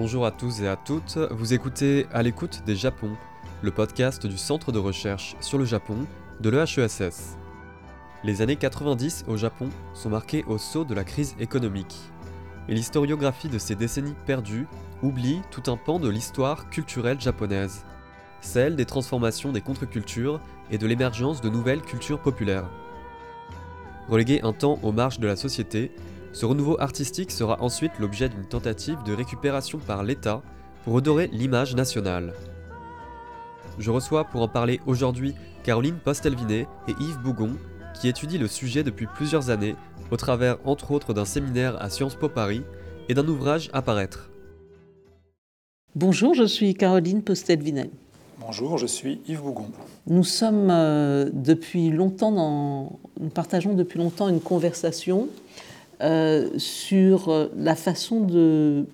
Bonjour 0.00 0.24
à 0.24 0.30
tous 0.30 0.62
et 0.62 0.66
à 0.68 0.76
toutes, 0.76 1.18
vous 1.30 1.52
écoutez 1.52 2.06
À 2.10 2.22
l'écoute 2.22 2.62
des 2.64 2.74
Japon, 2.74 3.10
le 3.60 3.70
podcast 3.70 4.26
du 4.26 4.38
Centre 4.38 4.72
de 4.72 4.78
recherche 4.78 5.36
sur 5.40 5.58
le 5.58 5.66
Japon 5.66 6.06
de 6.40 6.48
l'EHESS. 6.48 7.36
Les 8.24 8.40
années 8.40 8.56
90 8.56 9.26
au 9.28 9.36
Japon 9.36 9.68
sont 9.92 10.08
marquées 10.08 10.44
au 10.46 10.56
saut 10.56 10.84
de 10.84 10.94
la 10.94 11.04
crise 11.04 11.36
économique. 11.38 11.98
Et 12.68 12.74
l'historiographie 12.74 13.48
de 13.48 13.58
ces 13.58 13.74
décennies 13.74 14.16
perdues 14.24 14.66
oublie 15.02 15.42
tout 15.50 15.70
un 15.70 15.76
pan 15.76 15.98
de 15.98 16.08
l'histoire 16.08 16.70
culturelle 16.70 17.20
japonaise, 17.20 17.84
celle 18.40 18.76
des 18.76 18.84
transformations 18.84 19.52
des 19.52 19.60
contre-cultures 19.60 20.40
et 20.70 20.78
de 20.78 20.86
l'émergence 20.86 21.40
de 21.40 21.48
nouvelles 21.48 21.82
cultures 21.82 22.20
populaires. 22.20 22.68
Relégué 24.08 24.40
un 24.42 24.52
temps 24.52 24.78
aux 24.82 24.92
marges 24.92 25.20
de 25.20 25.26
la 25.26 25.36
société, 25.36 25.92
ce 26.32 26.46
renouveau 26.46 26.80
artistique 26.80 27.30
sera 27.30 27.60
ensuite 27.60 27.98
l'objet 27.98 28.28
d'une 28.28 28.46
tentative 28.46 29.02
de 29.04 29.12
récupération 29.12 29.78
par 29.78 30.02
l'État 30.02 30.42
pour 30.84 30.94
redorer 30.94 31.28
l'image 31.32 31.74
nationale. 31.74 32.34
Je 33.78 33.90
reçois 33.90 34.24
pour 34.24 34.42
en 34.42 34.48
parler 34.48 34.80
aujourd'hui 34.86 35.34
Caroline 35.62 35.98
Postelvinet 35.98 36.66
et 36.88 36.92
Yves 37.00 37.20
Bougon, 37.22 37.52
qui 37.94 38.08
étudient 38.08 38.40
le 38.40 38.48
sujet 38.48 38.82
depuis 38.82 39.06
plusieurs 39.06 39.50
années 39.50 39.76
au 40.10 40.16
travers 40.16 40.58
entre 40.64 40.90
autres 40.90 41.14
d'un 41.14 41.24
séminaire 41.24 41.80
à 41.80 41.90
Sciences 41.90 42.14
Po 42.14 42.28
Paris 42.28 42.62
et 43.08 43.14
d'un 43.14 43.26
ouvrage 43.26 43.70
à 43.72 43.82
paraître. 43.82 44.30
Bonjour, 45.94 46.34
je 46.34 46.44
suis 46.44 46.74
Caroline 46.74 47.22
Postelvinet. 47.22 47.90
Bonjour, 48.40 48.78
je 48.78 48.86
suis 48.86 49.20
Yves 49.28 49.42
Bougon. 49.42 49.66
Nous 50.06 50.24
sommes 50.24 50.70
euh, 50.70 51.28
depuis 51.30 51.90
longtemps 51.90 52.30
nous 53.20 53.28
partageons 53.28 53.74
depuis 53.74 53.98
longtemps 53.98 54.28
une 54.28 54.40
conversation 54.40 55.28
euh, 56.00 56.48
sur 56.56 57.28
euh, 57.28 57.48
la 57.54 57.74
façon 57.74 58.20
de 58.20 58.86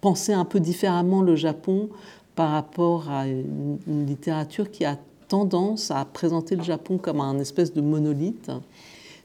penser 0.00 0.32
un 0.32 0.44
peu 0.44 0.60
différemment 0.60 1.20
le 1.20 1.34
Japon 1.34 1.88
par 2.36 2.50
rapport 2.50 3.10
à 3.10 3.26
une, 3.26 3.78
littérature 4.06 4.70
qui 4.70 4.84
a 4.84 4.96
tendance 5.26 5.90
à 5.90 6.04
présenter 6.04 6.54
le 6.54 6.62
Japon 6.62 6.96
comme 6.96 7.20
un 7.20 7.40
espèce 7.40 7.72
de 7.72 7.80
monolithe. 7.80 8.52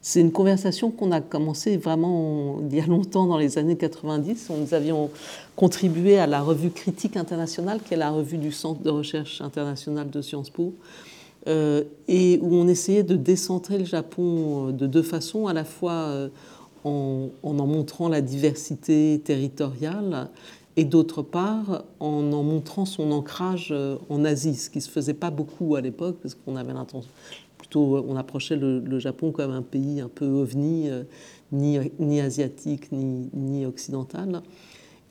C'est 0.09 0.21
une 0.21 0.31
conversation 0.31 0.89
qu'on 0.89 1.11
a 1.11 1.19
commencé 1.19 1.75
vraiment 1.75 2.61
il 2.71 2.77
y 2.77 2.79
a 2.79 2.85
longtemps, 2.85 3.27
dans 3.27 3.37
les 3.37 3.57
années 3.57 3.75
90. 3.75 4.51
Nous 4.57 4.73
avions 4.73 5.09
contribué 5.57 6.17
à 6.17 6.27
la 6.27 6.41
revue 6.41 6.69
Critique 6.69 7.17
internationale, 7.17 7.81
qui 7.85 7.93
est 7.93 7.97
la 7.97 8.11
revue 8.11 8.37
du 8.37 8.53
Centre 8.53 8.81
de 8.81 8.89
recherche 8.89 9.41
internationale 9.41 10.09
de 10.09 10.21
Sciences 10.21 10.49
Po, 10.49 10.73
euh, 11.49 11.83
et 12.07 12.39
où 12.41 12.55
on 12.55 12.69
essayait 12.69 13.03
de 13.03 13.17
décentrer 13.17 13.79
le 13.79 13.83
Japon 13.83 14.71
de 14.71 14.87
deux 14.87 15.03
façons, 15.03 15.47
à 15.47 15.51
la 15.53 15.65
fois 15.65 16.29
en, 16.85 17.27
en, 17.43 17.53
montrant 17.53 18.07
la 18.07 18.21
diversité 18.21 19.21
territoriale 19.25 20.29
et 20.77 20.85
d'autre 20.85 21.21
part 21.21 21.83
en 21.99 22.31
en 22.31 22.43
montrant 22.43 22.85
son 22.85 23.11
ancrage 23.11 23.69
euh, 23.71 23.97
en 24.09 24.23
Asie, 24.23 24.55
ce 24.55 24.69
qui 24.69 24.77
ne 24.77 24.83
se 24.83 24.89
faisait 24.89 25.15
pas 25.15 25.31
beaucoup 25.31 25.75
à 25.75 25.81
l'époque, 25.81 26.17
parce 26.21 26.33
qu'on 26.33 26.55
avait 26.55 26.71
l'intention, 26.71 27.11
on 27.75 28.15
approchait 28.15 28.55
le, 28.55 28.99
Japon 28.99 29.31
comme 29.31 29.51
un 29.51 29.61
pays 29.61 30.01
un 30.01 30.09
peu 30.09 30.25
ovni, 30.25 30.89
euh, 30.89 31.03
ni, 31.51 32.19
asiatique, 32.19 32.91
ni, 32.91 33.65
occidental. 33.65 34.41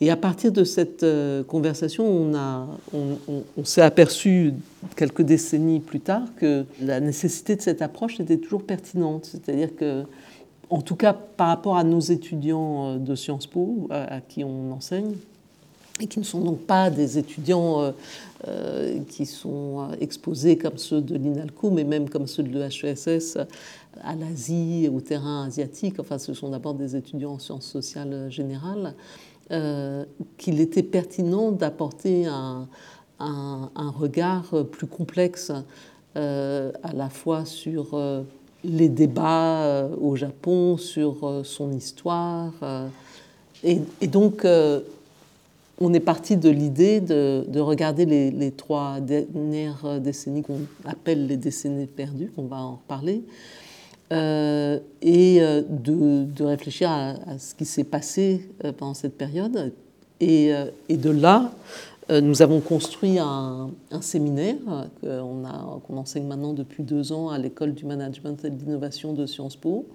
Et 0.00 0.10
à 0.10 0.16
partir 0.16 0.52
de 0.52 0.64
cette 0.64 1.04
euh, 1.04 1.42
conversation, 1.42 2.30
on, 2.92 3.18
on 3.56 3.64
s'est 3.64 3.80
aperçu 3.80 4.52
quelques 4.94 5.22
décennies 5.22 5.80
plus 5.80 6.00
tard 6.00 6.24
que 6.36 6.66
la 6.82 7.00
nécessité 7.00 7.56
de 7.56 7.62
cette 7.62 7.80
approche 7.80 8.20
était 8.20 8.36
toujours 8.36 8.64
pertinente. 8.64 9.24
C'est-à-dire 9.24 9.74
que 9.74 10.04
en 10.70 10.82
tout 10.82 10.96
cas 10.96 11.12
par 11.12 11.48
rapport 11.48 11.76
à 11.76 11.84
nos 11.84 12.00
étudiants 12.00 12.94
euh, 12.94 12.98
de 12.98 13.14
Sciences 13.14 13.46
Po, 13.46 13.88
à, 13.90 14.20
qui 14.20 14.44
on 14.44 14.72
enseigne, 14.72 15.14
et 16.00 16.06
qui 16.06 16.18
ne 16.18 16.24
sont 16.24 16.40
donc 16.40 16.60
pas 16.60 16.90
des 16.90 17.18
étudiants 17.18 17.80
euh, 17.80 17.92
euh, 18.48 18.98
qui 19.08 19.26
sont 19.26 19.88
exposés 20.00 20.56
comme 20.56 20.76
ceux 20.76 21.00
de 21.00 21.16
l'INALCO, 21.16 21.70
mais 21.70 21.84
même 21.84 22.08
comme 22.08 22.26
ceux 22.26 22.42
de 22.42 22.58
l'EHESS 22.58 23.38
à 24.02 24.14
l'Asie, 24.14 24.90
au 24.92 25.00
terrain 25.00 25.46
asiatique, 25.46 25.98
enfin 25.98 26.18
ce 26.18 26.34
sont 26.34 26.50
d'abord 26.50 26.74
des 26.74 26.96
étudiants 26.96 27.32
en 27.32 27.38
sciences 27.38 27.66
sociales 27.66 28.26
générales, 28.30 28.94
qu'il 30.36 30.60
était 30.60 30.82
pertinent 30.82 31.50
d'apporter 31.50 32.26
un, 32.26 32.68
regard 33.96 34.52
plus 34.70 34.86
complexe 34.86 35.50
à 36.14 36.92
la 36.92 37.08
fois 37.08 37.46
sur 37.46 37.96
les 38.66 38.88
débats 38.88 39.62
euh, 39.64 39.88
au 40.00 40.16
Japon 40.16 40.76
sur 40.76 41.26
euh, 41.26 41.44
son 41.44 41.72
histoire. 41.72 42.52
Euh, 42.62 42.88
et, 43.62 44.06
donc, 44.06 44.46
on 45.78 45.92
est 45.92 46.00
parti 46.00 46.36
de 46.36 46.48
l'idée 46.48 47.00
de, 47.00 47.60
regarder 47.60 48.06
les, 48.06 48.50
trois 48.52 49.00
dernières 49.00 50.00
décennies 50.00 50.42
qu'on 50.42 50.60
appelle 50.84 51.26
les 51.26 51.36
décennies 51.36 51.86
perdues, 51.86 52.32
on 52.36 52.44
va 52.44 52.56
en 52.56 52.76
reparler, 52.76 53.22
et 54.10 55.40
de, 55.40 56.42
réfléchir 56.42 56.90
à, 56.90 57.38
ce 57.38 57.54
qui 57.54 57.64
s'est 57.64 57.84
passé 57.84 58.48
pendant 58.78 58.94
cette 58.94 59.18
période. 59.18 59.72
Et, 60.20 60.52
de 60.88 61.10
là, 61.10 61.52
euh, 62.10 62.20
nous 62.20 62.40
avons 62.42 62.60
construit 62.60 63.18
un, 63.18 63.70
séminaire 64.00 64.56
qu'on 65.02 65.96
enseigne 65.96 66.26
maintenant 66.26 66.52
depuis 66.52 66.82
deux 66.82 67.12
ans 67.12 67.30
à 67.30 67.38
l'école 67.38 67.74
du 67.74 67.84
management 67.84 68.44
et 68.44 68.50
de 68.50 68.64
l'innovation 68.64 69.12
de 69.12 69.26
Sciences 69.26 69.56
Po. 69.56 69.86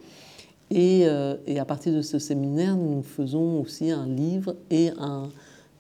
Euh, 0.74 1.38
et, 1.48 1.60
à 1.60 1.66
partir 1.66 1.94
de 1.94 2.02
ce 2.02 2.20
séminaire, 2.20 2.76
nous 2.76 3.04
faisons 3.04 3.62
aussi 3.62 3.92
un 3.92 4.06
livre 4.06 4.56
et 4.70 4.90
un 5.00 5.30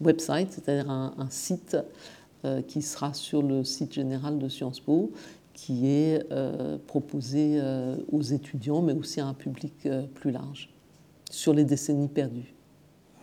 website, 0.01 0.51
c'est-à-dire 0.51 0.89
un, 0.89 1.27
site 1.29 1.77
euh, 2.45 2.61
qui 2.61 2.81
sera 2.81 3.13
sur 3.13 3.41
le 3.41 3.63
site 3.63 3.93
général 3.93 4.39
de 4.39 4.49
Sciences 4.49 4.79
Po, 4.79 5.11
qui 5.53 5.87
est 5.87 6.23
proposé 6.87 7.61
aux 8.11 8.21
étudiants, 8.21 8.81
mais 8.81 8.93
aussi 8.93 9.19
à 9.19 9.27
un 9.27 9.33
public 9.33 9.87
plus 10.15 10.31
large, 10.31 10.69
sur 11.29 11.53
les 11.53 11.65
décennies 11.65 12.07
perdues. 12.07 12.55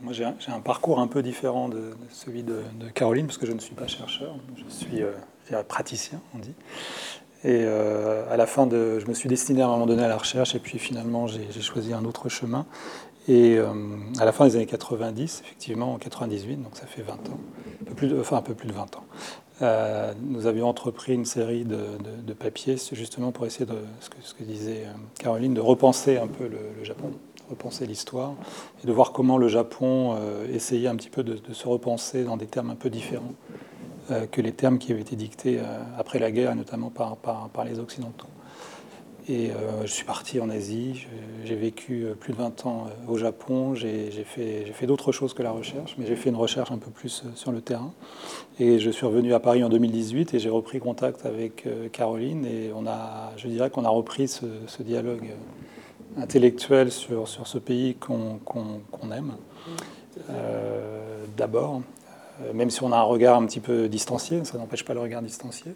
Moi, 0.00 0.12
j'ai 0.12 0.24
un, 0.24 0.60
parcours 0.60 1.00
un 1.00 1.08
peu 1.08 1.22
différent 1.22 1.68
de, 1.68 1.90
celui 2.10 2.44
de, 2.44 2.62
Caroline, 2.94 3.26
parce 3.26 3.38
que 3.38 3.46
je 3.46 3.52
ne 3.52 3.58
suis 3.58 3.74
pas 3.74 3.88
chercheur, 3.88 4.36
je 4.56 4.72
suis 4.72 5.02
euh, 5.02 5.62
praticien, 5.66 6.20
on 6.34 6.38
dit. 6.38 6.54
Et 7.42 7.62
euh, 7.64 8.30
à 8.30 8.36
la 8.36 8.46
fin, 8.46 8.66
de, 8.66 9.00
je 9.00 9.06
me 9.06 9.14
suis 9.14 9.28
destiné 9.28 9.62
à 9.62 9.66
un 9.66 9.70
moment 9.70 9.86
donné 9.86 10.04
à 10.04 10.08
la 10.08 10.16
recherche, 10.16 10.54
et 10.54 10.60
puis 10.60 10.78
finalement, 10.78 11.26
j'ai 11.26 11.60
choisi 11.60 11.92
un 11.92 12.04
autre 12.04 12.28
chemin. 12.28 12.66
Et 13.28 13.56
euh, 13.58 13.68
à 14.18 14.24
la 14.24 14.32
fin 14.32 14.46
des 14.46 14.56
années 14.56 14.66
90, 14.66 15.42
effectivement, 15.44 15.92
en 15.92 15.98
98, 15.98 16.56
donc 16.56 16.76
ça 16.76 16.86
fait 16.86 17.02
20 17.02 17.12
ans, 17.12 17.38
un 17.82 17.84
peu 17.84 17.94
plus 17.94 18.18
enfin 18.18 18.38
un 18.38 18.42
peu 18.42 18.54
plus 18.54 18.68
de 18.68 18.72
20 18.72 18.96
ans, 18.96 19.04
nous 20.22 20.46
avions 20.46 20.68
entrepris 20.68 21.14
une 21.14 21.24
série 21.24 21.64
de, 21.64 22.32
papiers 22.32 22.76
justement 22.92 23.32
pour 23.32 23.44
essayer 23.44 23.66
de, 23.66 23.74
ce 24.00 24.34
que, 24.34 24.44
disait 24.44 24.86
Caroline, 25.18 25.52
de 25.52 25.60
repenser 25.60 26.16
un 26.16 26.28
peu 26.28 26.48
le 26.48 26.84
Japon 26.84 27.10
repenser 27.48 27.86
l'histoire 27.86 28.34
et 28.82 28.86
de 28.86 28.92
voir 28.92 29.12
comment 29.12 29.38
le 29.38 29.48
Japon 29.48 30.16
euh, 30.16 30.46
essayait 30.52 30.88
un 30.88 30.96
petit 30.96 31.10
peu 31.10 31.22
de, 31.22 31.40
se 31.52 31.68
repenser 31.68 32.24
dans 32.24 32.36
des 32.36 32.46
termes 32.46 32.70
un 32.70 32.74
peu 32.74 32.90
différents 32.90 33.34
euh, 34.10 34.26
que 34.26 34.40
les 34.40 34.52
termes 34.52 34.78
qui 34.78 34.92
avaient 34.92 35.00
été 35.00 35.16
dictés 35.16 35.58
euh, 35.58 35.82
après 35.98 36.18
la 36.18 36.30
guerre, 36.30 36.54
notamment 36.54 36.90
par, 36.90 37.16
par, 37.16 37.48
par 37.48 37.64
les 37.64 37.78
Occidentaux. 37.78 38.28
Et 39.28 39.50
je 39.82 39.90
suis 39.92 40.04
parti 40.04 40.40
en 40.40 40.48
Asie, 40.48 41.06
j'ai 41.44 41.54
vécu 41.54 42.06
plus 42.18 42.32
de 42.32 42.38
20 42.38 42.64
ans 42.64 42.86
au 43.06 43.18
Japon, 43.18 43.74
j'ai 43.74 44.10
fait, 44.24 44.86
d'autres 44.86 45.12
choses 45.12 45.34
que 45.34 45.42
la 45.42 45.50
recherche, 45.50 45.96
mais 45.98 46.06
j'ai 46.06 46.16
fait 46.16 46.30
une 46.30 46.36
recherche 46.36 46.70
un 46.70 46.78
peu 46.78 46.90
plus 46.90 47.24
sur 47.34 47.52
le 47.52 47.60
terrain. 47.60 47.92
Et 48.58 48.78
je 48.78 48.90
suis 48.90 49.04
revenu 49.04 49.34
à 49.34 49.40
Paris 49.40 49.62
en 49.62 49.68
2018 49.68 50.32
et 50.32 50.38
j'ai 50.38 50.48
repris 50.48 50.80
contact 50.80 51.26
avec 51.26 51.68
Caroline 51.92 52.46
et 52.46 52.70
on 52.74 52.86
a, 52.86 53.32
je 53.36 53.48
dirais 53.48 53.68
qu'on 53.68 53.84
a 53.84 53.90
repris 53.90 54.28
ce, 54.28 54.46
dialogue 54.80 55.34
intellectuel 56.16 56.90
sur, 56.90 57.28
ce 57.28 57.58
pays 57.58 57.96
qu'on 57.96 58.40
aime, 59.12 59.34
euh, 60.30 61.24
d'abord, 61.36 61.82
euh, 62.42 62.52
même 62.52 62.70
si 62.70 62.82
on 62.82 62.92
a 62.92 62.96
un 62.96 63.02
regard 63.02 63.40
un 63.40 63.46
petit 63.46 63.60
peu 63.60 63.88
distancié, 63.88 64.44
ça 64.44 64.58
n'empêche 64.58 64.84
pas 64.84 64.94
le 64.94 65.00
regard 65.00 65.22
distancié. 65.22 65.74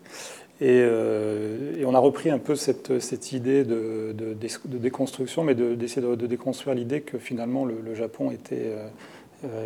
Et, 0.62 0.81
euh, 0.81 1.76
et, 1.76 1.85
on 1.85 1.93
a 1.93 1.99
repris 1.99 2.31
un 2.31 2.38
peu 2.38 2.55
cette, 2.55 3.00
cette 3.00 3.32
idée 3.32 3.64
de, 3.64 4.14
de, 4.17 4.35
de, 4.35 4.79
déconstruction, 4.79 5.43
mais 5.43 5.56
d'essayer 5.56 6.00
de, 6.06 6.26
déconstruire 6.26 6.76
l'idée 6.76 7.00
que 7.00 7.19
finalement 7.19 7.64
le, 7.64 7.94
Japon 7.94 8.31
était, 8.31 8.73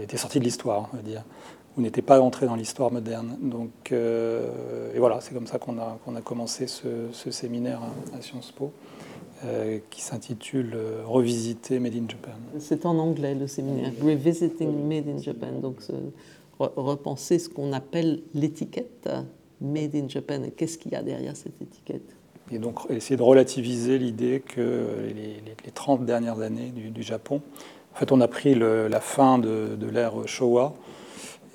était 0.03 0.17
sorti 0.17 0.39
de 0.39 0.45
l'histoire, 0.45 0.89
on 0.95 0.97
va 0.97 1.03
dire, 1.03 1.23
ou 1.77 1.83
n'était 1.83 2.01
pas 2.01 2.21
entré 2.23 2.47
dans 2.47 2.57
l'histoire 2.57 2.91
moderne. 2.91 3.37
Donc, 3.43 3.93
et 3.93 4.99
voilà, 4.99 5.21
c'est 5.21 5.35
comme 5.35 5.47
ça 5.47 5.59
qu'on 5.59 5.77
a, 5.79 6.21
commencé 6.25 6.67
ce, 6.67 6.89
ce 7.13 7.31
séminaire 7.31 7.83
à 8.17 8.23
Sciences 8.23 8.53
Po. 8.53 8.73
Euh, 9.45 9.81
qui 9.91 10.01
s'intitule 10.01 10.73
euh, 10.75 11.03
Revisiter 11.05 11.79
Made 11.79 11.95
in 11.95 12.09
Japan. 12.09 12.39
C'est 12.59 12.87
en 12.87 12.97
anglais 12.97 13.35
le 13.35 13.47
séminaire, 13.47 13.93
Revisiting 14.03 14.89
Made 14.89 15.09
in 15.09 15.19
Japan, 15.19 15.53
donc 15.61 15.83
repenser 16.59 17.39
ce 17.39 17.51
qu'on 17.51 17.75
appelle 17.75 18.23
l'étiquette 18.33 19.11
Made 19.61 19.95
in 19.95 20.09
Japan 20.09 20.43
et 20.43 20.51
qu'est-ce 20.51 20.79
qu'il 20.79 20.93
y 20.93 20.97
a 20.97 21.03
derrière 21.03 21.37
cette 21.37 21.61
étiquette? 21.61 22.15
Et 22.53 22.59
donc 22.59 22.81
essayer 22.91 23.17
de 23.17 23.23
relativiser 23.23 23.99
l'idée 23.99 24.41
que 24.41 25.11
les, 25.15 25.43
les, 25.65 25.71
30 25.75 26.05
dernières 26.05 26.41
années 26.41 26.71
du, 26.71 27.03
Japon, 27.03 27.43
en 27.95 27.99
fait 27.99 28.13
on 28.13 28.21
a 28.21 28.29
pris 28.29 28.55
la 28.55 29.01
fin 29.01 29.39
de, 29.39 29.77
l'ère 29.91 30.15
Showa 30.27 30.75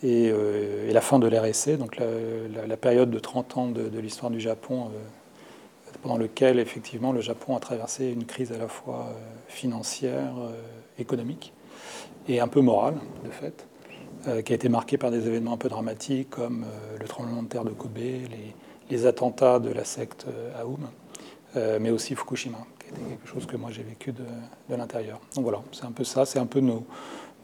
et, 0.03 0.25
et, 0.25 0.92
la 0.92 1.00
fin 1.00 1.18
de 1.18 1.27
l'ère 1.27 1.45
essai, 1.45 1.77
donc 1.77 1.98
la, 1.98 2.75
période 2.75 3.09
de 3.09 3.19
30 3.19 3.57
ans 3.57 3.68
de, 3.68 4.00
l'histoire 4.00 4.31
du 4.31 4.42
Japon 4.42 4.89
pendant 6.01 6.18
lequel 6.18 6.59
effectivement 6.59 7.12
le 7.12 7.21
Japon 7.21 7.56
a 7.56 7.59
traversé 7.59 8.09
une 8.09 8.25
crise 8.25 8.51
à 8.51 8.57
la 8.57 8.68
fois 8.68 9.07
euh, 9.09 9.13
financière, 9.48 10.33
euh, 10.39 10.51
économique 11.00 11.53
et 12.27 12.39
un 12.39 12.48
peu 12.48 12.62
morale 12.62 12.95
de 13.24 13.30
fait, 13.30 13.65
euh, 13.65 13.70
qui 14.45 14.53
a 14.53 14.56
été 14.56 14.69
marquée 14.69 14.97
par 14.97 15.12
des 15.12 15.27
événements 15.27 15.53
un 15.53 15.57
peu 15.57 15.69
dramatiques 15.69 16.29
comme 16.29 16.65
le 17.00 17.07
tremblement 17.07 17.44
de 17.44 17.47
terre 17.47 17.63
de 17.63 17.71
Kobe, 17.71 17.97
les, 18.89 19.06
attentats 19.06 19.59
de 19.59 19.71
la 19.71 19.83
secte 19.83 20.25
Aoum, 20.59 20.88
mais 21.56 21.89
aussi 21.89 22.13
Fukushima, 22.15 22.59
qui 22.79 22.89
était 22.89 23.01
quelque 23.09 23.27
chose 23.27 23.45
que 23.45 23.57
moi 23.57 23.71
j'ai 23.71 23.83
vécu 23.83 24.12
de, 24.12 24.75
l'intérieur. 24.75 25.19
Donc 25.35 25.44
voilà, 25.44 25.62
c'est 25.71 25.85
un 25.85 25.91
peu 25.91 26.03
ça, 26.03 26.25
c'est 26.25 26.39
un 26.39 26.45
peu 26.45 26.62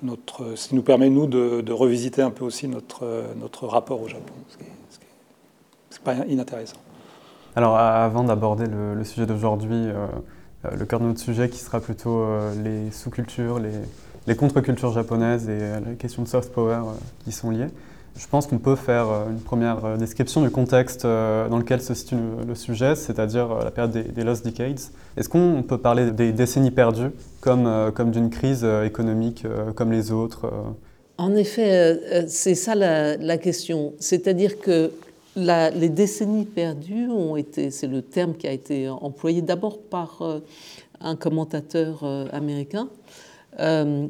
notre, 0.04 0.56
ce 0.56 0.70
qui 0.70 0.76
nous 0.76 0.84
permet 0.84 1.10
nous 1.10 1.26
de, 1.26 1.72
revisiter 1.72 2.22
un 2.22 2.32
peu 2.32 2.46
aussi 2.46 2.68
notre, 2.68 3.26
notre 3.38 3.66
rapport 3.66 4.02
au 4.02 4.08
Japon, 4.08 4.34
ce 4.50 4.58
qui 4.58 4.66
n'est 4.66 6.04
pas 6.04 6.26
inintéressant. 6.28 6.78
Alors 7.58 7.76
avant 7.76 8.24
d'aborder 8.24 8.68
le, 8.68 9.04
sujet 9.04 9.26
d'aujourd'hui, 9.26 9.74
euh, 9.74 10.06
euh, 10.66 10.76
le 10.76 10.86
cœur 10.86 11.00
de 11.00 11.06
notre 11.06 11.20
sujet 11.20 11.50
qui 11.50 11.58
sera 11.58 11.80
plutôt 11.80 12.20
euh, 12.20 12.54
les 12.64 12.92
sous-cultures, 12.92 13.58
les, 13.58 13.72
contre-cultures 14.36 14.92
japonaises 14.92 15.50
et 15.50 15.60
les 15.88 15.96
questions 15.96 16.24
de 16.24 16.28
soft 16.28 16.52
power 16.52 16.82
qui 17.24 17.32
sont 17.32 17.50
liées, 17.50 17.68
je 18.18 18.28
pense 18.28 18.48
qu'on 18.48 18.58
peut 18.58 18.76
faire 18.76 19.06
une 19.30 19.40
première 19.40 19.98
description 19.98 20.42
du 20.42 20.50
contexte 20.50 21.04
dans 21.04 21.58
lequel 21.58 21.82
se 21.82 21.94
situe 21.94 22.16
le 22.48 22.56
sujet, 22.56 22.96
c'est-à-dire 22.96 23.54
la 23.64 23.70
période 23.70 23.92
des, 23.92 24.24
Lost 24.24 24.44
Decades. 24.44 24.80
Est-ce 25.18 25.30
qu'on 25.30 25.62
peut 25.62 25.78
parler 25.78 26.10
des 26.10 26.32
décennies 26.32 26.72
perdues 26.72 27.12
comme, 27.42 27.92
comme 27.94 28.10
d'une 28.10 28.32
crise 28.32 28.66
économique 28.84 29.46
comme 29.76 29.92
les 29.92 30.12
autres 30.12 30.52
En 31.20 31.36
effet, 31.36 32.26
c'est 32.28 32.56
ça 32.56 32.74
la, 32.74 33.18
la 33.18 33.38
question. 33.38 33.94
C'est-à-dire 34.00 34.60
que 34.60 34.92
les 35.38 35.90
décennies 35.90 36.46
perdues 36.46 37.08
ont 37.10 37.36
été, 37.36 37.72
c'est 37.72 37.88
le 37.88 38.02
terme 38.02 38.34
qui 38.34 38.48
a 38.48 38.52
été 38.52 38.90
employé 38.90 39.42
d'abord 39.42 39.78
par 39.78 40.22
euh, 40.22 40.40
un 41.00 41.16
commentateur 41.16 42.00
euh, 42.04 42.26
américain 42.32 42.90
euh, 43.60 44.08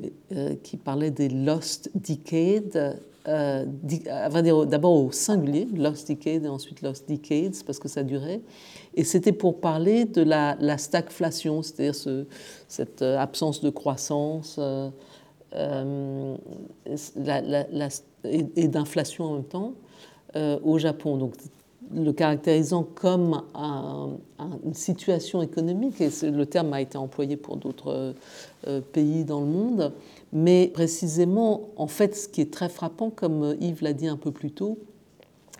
qui 0.64 0.78
parlait 0.78 1.12
des 1.12 1.30
lost 1.30 1.90
decades, 1.96 3.00
d'abord 3.26 5.06
au 5.06 5.12
singulier, 5.12 5.68
lost 5.76 6.08
decade 6.08 6.46
et 6.46 6.48
ensuite 6.48 6.82
lost 6.82 7.10
decades 7.10 7.56
parce 7.66 7.80
que 7.80 7.88
ça 7.88 8.04
durait. 8.04 8.42
Et 8.96 9.04
c'était 9.04 9.34
pour 9.34 9.60
parler 9.60 10.06
de 10.06 10.22
la, 10.22 10.78
stagflation, 10.78 11.62
c'est-à-dire 11.62 11.96
ce, 11.96 12.26
cette 12.68 13.02
absence 13.02 13.62
de 13.62 13.70
croissance 13.70 14.60
et 18.24 18.68
d'inflation 18.68 19.26
en 19.26 19.34
même 19.34 19.44
temps. 19.44 19.74
Euh, 20.36 20.60
au 20.62 20.78
Japon. 20.78 21.32
Le 21.94 22.12
caractérisant 22.12 22.84
comme 22.84 23.44
une 24.66 24.74
situation 24.74 25.42
économique, 25.42 26.02
et 26.02 26.10
le 26.24 26.46
terme 26.46 26.74
a 26.74 26.82
été 26.82 26.98
employé 26.98 27.38
pour 27.38 27.58
d'autres 27.58 28.14
euh, 28.68 28.82
pays 28.82 29.24
dans 29.24 29.42
le 29.42 29.48
monde, 29.48 29.94
mais 30.34 30.72
précisément, 30.74 31.70
en 31.76 31.88
fait, 31.88 32.16
ce 32.16 32.28
qui 32.28 32.42
est 32.42 32.52
très 32.52 32.70
frappant, 32.70 33.10
comme 33.10 33.56
Yves 33.60 33.82
l'a 33.82 33.94
dit 33.94 34.08
un 34.08 34.18
peu 34.18 34.32
plus 34.32 34.52
tôt, 34.52 34.78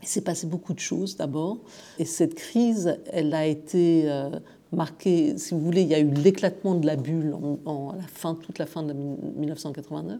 il 0.02 0.08
s'est 0.08 0.22
passé 0.22 0.46
beaucoup 0.48 0.74
de 0.74 0.80
choses 0.80 1.18
d'abord, 1.18 1.58
et 2.00 2.06
cette 2.06 2.36
crise, 2.36 2.98
elle 3.12 3.34
a 3.34 3.46
été 3.46 4.04
euh, 4.06 4.30
marquée, 4.72 5.38
si 5.38 5.54
vous 5.54 5.62
voulez, 5.62 5.82
il 5.82 5.88
y 5.88 5.96
a 5.96 6.00
eu 6.00 6.12
l'éclatement 6.12 6.76
de 6.76 6.86
la 6.86 6.96
bulle 6.96 7.36
en, 7.66 7.94
la 7.94 8.08
fin, 8.08 8.36
toute 8.36 8.60
la 8.60 8.66
fin 8.66 8.84
de 8.84 8.94
1989, 8.94 10.20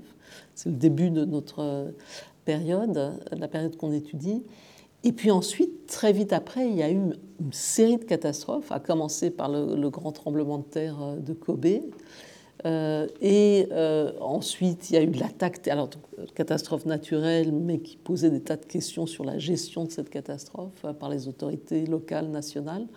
c'est 0.56 0.70
le 0.70 0.76
début 0.76 1.10
de 1.10 1.26
notre 1.26 1.94
période, 2.46 3.20
la 3.32 3.48
période 3.48 3.76
qu'on 3.76 3.92
étudie. 3.92 4.42
Et 5.04 5.12
puis 5.12 5.32
ensuite, 5.32 5.88
très 5.88 6.12
vite 6.12 6.34
après, 6.34 6.68
il 6.68 6.76
y 6.76 6.84
a 6.84 6.90
eu 6.90 6.96
une 7.40 7.54
série 7.54 7.98
de 7.98 8.04
catastrophes, 8.04 8.72
à 8.72 8.80
commencer 8.80 9.30
par 9.30 9.50
le, 9.50 9.90
grand 9.90 10.12
tremblement 10.12 10.58
de 10.58 10.64
terre 10.64 11.02
euh, 11.02 11.16
de 11.18 11.34
Kobe. 11.34 11.68
Euh, 12.66 13.08
et 13.22 13.68
euh, 13.72 14.12
ensuite, 14.20 14.90
il 14.90 14.94
y 14.94 14.98
a 14.98 15.04
eu 15.04 15.12
l'attaque, 15.12 15.68
alors 15.68 15.90
catastrophe 16.34 16.86
naturelle, 16.86 17.52
mais 17.52 17.80
qui 17.80 17.98
posait 17.98 18.32
des 18.32 18.42
tas 18.42 18.58
de 18.58 18.66
questions 18.66 19.06
sur 19.06 19.24
la 19.24 19.38
gestion 19.38 19.86
de 19.86 19.92
cette 19.92 20.10
catastrophe 20.10 20.86
par 21.00 21.10
les 21.10 21.28
autorités 21.28 21.86
locales, 21.86 22.30
nationales. 22.30 22.88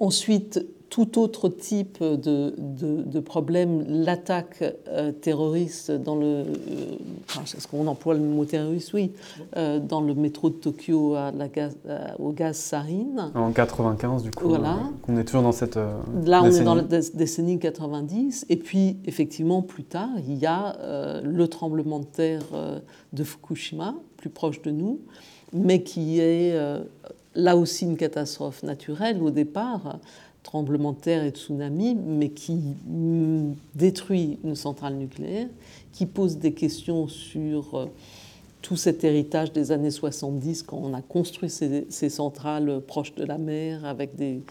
Ensuite, 0.00 0.66
tout 0.90 1.18
autre 1.18 1.48
type 1.48 2.02
de, 2.02 2.54
de, 2.56 3.20
problème, 3.20 3.84
l'attaque 3.88 4.64
euh, 4.88 5.12
terroriste 5.12 5.90
dans 5.90 6.16
le. 6.16 6.26
Euh, 6.26 6.44
est-ce 7.42 7.66
qu'on 7.68 7.86
emploie 7.86 8.14
le 8.14 8.20
mot 8.20 8.44
terroriste 8.44 8.92
Oui. 8.94 9.12
Euh, 9.56 9.78
dans 9.80 10.00
le 10.00 10.14
métro 10.14 10.50
de 10.50 10.54
Tokyo 10.54 11.14
à 11.14 11.30
la 11.30 11.48
gaz, 11.48 11.76
au 12.18 12.32
gaz 12.32 12.56
sarine. 12.56 13.30
En 13.34 13.52
95, 13.52 14.22
du 14.22 14.30
coup. 14.30 14.48
Voilà. 14.48 14.78
on 15.08 15.16
est 15.16 15.24
toujours 15.24 15.42
dans 15.42 15.52
cette. 15.52 15.76
Là, 15.76 16.42
on 16.42 16.50
est 16.50 16.64
dans 16.64 16.74
la 16.74 16.82
décennie 16.82 17.58
90. 17.58 18.46
Et 18.48 18.56
puis, 18.56 18.96
effectivement, 19.04 19.62
plus 19.62 19.84
tard, 19.84 20.10
il 20.26 20.36
y 20.36 20.46
a 20.46 20.76
le 21.22 21.48
tremblement 21.48 22.00
de 22.00 22.06
terre 22.06 22.42
de 23.12 23.24
Fukushima, 23.24 23.94
plus 24.16 24.30
proche 24.30 24.62
de 24.62 24.70
nous, 24.70 25.00
mais 25.52 25.82
qui 25.82 26.20
est 26.20 26.56
là 27.34 27.56
aussi 27.56 27.84
une 27.84 27.96
catastrophe 27.96 28.62
naturelle 28.62 29.22
au 29.22 29.30
départ, 29.30 29.98
tremblement 30.48 30.92
de 30.92 30.98
terre 30.98 31.24
et 31.24 31.28
tsunami, 31.28 31.94
mais 31.94 32.30
qui 32.30 32.58
détruit 33.74 34.38
une 34.44 34.54
centrale 34.54 34.94
nucléaire, 34.94 35.46
qui 35.92 36.06
pose 36.06 36.38
des 36.38 36.52
questions 36.52 37.06
sur 37.06 37.74
euh, 37.74 37.84
tout 38.62 38.76
cet 38.76 39.04
héritage 39.04 39.52
des 39.52 39.72
années 39.72 39.90
70 39.90 40.62
quand 40.62 40.80
on 40.82 40.94
a 40.94 41.02
construit 41.02 41.50
ces, 41.50 42.08
centrales 42.08 42.80
proches 42.80 43.14
de 43.14 43.26
la 43.26 43.36
mer 43.36 43.84
avec 43.84 44.16
des, 44.16 44.42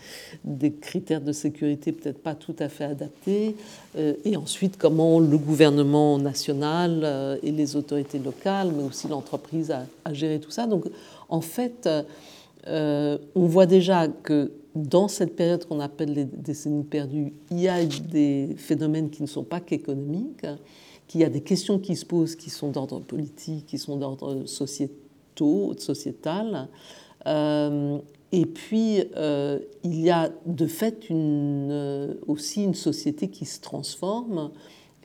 critères 0.82 1.22
de 1.22 1.32
sécurité 1.32 1.92
peut-être 1.92 2.22
pas 2.22 2.36
tout 2.36 2.56
à 2.60 2.70
fait 2.70 2.84
adaptés. 2.84 3.56
Euh, 3.98 4.14
et 4.24 4.38
ensuite, 4.38 4.78
comment 4.78 5.20
le 5.20 5.38
gouvernement 5.40 6.20
national 6.20 7.02
euh, 7.04 7.38
et 7.42 7.52
les 7.52 7.76
autorités 7.76 8.20
locales, 8.20 8.72
mais 8.72 8.84
aussi 8.84 9.08
l'entreprise 9.08 9.72
a, 9.72 10.14
géré 10.14 10.40
tout 10.40 10.52
ça. 10.52 10.68
Donc 10.68 10.86
en 11.28 11.42
fait, 11.42 11.90
on 12.68 13.46
voit 13.48 13.66
déjà 13.66 14.08
que 14.08 14.52
dans 14.78 15.08
cette 15.08 15.36
période 15.36 15.66
qu'on 15.66 15.80
appelle 15.80 16.14
les 16.14 16.26
décennies 16.26 16.84
perdues, 16.84 17.34
il 17.52 17.60
y 17.60 17.68
a 17.68 17.84
des 17.86 18.56
phénomènes 18.58 19.10
qui 19.10 19.22
ne 19.22 19.28
sont 19.28 19.44
pas 19.44 19.60
qu'économiques, 19.60 20.46
qu'il 21.08 21.22
y 21.22 21.24
a 21.24 21.30
des 21.30 21.42
questions 21.42 21.80
qui 21.80 21.96
se 21.96 22.06
posent 22.06 22.36
qui 22.36 22.50
sont 22.50 22.70
d'ordre 22.70 23.00
politique, 23.00 23.66
qui 23.66 23.78
sont 23.78 23.98
d'ordre 23.98 24.46
sociétaux, 24.46 25.74
sociétal. 25.78 26.68
Euh, 27.26 27.98
et 28.32 28.46
puis, 28.46 29.04
euh, 29.16 29.60
il 29.84 30.00
y 30.02 30.10
a 30.10 30.30
de 30.46 30.66
fait 30.66 31.10
une, 31.10 32.18
aussi 32.28 32.64
une 32.64 32.76
société 32.76 33.30
qui 33.30 33.46
se 33.46 33.62
transforme, 33.62 34.52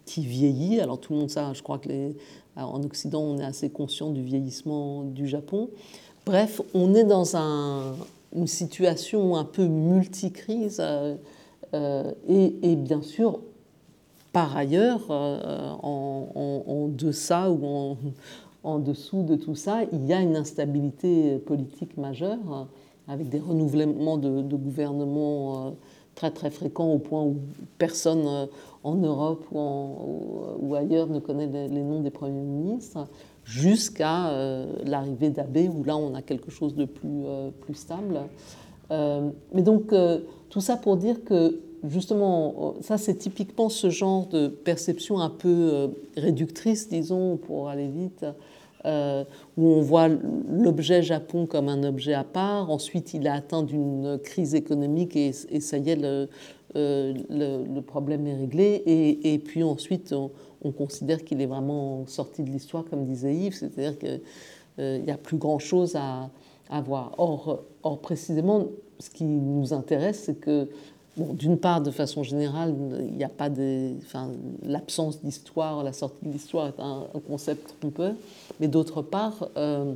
qui 0.04 0.26
vieillit. 0.26 0.80
Alors 0.80 0.98
tout 0.98 1.12
le 1.12 1.20
monde 1.20 1.30
sait, 1.30 1.40
je 1.54 1.62
crois 1.62 1.78
que 1.78 2.12
en 2.56 2.82
Occident, 2.82 3.22
on 3.22 3.38
est 3.38 3.44
assez 3.44 3.70
conscient 3.70 4.10
du 4.10 4.22
vieillissement 4.22 5.04
du 5.04 5.26
Japon. 5.26 5.70
Bref, 6.26 6.60
on 6.74 6.94
est 6.94 7.04
dans 7.04 7.36
une 8.34 8.46
situation 8.46 9.36
un 9.36 9.44
peu 9.44 9.66
multicrise 9.66 10.78
euh, 10.80 11.16
euh, 11.74 12.12
et, 12.28 12.76
bien 12.76 13.02
sûr, 13.02 13.40
par 14.32 14.56
ailleurs, 14.56 15.06
euh, 15.10 15.70
en, 15.82 16.88
deçà 16.88 17.50
ou 17.50 17.96
en, 18.64 18.78
dessous 18.78 19.22
de 19.22 19.36
tout 19.36 19.54
ça, 19.54 19.80
il 19.92 20.06
y 20.06 20.12
a 20.12 20.20
une 20.20 20.36
instabilité 20.36 21.38
politique 21.38 21.96
majeure 21.96 22.68
avec 23.08 23.28
des 23.28 23.38
renouvellements 23.38 24.18
de, 24.18 24.56
gouvernements 24.56 25.74
très 26.14 26.30
très 26.30 26.50
fréquents 26.50 26.92
au 26.92 26.98
point 26.98 27.22
où 27.22 27.36
personne 27.78 28.48
en 28.84 28.94
Europe 28.94 29.46
ou, 29.52 30.74
ailleurs 30.74 31.08
ne 31.08 31.18
connaît 31.18 31.46
les 31.46 31.82
noms 31.82 32.00
des 32.00 32.10
premiers 32.10 32.40
ministres 32.40 33.08
jusqu'à 33.44 34.28
euh, 34.28 34.66
l'arrivée 34.84 35.30
d'Abbé, 35.30 35.68
où 35.68 35.84
là 35.84 35.96
on 35.96 36.14
a 36.14 36.22
quelque 36.22 36.50
chose 36.50 36.74
de 36.74 36.84
plus, 36.84 37.24
euh, 37.24 37.50
stable. 37.74 38.20
Euh, 38.90 39.30
mais 39.54 39.62
donc 39.62 39.94
tout 40.50 40.60
ça 40.60 40.76
pour 40.76 40.96
dire 40.96 41.24
que 41.24 41.60
justement, 41.88 42.74
ça 42.80 42.98
c'est 42.98 43.14
typiquement 43.14 43.68
ce 43.68 43.90
genre 43.90 44.26
de 44.26 44.48
perception 44.48 45.20
un 45.20 45.30
peu 45.30 45.90
réductrice, 46.16 46.88
disons, 46.88 47.36
pour 47.36 47.68
aller 47.68 47.88
vite, 47.88 48.26
où 48.84 49.66
on 49.66 49.80
voit 49.80 50.08
l'objet 50.08 51.02
Japon 51.02 51.46
comme 51.46 51.68
un 51.68 51.84
objet 51.84 52.14
à 52.14 52.24
part, 52.24 52.70
ensuite 52.70 53.14
il 53.14 53.26
est 53.26 53.30
atteint 53.30 53.62
d'une 53.62 54.18
crise 54.22 54.54
économique 54.54 55.16
et, 55.16 55.32
ça 55.32 55.78
y 55.78 55.90
est, 55.90 55.96
le, 55.96 56.28
le, 56.74 57.80
problème 57.80 58.26
est 58.26 58.36
réglé, 58.36 58.82
et, 58.84 59.34
et 59.34 59.38
puis 59.38 59.62
ensuite 59.62 60.12
on, 60.12 60.30
on 60.64 60.70
considère 60.70 61.24
qu'il 61.24 61.40
est 61.40 61.46
vraiment 61.46 62.06
sorti 62.06 62.42
de 62.42 62.50
l'histoire, 62.50 62.84
comme 62.84 63.04
disait 63.04 63.34
Yves, 63.34 63.54
c'est-à-dire 63.54 63.98
qu'il 63.98 64.20
euh, 64.78 64.98
n'y 64.98 65.10
a 65.10 65.16
plus 65.16 65.36
grand-chose 65.36 65.96
à, 65.96 66.30
à 66.70 66.80
voir. 66.80 67.12
Or, 67.18 67.64
or, 67.82 67.98
précisément, 67.98 68.66
ce 68.98 69.10
qui 69.10 69.24
nous 69.24 69.72
intéresse, 69.72 70.24
c'est 70.26 70.40
que, 70.40 70.68
bon, 71.16 71.34
d'une 71.34 71.58
part, 71.58 71.80
de 71.80 71.90
façon 71.90 72.22
générale, 72.22 72.74
il 73.00 73.16
n'y 73.16 73.24
a 73.24 73.28
pas 73.28 73.50
des. 73.50 73.94
Enfin, 74.04 74.30
l'absence 74.62 75.20
d'histoire, 75.22 75.82
la 75.82 75.92
sortie 75.92 76.26
de 76.26 76.32
l'histoire 76.32 76.68
est 76.68 76.80
un, 76.80 77.06
concept 77.26 77.74
trompeur, 77.80 78.14
mais 78.60 78.68
d'autre 78.68 79.02
part, 79.02 79.48
euh, 79.56 79.92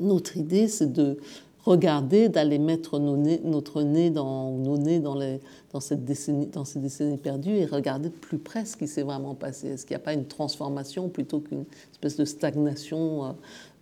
notre 0.00 0.36
idée, 0.36 0.68
c'est 0.68 0.92
de 0.92 1.18
regarder, 1.64 2.28
d'aller 2.28 2.58
mettre 2.58 2.98
notre 2.98 3.82
nez 3.82 4.10
nos 4.10 4.78
nez 4.78 5.00
dans, 5.00 5.80
cette 5.80 6.04
décennie, 6.04 6.46
dans 6.46 6.64
ces 6.64 6.78
décennies 6.78 7.16
perdues 7.16 7.56
et 7.56 7.64
regarder 7.64 8.10
de 8.10 8.14
plus 8.14 8.38
près 8.38 8.64
ce 8.64 8.76
qui 8.76 8.86
s'est 8.86 9.02
vraiment 9.02 9.34
passé. 9.34 9.68
Est-ce 9.68 9.86
qu'il 9.86 9.96
n'y 9.96 10.02
a 10.02 10.04
pas 10.04 10.12
une 10.12 10.26
transformation 10.26 11.08
plutôt 11.08 11.40
qu'une 11.40 11.64
espèce 11.92 12.16
de 12.16 12.24
stagnation 12.24 13.24
euh, 13.24 13.28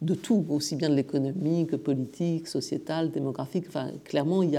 de 0.00 0.14
tout, 0.14 0.44
aussi 0.48 0.76
bien 0.76 0.90
de 0.90 0.94
l'économie 0.94 1.66
que 1.66 1.76
politique, 1.76 2.46
sociétale, 2.46 3.10
démographique? 3.10 3.64
Enfin, 3.68 3.90
clairement, 4.04 4.42
il, 4.42 4.58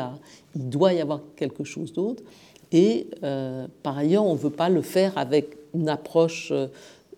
doit 0.56 0.94
y 0.94 1.00
avoir 1.00 1.22
quelque 1.38 1.64
chose 1.64 1.94
d'autre. 1.94 2.24
Et 2.74 3.08
euh, 3.24 3.68
par 3.84 3.98
ailleurs, 3.98 4.26
on 4.26 4.34
ne 4.34 4.40
veut 4.40 4.50
pas 4.50 4.70
le 4.70 4.82
faire 4.82 5.18
avec 5.18 5.58
une 5.74 5.88
approche 5.88 6.52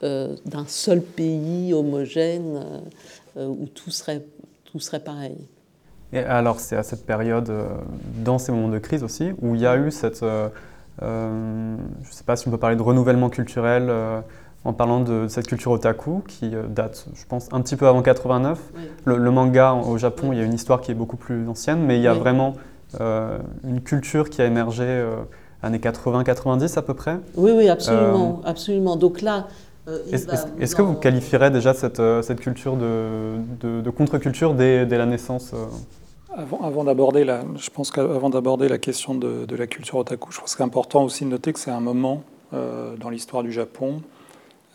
euh, 0.04 0.36
d'un 0.46 0.68
seul 0.68 1.02
pays 1.02 1.74
homogène 1.74 2.62
où 3.38 3.66
tout 3.66 3.90
serait 3.90 4.24
pareil. 5.04 5.36
Et 6.16 6.20
alors, 6.20 6.62
c'est 6.62 6.78
à 6.78 6.84
cette 6.84 7.06
période, 7.06 7.50
euh, 7.50 7.68
dans 8.24 8.40
ces 8.40 8.54
moments 8.54 8.70
de 8.70 8.80
crise 8.80 9.04
aussi, 9.04 9.34
où 9.42 9.54
il 9.54 9.62
y 9.62 9.68
a 9.68 9.76
eu 9.76 9.92
cette. 9.92 10.24
Euh, 10.24 10.48
euh, 11.02 11.76
je 12.04 12.10
ne 12.10 12.14
sais 12.14 12.24
pas 12.24 12.38
si 12.38 12.48
on 12.48 12.52
peut 12.52 12.58
parler 12.58 12.78
de 12.78 12.82
renouvellement 12.82 13.30
culturel 13.30 13.92
en 14.64 14.72
parlant 14.72 15.02
de 15.02 15.28
cette 15.28 15.46
culture 15.46 15.72
otaku 15.72 16.24
qui 16.26 16.54
date, 16.70 17.06
je 17.14 17.26
pense, 17.26 17.50
un 17.52 17.60
petit 17.60 17.76
peu 17.76 17.86
avant 17.86 18.02
89. 18.02 18.58
Le, 19.04 19.30
manga 19.30 19.74
au 19.74 19.98
Japon, 19.98 20.32
il 20.32 20.40
y 20.40 20.42
a 20.42 20.46
une 20.46 20.54
histoire 20.54 20.80
qui 20.80 20.92
est 20.92 20.96
beaucoup 20.96 21.18
plus 21.18 21.50
ancienne, 21.50 21.82
mais 21.86 21.98
il 21.98 22.02
y 22.02 22.08
a 22.08 22.14
vraiment 22.14 22.54
une 22.98 23.82
culture 23.84 24.30
qui 24.30 24.42
a 24.42 24.46
émergé 24.46 25.06
années 25.62 25.80
80-90 25.80 26.80
à 26.80 26.82
peu 26.82 26.94
près. 26.94 27.18
Oui, 27.36 27.52
oui, 27.54 27.68
absolument, 27.68 28.40
absolument. 28.46 28.96
Donc 28.96 29.22
là, 29.22 29.48
est-ce 30.14 30.78
que 30.78 30.82
vous 30.82 30.94
qualifierez 30.94 31.52
déjà 31.52 31.74
cette, 31.74 32.02
cette 32.22 32.40
culture 32.40 32.78
de, 32.78 33.34
de, 33.62 33.90
contre-culture 33.90 34.54
dès, 34.54 34.86
dès, 34.86 34.98
la 34.98 35.06
naissance 35.06 35.54
avant, 36.38 36.84
d'aborder 36.84 37.24
la, 37.24 37.44
je 37.56 37.70
pense 37.70 37.92
qu'avant 37.92 38.30
d'aborder 38.30 38.68
la 38.68 38.78
question 38.78 39.16
de, 39.16 39.56
la 39.56 39.68
culture 39.68 39.98
otaku, 39.98 40.32
je 40.32 40.40
pense 40.40 40.52
que 40.52 40.58
c'est 40.58 40.64
important 40.64 41.04
aussi 41.04 41.24
de 41.26 41.30
noter 41.30 41.54
que 41.54 41.60
c'est 41.60 41.72
un 41.72 41.80
moment 41.80 42.24
euh, 42.54 42.96
dans 42.98 43.10
l'histoire 43.10 43.44
du 43.44 43.52
Japon 43.52 44.02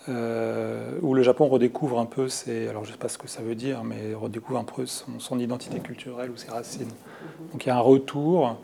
euh, 0.09 0.93
où 1.03 1.15
le 1.15 1.23
Japon 1.23 1.49
redécouvre 1.49 2.01
un 2.01 2.07
peu 2.07 2.29
ses, 2.29 2.69
alors 2.69 2.85
je 2.85 2.93
sais 2.93 2.99
pas 2.99 3.09
ce 3.09 3.19
que 3.19 3.29
ça 3.29 3.43
veut 3.43 3.55
dire, 3.55 3.85
mais 3.85 4.15
redécouvre 4.15 4.59
un 4.59 4.65
peu 4.65 4.87
son, 4.87 5.39
identité 5.39 5.79
culturelle 5.81 6.31
ou 6.31 6.37
ses 6.37 6.51
racines. 6.51 6.91
Donc 7.53 7.65
il 7.65 7.69
y 7.69 7.71
a 7.71 7.77
un 7.77 7.81
retour 7.81 8.57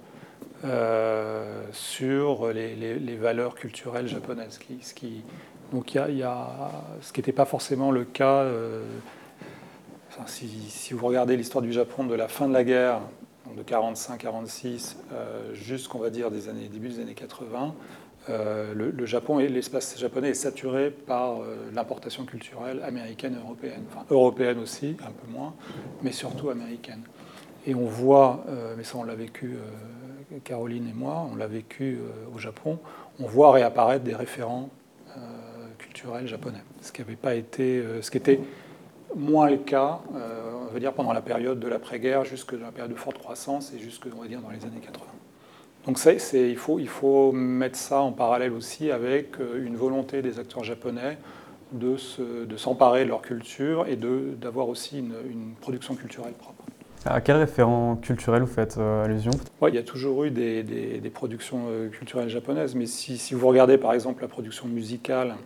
euh, 0.65 1.63
sur 1.73 2.49
les, 2.53 3.17
valeurs 3.17 3.55
culturelles 3.55 4.09
japonaises, 4.09 4.59
donc 5.73 5.95
y 5.95 5.99
a, 5.99 6.71
ce 7.03 7.13
qui 7.13 7.21
n'était 7.21 7.33
pas 7.33 7.45
forcément 7.45 7.91
le 7.91 8.05
cas 8.05 8.47
si, 10.27 10.93
vous 10.93 11.07
regardez 11.07 11.37
l'histoire 11.37 11.63
du 11.63 11.73
Japon 11.73 12.05
de 12.05 12.15
la 12.15 12.29
fin 12.29 12.49
de 12.49 12.53
la 12.53 12.65
guerre, 12.65 13.01
de 13.57 13.63
45-46, 13.63 14.97
euh, 15.13 15.55
jusqu'on 15.55 15.99
va 15.99 16.11
dire 16.11 16.31
des 16.31 16.49
années, 16.49 16.69
début 16.69 16.89
des 16.89 17.01
années 17.01 17.15
80, 17.15 17.75
euh, 18.29 18.75
le, 18.75 19.07
Japon 19.07 19.39
et 19.39 19.49
l'espace 19.49 19.99
japonais 19.99 20.31
est 20.31 20.35
saturé 20.35 20.91
par 20.91 21.43
euh, 21.43 21.57
l'importation 21.73 22.25
culturelle 22.25 22.83
américaine 22.83 23.35
et 23.35 23.45
européenne. 23.45 23.83
Enfin, 23.89 24.05
européenne 24.11 24.59
aussi, 24.59 24.97
un 25.07 25.13
peu 25.13 25.31
moins, 25.31 25.55
mais 26.03 26.13
surtout 26.13 26.51
américaine. 26.51 27.03
Et 27.67 27.75
on 27.75 27.87
voit, 27.87 28.45
mais 28.77 28.85
ça 28.85 28.97
on 28.97 29.03
l'a 29.03 29.17
vécu, 29.17 29.57
Caroline 30.45 30.87
et 30.89 30.93
moi, 30.93 31.29
on 31.33 31.35
l'a 31.35 31.49
vécu 31.49 31.99
au 32.33 32.39
Japon, 32.39 32.79
on 33.19 33.27
voit 33.27 33.51
réapparaître 33.51 34.05
des 34.05 34.15
référents 34.15 34.71
culturels 35.77 36.29
japonais. 36.29 36.63
Ce 36.81 36.93
qui 36.93 37.01
n'avait 37.01 37.17
pas 37.17 37.35
été, 37.35 37.83
ce 38.03 38.09
qui 38.09 38.19
était 38.19 38.39
moins 39.17 39.51
le 39.51 39.57
cas, 39.57 40.01
euh, 40.15 40.53
on 40.69 40.73
va 40.73 40.79
dire, 40.79 40.93
pendant 40.93 41.13
la 41.13 41.23
période 41.23 41.59
de 41.59 41.67
l'après-guerre, 41.67 42.25
jusque 42.25 42.57
dans 42.57 42.67
la 42.67 42.73
période 42.73 42.93
de 42.93 42.99
forte 42.99 43.19
croissance 43.19 43.73
et 43.75 43.79
jusque, 43.79 44.07
on 44.17 44.21
va 44.21 44.29
dire, 44.29 44.41
dans 44.41 44.51
les 44.51 44.65
années 44.65 44.81
80. 44.81 45.07
Donc 45.87 45.99
il, 46.33 46.57
faut, 46.57 46.79
il 46.79 46.89
faut 46.89 47.33
mettre 47.33 47.79
ça 47.79 48.01
en 48.01 48.13
parallèle 48.13 48.53
aussi 48.53 48.91
avec 48.91 49.41
euh, 49.41 49.65
une 49.65 49.77
volonté 49.77 50.21
des 50.21 50.39
acteurs 50.39 50.65
japonais 50.65 51.17
de, 51.73 51.97
s'emparer 52.57 53.05
de, 53.05 53.09
leur 53.09 53.23
culture 53.23 53.87
et 53.87 53.97
d'avoir 53.97 54.69
aussi 54.69 54.99
une, 54.99 55.55
production 55.61 55.95
culturelle 55.95 56.35
propre. 56.35 56.65
À 57.05 57.21
quel 57.21 57.37
référent 57.37 57.97
culturel 57.97 58.43
vous 58.43 58.53
faites 58.53 58.79
euh, 58.79 59.05
allusion? 59.05 59.31
Il 59.69 59.75
y 59.75 59.79
a 59.79 59.83
toujours 59.83 60.25
eu 60.25 60.31
des, 60.31 61.11
productions 61.15 61.67
culturelles 61.93 62.29
japonaises, 62.29 62.75
mais 62.75 62.87
si, 62.87 63.17
si, 63.17 63.35
vous 63.35 63.47
regardez 63.47 63.79
par 63.79 63.93
exemple 63.93 64.23
la 64.23 64.29
production 64.29 64.67
musicale 64.67 65.37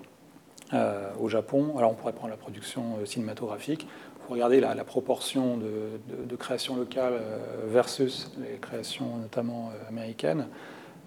au 1.19 1.29
Japon. 1.29 1.75
Alors 1.79 1.91
on 1.91 1.95
pourrait 1.95 2.13
prendre 2.13 2.31
la 2.31 2.37
production 2.37 2.99
euh, 3.01 3.07
cinématographique. 3.07 3.87
Vous 4.27 4.35
regardez 4.35 4.61
la, 4.61 4.85
proportion 4.85 5.57
de, 5.57 6.37
création 6.37 6.77
locale 6.77 7.15
euh, 7.15 7.39
versus 7.67 8.31
les 8.41 8.59
créations 8.59 9.17
notamment 9.17 9.73
américaines. 9.89 10.47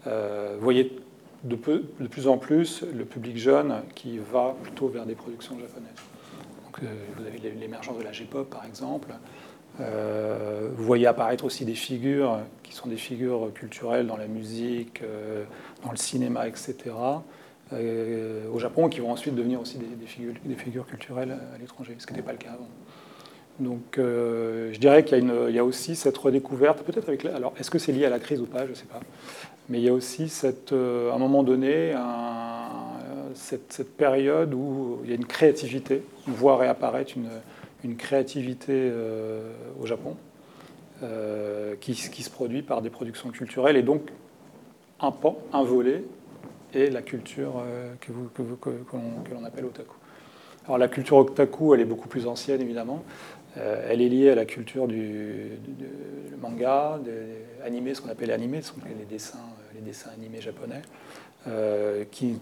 vous 0.05 0.12
voyez 0.60 0.91
de, 1.43 1.55
de, 1.55 2.08
plus 2.08 2.27
en 2.27 2.38
plus 2.38 2.84
le 2.93 3.05
public 3.05 3.38
jeune 3.38 3.82
qui 3.96 4.17
va 4.17 4.55
plutôt 4.62 4.88
vers 4.89 5.05
des 5.05 5.15
productions 5.15 5.58
japonaises. 5.58 5.91
Vous 7.17 7.25
avez 7.25 7.38
l'émergence 7.58 7.98
de 7.98 8.03
la 8.03 8.12
J-pop 8.12 8.50
par 8.50 8.65
exemple. 8.65 9.13
vous 9.79 10.84
voyez 10.84 11.08
apparaître 11.08 11.46
aussi 11.46 11.63
des 11.63 11.75
figures 11.75 12.39
qui 12.63 12.74
sont 12.74 12.89
des 12.89 12.98
figures 12.98 13.53
culturelles 13.53 14.08
dans 14.08 14.17
la 14.17 14.27
musique, 14.27 15.01
dans 15.84 15.91
le 15.91 15.98
cinéma, 15.98 16.48
etc. 16.48 16.75
Euh, 17.74 18.48
au 18.53 18.60
Japon 18.60 18.89
qui 18.89 19.00
vont 19.00 19.12
ensuite 19.12 19.36
devenir 19.36 19.62
aussi 19.62 19.77
des, 19.77 20.06
figures, 20.56 20.86
culturelles 20.86 21.38
à 21.53 21.58
l'étranger, 21.58 21.96
ce 21.98 22.06
qui 22.06 22.13
n'était 22.13 22.25
pas 22.25 22.32
le 22.32 22.38
cas 22.38 22.51
avant. 22.51 22.68
Donc 23.60 23.98
euh, 23.98 24.72
je 24.74 24.80
dirais 24.80 25.03
qu'il 25.03 25.32
y, 25.50 25.60
a 25.60 25.63
aussi 25.63 25.96
cette 25.96 26.18
redécouverte, 26.18 26.84
peut-être 26.84 27.08
avec... 27.08 27.25
alors 27.25 27.53
est-ce 27.60 27.70
que 27.72 27.80
c'est 27.80 27.92
lié 27.92 28.06
à 28.06 28.10
la 28.10 28.20
crise 28.20 28.42
ou 28.42 28.46
pas, 28.46 28.65
je 28.65 28.72
ne 28.72 28.75
sais 28.75 28.86
pas. 28.86 29.00
Mais 29.70 29.80
il 29.80 29.84
y 29.84 29.89
a 29.89 29.94
aussi 29.94 30.32
euh, 30.72 31.12
à 31.12 31.15
un 31.15 31.18
moment 31.20 31.44
donné 31.44 31.96
cette, 33.34 33.84
période 33.96 34.53
où 34.53 35.00
il 35.03 35.10
y 35.10 35.13
a 35.13 35.15
une 35.15 35.25
créativité, 35.25 36.03
on 36.27 36.32
voit 36.32 36.58
réapparaître 36.58 37.13
une, 37.15 37.96
créativité 37.96 38.92
au 39.82 39.86
Japon 39.86 40.15
qui, 41.80 41.96
se 41.96 42.30
produit 42.30 42.62
par 42.62 42.82
des 42.82 42.89
productions 42.89 43.30
culturelles 43.30 43.77
et 43.77 43.84
donc 43.84 44.10
un 45.00 45.12
pan, 45.12 45.38
un 45.51 45.63
volet 45.63 46.03
et 46.75 46.89
la 46.89 47.01
culture 47.01 47.63
euh, 47.65 47.94
que, 48.00 48.12
l'on 48.12 49.44
appelle 49.44 49.65
otaku. 49.65 49.96
Alors 50.65 50.77
la 50.77 50.88
culture 50.88 51.18
otaku, 51.18 51.74
elle 51.74 51.82
est 51.82 51.86
beaucoup 51.86 52.08
plus 52.08 52.27
ancienne 52.27 52.62
évidemment. 52.62 53.03
Euh, 53.58 53.88
elle 53.89 54.01
est 54.01 54.10
liée 54.10 54.32
à 54.32 54.36
la 54.36 54.46
culture 54.46 54.88
du, 54.88 55.51
manga, 56.42 57.00
des 57.03 57.65
animés, 57.65 57.94
ce 57.94 58.01
qu'on 58.01 58.10
appelle 58.10 58.30
les 58.30 58.34
animés, 58.34 58.62
ce 58.62 58.70
sont 58.70 58.75
les 58.98 59.06
dessins, 59.06 59.38
les 59.75 59.82
dessins 59.82 60.10
animés 60.18 60.42
japonais, 60.42 60.82
euh, 61.48 62.03
qui, 62.10 62.39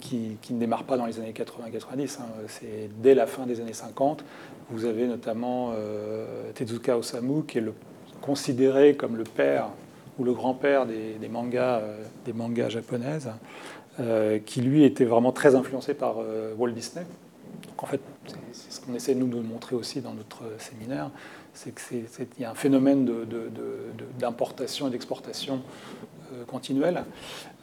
ne 0.52 0.60
démarrent 0.60 0.86
pas 0.86 0.96
dans 0.96 1.06
les 1.06 1.20
années 1.20 1.34
80-90. 1.34 2.20
Hein. 2.20 2.26
C'est 2.48 2.90
dès 3.02 3.14
la 3.14 3.28
fin 3.28 3.46
des 3.46 3.60
années 3.60 3.74
50. 3.74 4.24
Vous 4.70 4.86
avez 4.86 5.06
notamment 5.06 5.74
Tezuka 6.56 6.98
Osamu, 6.98 7.44
qui 7.46 7.58
est 7.58 7.64
considéré 8.22 8.96
comme 8.96 9.18
le 9.18 9.26
père 9.26 9.68
ou 10.18 10.24
le 10.24 10.32
grand-père 10.32 10.86
des 10.86 11.28
mangas 11.28 11.82
japonaises. 12.70 13.30
Euh, 14.00 14.40
qui 14.40 14.62
lui 14.62 14.86
était 14.86 15.04
vraiment 15.04 15.34
très 15.34 15.54
influencé 15.54 15.94
par 15.94 16.16
euh, 16.20 16.54
Walt 16.58 16.72
Disney. 16.72 17.06
En 17.78 17.86
fait, 17.86 18.00
c'est 18.54 18.72
ce 18.72 18.80
qu'on 18.80 18.96
essaie 18.96 19.14
nous 19.16 19.28
de 19.28 19.42
montrer 19.42 19.76
aussi 19.76 20.00
dans 20.00 20.14
notre 20.14 20.44
séminaire, 20.60 21.12
c'est 21.54 21.74
qu'il 21.74 22.06
y 22.40 22.46
a 22.46 22.52
un 22.52 22.56
phénomène 22.56 23.10
d'importation 24.18 24.88
et 24.88 24.92
d'exportation 24.92 25.62
euh, 26.32 26.46
continuelle. 26.46 27.04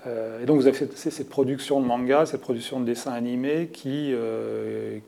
et 0.06 0.44
donc 0.44 0.60
vous 0.60 0.66
avez 0.66 0.76
cette, 0.94 1.30
production 1.30 1.80
de 1.80 1.86
manga, 1.86 2.26
cette 2.26 2.42
production 2.42 2.78
de 2.80 2.84
dessins 2.84 3.12
animés 3.12 3.68
qui, 3.68 4.12
a 4.12 5.00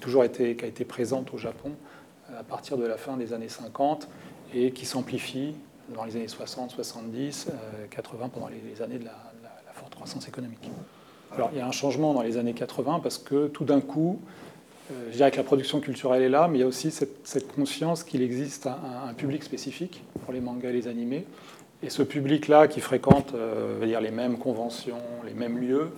toujours 0.00 0.22
été, 0.22 0.54
qui 0.54 0.64
a 0.64 0.68
été 0.68 0.84
présente 0.84 1.34
au 1.34 1.38
Japon 1.38 1.72
à 2.38 2.44
partir 2.44 2.78
de 2.78 2.86
la 2.86 2.98
fin 2.98 3.16
des 3.16 3.32
années 3.32 3.48
50 3.48 4.08
et 4.54 4.70
qui 4.70 4.86
s'amplifie 4.86 5.54
dans 5.94 6.04
les 6.04 6.14
années 6.16 6.28
60, 6.28 6.70
70, 6.70 7.48
80 7.90 8.28
pendant 8.28 8.48
les 8.48 8.82
années 8.82 8.98
de 8.98 9.06
la, 9.06 9.27
croissance 9.98 10.28
économique. 10.28 10.70
Alors 11.34 11.50
il 11.52 11.58
y 11.58 11.60
a 11.60 11.66
un 11.66 11.72
changement 11.72 12.14
dans 12.14 12.22
les 12.22 12.36
années 12.36 12.54
80 12.54 13.00
parce 13.02 13.18
que 13.18 13.48
tout 13.48 13.64
d'un 13.64 13.80
coup, 13.80 14.20
euh, 14.90 15.08
je 15.10 15.16
dirais 15.16 15.30
que 15.30 15.36
la 15.36 15.42
production 15.42 15.80
culturelle 15.80 16.22
est 16.22 16.28
là, 16.28 16.48
mais 16.48 16.58
il 16.58 16.60
y 16.60 16.64
a 16.64 16.66
aussi 16.66 16.90
cette, 16.90 17.52
conscience 17.54 18.04
qu'il 18.04 18.22
existe 18.22 18.66
un, 18.66 19.12
public 19.14 19.42
spécifique 19.42 20.02
pour 20.24 20.32
les 20.32 20.40
mangas 20.40 20.70
et 20.70 20.72
les 20.72 20.88
animés. 20.88 21.26
Et 21.82 21.90
ce 21.90 22.02
public-là 22.02 22.68
qui 22.68 22.80
fréquente 22.80 23.34
euh, 23.34 23.84
dire, 23.84 24.00
les 24.00 24.10
mêmes 24.10 24.38
conventions, 24.38 24.98
les 25.26 25.34
mêmes 25.34 25.58
lieux, 25.58 25.90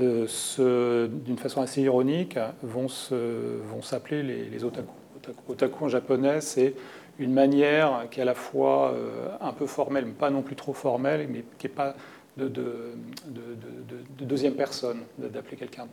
euh, 0.00 1.08
d'une 1.08 1.38
façon 1.38 1.60
assez 1.60 1.82
ironique, 1.82 2.38
vont 2.62 2.88
s'appeler 2.88 4.22
les, 4.22 4.44
les 4.44 4.64
otaku. 4.64 4.92
otaku. 5.16 5.52
Otaku 5.52 5.84
en 5.84 5.88
japonais, 5.88 6.40
c'est 6.40 6.74
une 7.18 7.32
manière 7.32 8.06
qui 8.10 8.20
est 8.20 8.22
à 8.22 8.26
la 8.26 8.34
fois 8.34 8.94
un 9.40 9.52
peu 9.52 9.66
formelle, 9.66 10.06
mais 10.06 10.12
pas 10.12 10.30
non 10.30 10.42
plus 10.42 10.56
trop 10.56 10.72
formelle, 10.72 11.26
mais 11.28 11.44
qui 11.58 11.66
n'est 11.66 11.72
pas 11.72 11.94
de, 12.36 12.48
de, 12.48 14.24
deuxième 14.24 14.54
personne, 14.54 15.00
d'appeler 15.18 15.56
quelqu'un 15.56 15.86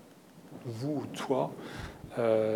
vous 0.65 1.03
ou 1.03 1.05
toi, 1.15 1.51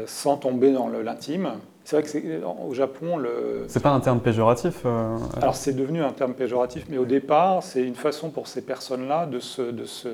sans 0.08 0.38
tomber 0.38 0.72
dans 0.72 0.88
l'intime. 0.88 1.54
C'est 1.84 2.00
vrai 2.00 2.10
que 2.10 2.44
au 2.46 2.74
Japon, 2.74 3.18
le. 3.18 3.66
C'est 3.68 3.84
pas 3.84 3.92
un 3.92 4.00
terme 4.00 4.20
péjoratif. 4.20 4.86
Alors 5.36 5.56
c'est 5.56 5.74
devenu 5.74 6.02
un 6.02 6.14
terme 6.14 6.34
péjoratif, 6.34 6.86
mais 6.90 6.98
au 6.98 7.06
départ, 7.06 7.62
c'est 7.62 7.84
une 7.84 7.96
façon 7.96 8.30
pour 8.30 8.48
ces 8.48 8.62
personnes-là 8.62 9.26
de 9.26 9.40
se, 9.40 9.62
de 9.62 9.86
se. 9.86 10.10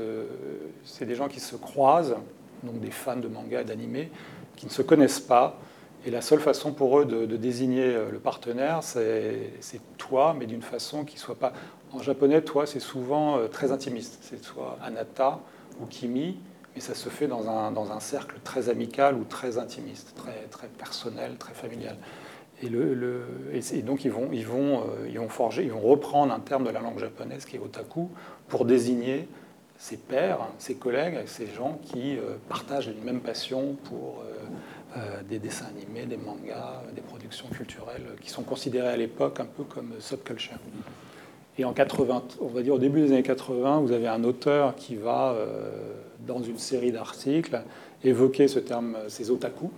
C'est 0.84 1.06
des 1.06 1.16
gens 1.16 1.28
qui 1.28 1.40
se 1.40 1.56
croisent, 1.56 2.18
donc 2.64 2.80
des 2.80 2.92
fans 2.92 3.18
de 3.18 3.28
manga 3.28 3.62
et 3.62 3.66
d'anime, 3.66 4.08
qui 4.56 4.66
ne 4.66 4.72
se 4.72 4.82
connaissent 4.82 5.20
pas. 5.20 5.58
Et 6.06 6.12
la 6.12 6.22
seule 6.22 6.40
façon 6.40 6.72
pour 6.72 7.00
eux 7.00 7.06
de, 7.06 7.36
désigner 7.36 7.84
euh, 7.84 8.10
le 8.10 8.20
partenaire, 8.20 8.80
c'est 8.84 9.52
toi, 9.98 10.34
mais 10.38 10.46
d'une 10.46 10.62
façon 10.62 11.04
qui 11.04 11.18
soit 11.18 11.36
pas. 11.36 11.52
En 11.92 12.00
japonais, 12.04 12.42
toi, 12.42 12.68
c'est 12.68 12.80
souvent 12.80 13.38
euh, 13.38 13.48
très 13.48 13.72
intimiste. 13.72 14.20
C'est 14.22 14.44
soit 14.44 14.78
anata 14.84 15.40
ou 15.82 15.86
kimi, 15.86 16.38
mais 16.76 16.82
ça 16.82 16.94
se 16.94 17.10
fait 17.10 17.28
dans 17.28 17.50
un, 17.50 17.72
dans 17.72 17.92
un 17.92 18.00
cercle 18.00 18.36
très 18.44 18.70
amical 18.70 19.16
ou 19.16 19.24
très 19.24 19.58
intimiste, 19.58 20.14
très, 20.16 20.44
très 20.52 20.68
personnel, 20.68 21.36
très 21.38 21.54
familial. 21.54 21.98
Et, 22.62 22.70
donc 23.82 24.04
ils 24.04 24.12
vont, 24.12 24.30
ils, 24.34 24.46
vont, 24.46 24.82
euh, 24.82 25.08
ils 25.08 25.18
vont 25.18 25.30
forger, 25.30 25.64
ils 25.64 25.72
vont 25.72 25.80
reprendre 25.80 26.34
un 26.34 26.42
terme 26.42 26.66
de 26.66 26.70
la 26.70 26.82
langue 26.82 27.00
japonaise 27.00 27.46
qui 27.46 27.56
est 27.56 27.60
otaku 27.60 28.10
pour 28.50 28.66
désigner 28.66 29.30
ses 29.78 29.96
pairs, 29.96 30.40
ses 30.58 30.76
collègues, 30.76 31.20
ces 31.26 31.48
gens 31.48 31.80
qui 31.86 32.18
euh, 32.18 32.36
partagent 32.50 32.88
une 32.88 33.02
même 33.04 33.22
passion 33.22 33.76
pour 33.86 34.24
des 35.30 35.38
dessins 35.38 35.68
animés, 35.68 36.08
des 36.08 36.18
mangas, 36.18 36.82
des 36.96 37.02
productions 37.02 37.48
culturelles 37.50 38.08
qui 38.22 38.32
sont 38.32 38.42
considérées 38.42 38.88
à 38.88 38.98
l'époque 38.98 39.40
un 39.40 39.46
peu 39.46 39.64
comme 39.64 39.94
subculture. 40.00 40.58
Et 41.60 41.66
en 41.66 41.74
80, 41.74 42.24
on 42.42 42.48
va 42.48 42.62
dire 42.64 42.74
au 42.74 42.80
début 42.80 43.02
des 43.02 43.12
années 43.12 43.22
80, 43.22 43.82
vous 43.82 43.92
avez 43.92 44.08
un 44.08 44.24
auteur 44.24 44.76
qui 44.76 44.96
va, 44.96 45.36
dans 46.26 46.42
une 46.42 46.58
série 46.58 46.92
d'articles, 46.92 47.62
évoquer 48.04 48.48
ce 48.48 48.60
terme, 48.60 48.96
ces 49.10 49.30
otaku. 49.30 49.70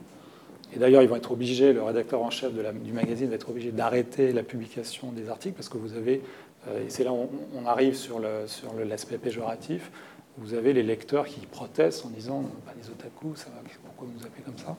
Et 0.75 0.79
d'ailleurs, 0.79 1.01
ils 1.01 1.09
vont 1.09 1.15
être 1.15 1.31
obligés, 1.31 1.73
le 1.73 1.81
rédacteur 1.81 2.21
en 2.21 2.29
chef 2.29 2.53
du 2.53 2.93
magazine 2.93 3.29
va 3.29 3.35
être 3.35 3.49
obligé 3.49 3.71
d'arrêter 3.71 4.31
la 4.31 4.43
publication 4.43 5.11
des 5.11 5.27
articles 5.29 5.55
parce 5.55 5.69
que 5.69 5.77
vous 5.77 5.97
avez 5.97 6.21
euh, 6.67 6.85
et 6.85 6.89
c'est 6.89 7.03
là 7.03 7.11
où 7.11 7.29
on 7.55 7.65
arrive 7.65 7.95
sur 7.95 8.19
l'aspect 8.19 9.17
péjoratif. 9.17 9.91
Vous 10.37 10.53
avez 10.53 10.73
les 10.73 10.83
lecteurs 10.83 11.25
qui 11.25 11.45
protestent 11.45 12.05
en 12.05 12.09
disant 12.09 12.43
bah, 12.65 12.71
les 12.81 12.89
otaku, 12.89 13.35
ça 13.35 13.47
va, 13.49 13.61
pourquoi 13.83 14.07
vous 14.07 14.13
nous 14.17 14.25
appelez 14.25 14.43
comme 14.43 14.57
ça? 14.57 14.77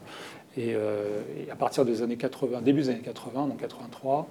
Euh, 0.59 1.21
et, 1.47 1.50
à 1.50 1.56
partir 1.56 1.85
des 1.85 2.02
années 2.02 2.16
80, 2.16 2.62
début 2.62 2.82
des 2.82 2.90
années 2.90 3.00
80, 3.00 3.49
donc 3.49 3.59
83, 3.59 4.28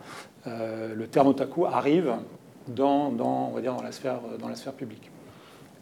euh, 0.48 0.96
le 0.96 1.08
terme 1.08 1.28
otaku 1.28 1.66
arrive 1.66 2.16
dans, 2.68 3.54
la 3.84 3.92
sphère, 3.92 4.74
publique. 4.74 5.10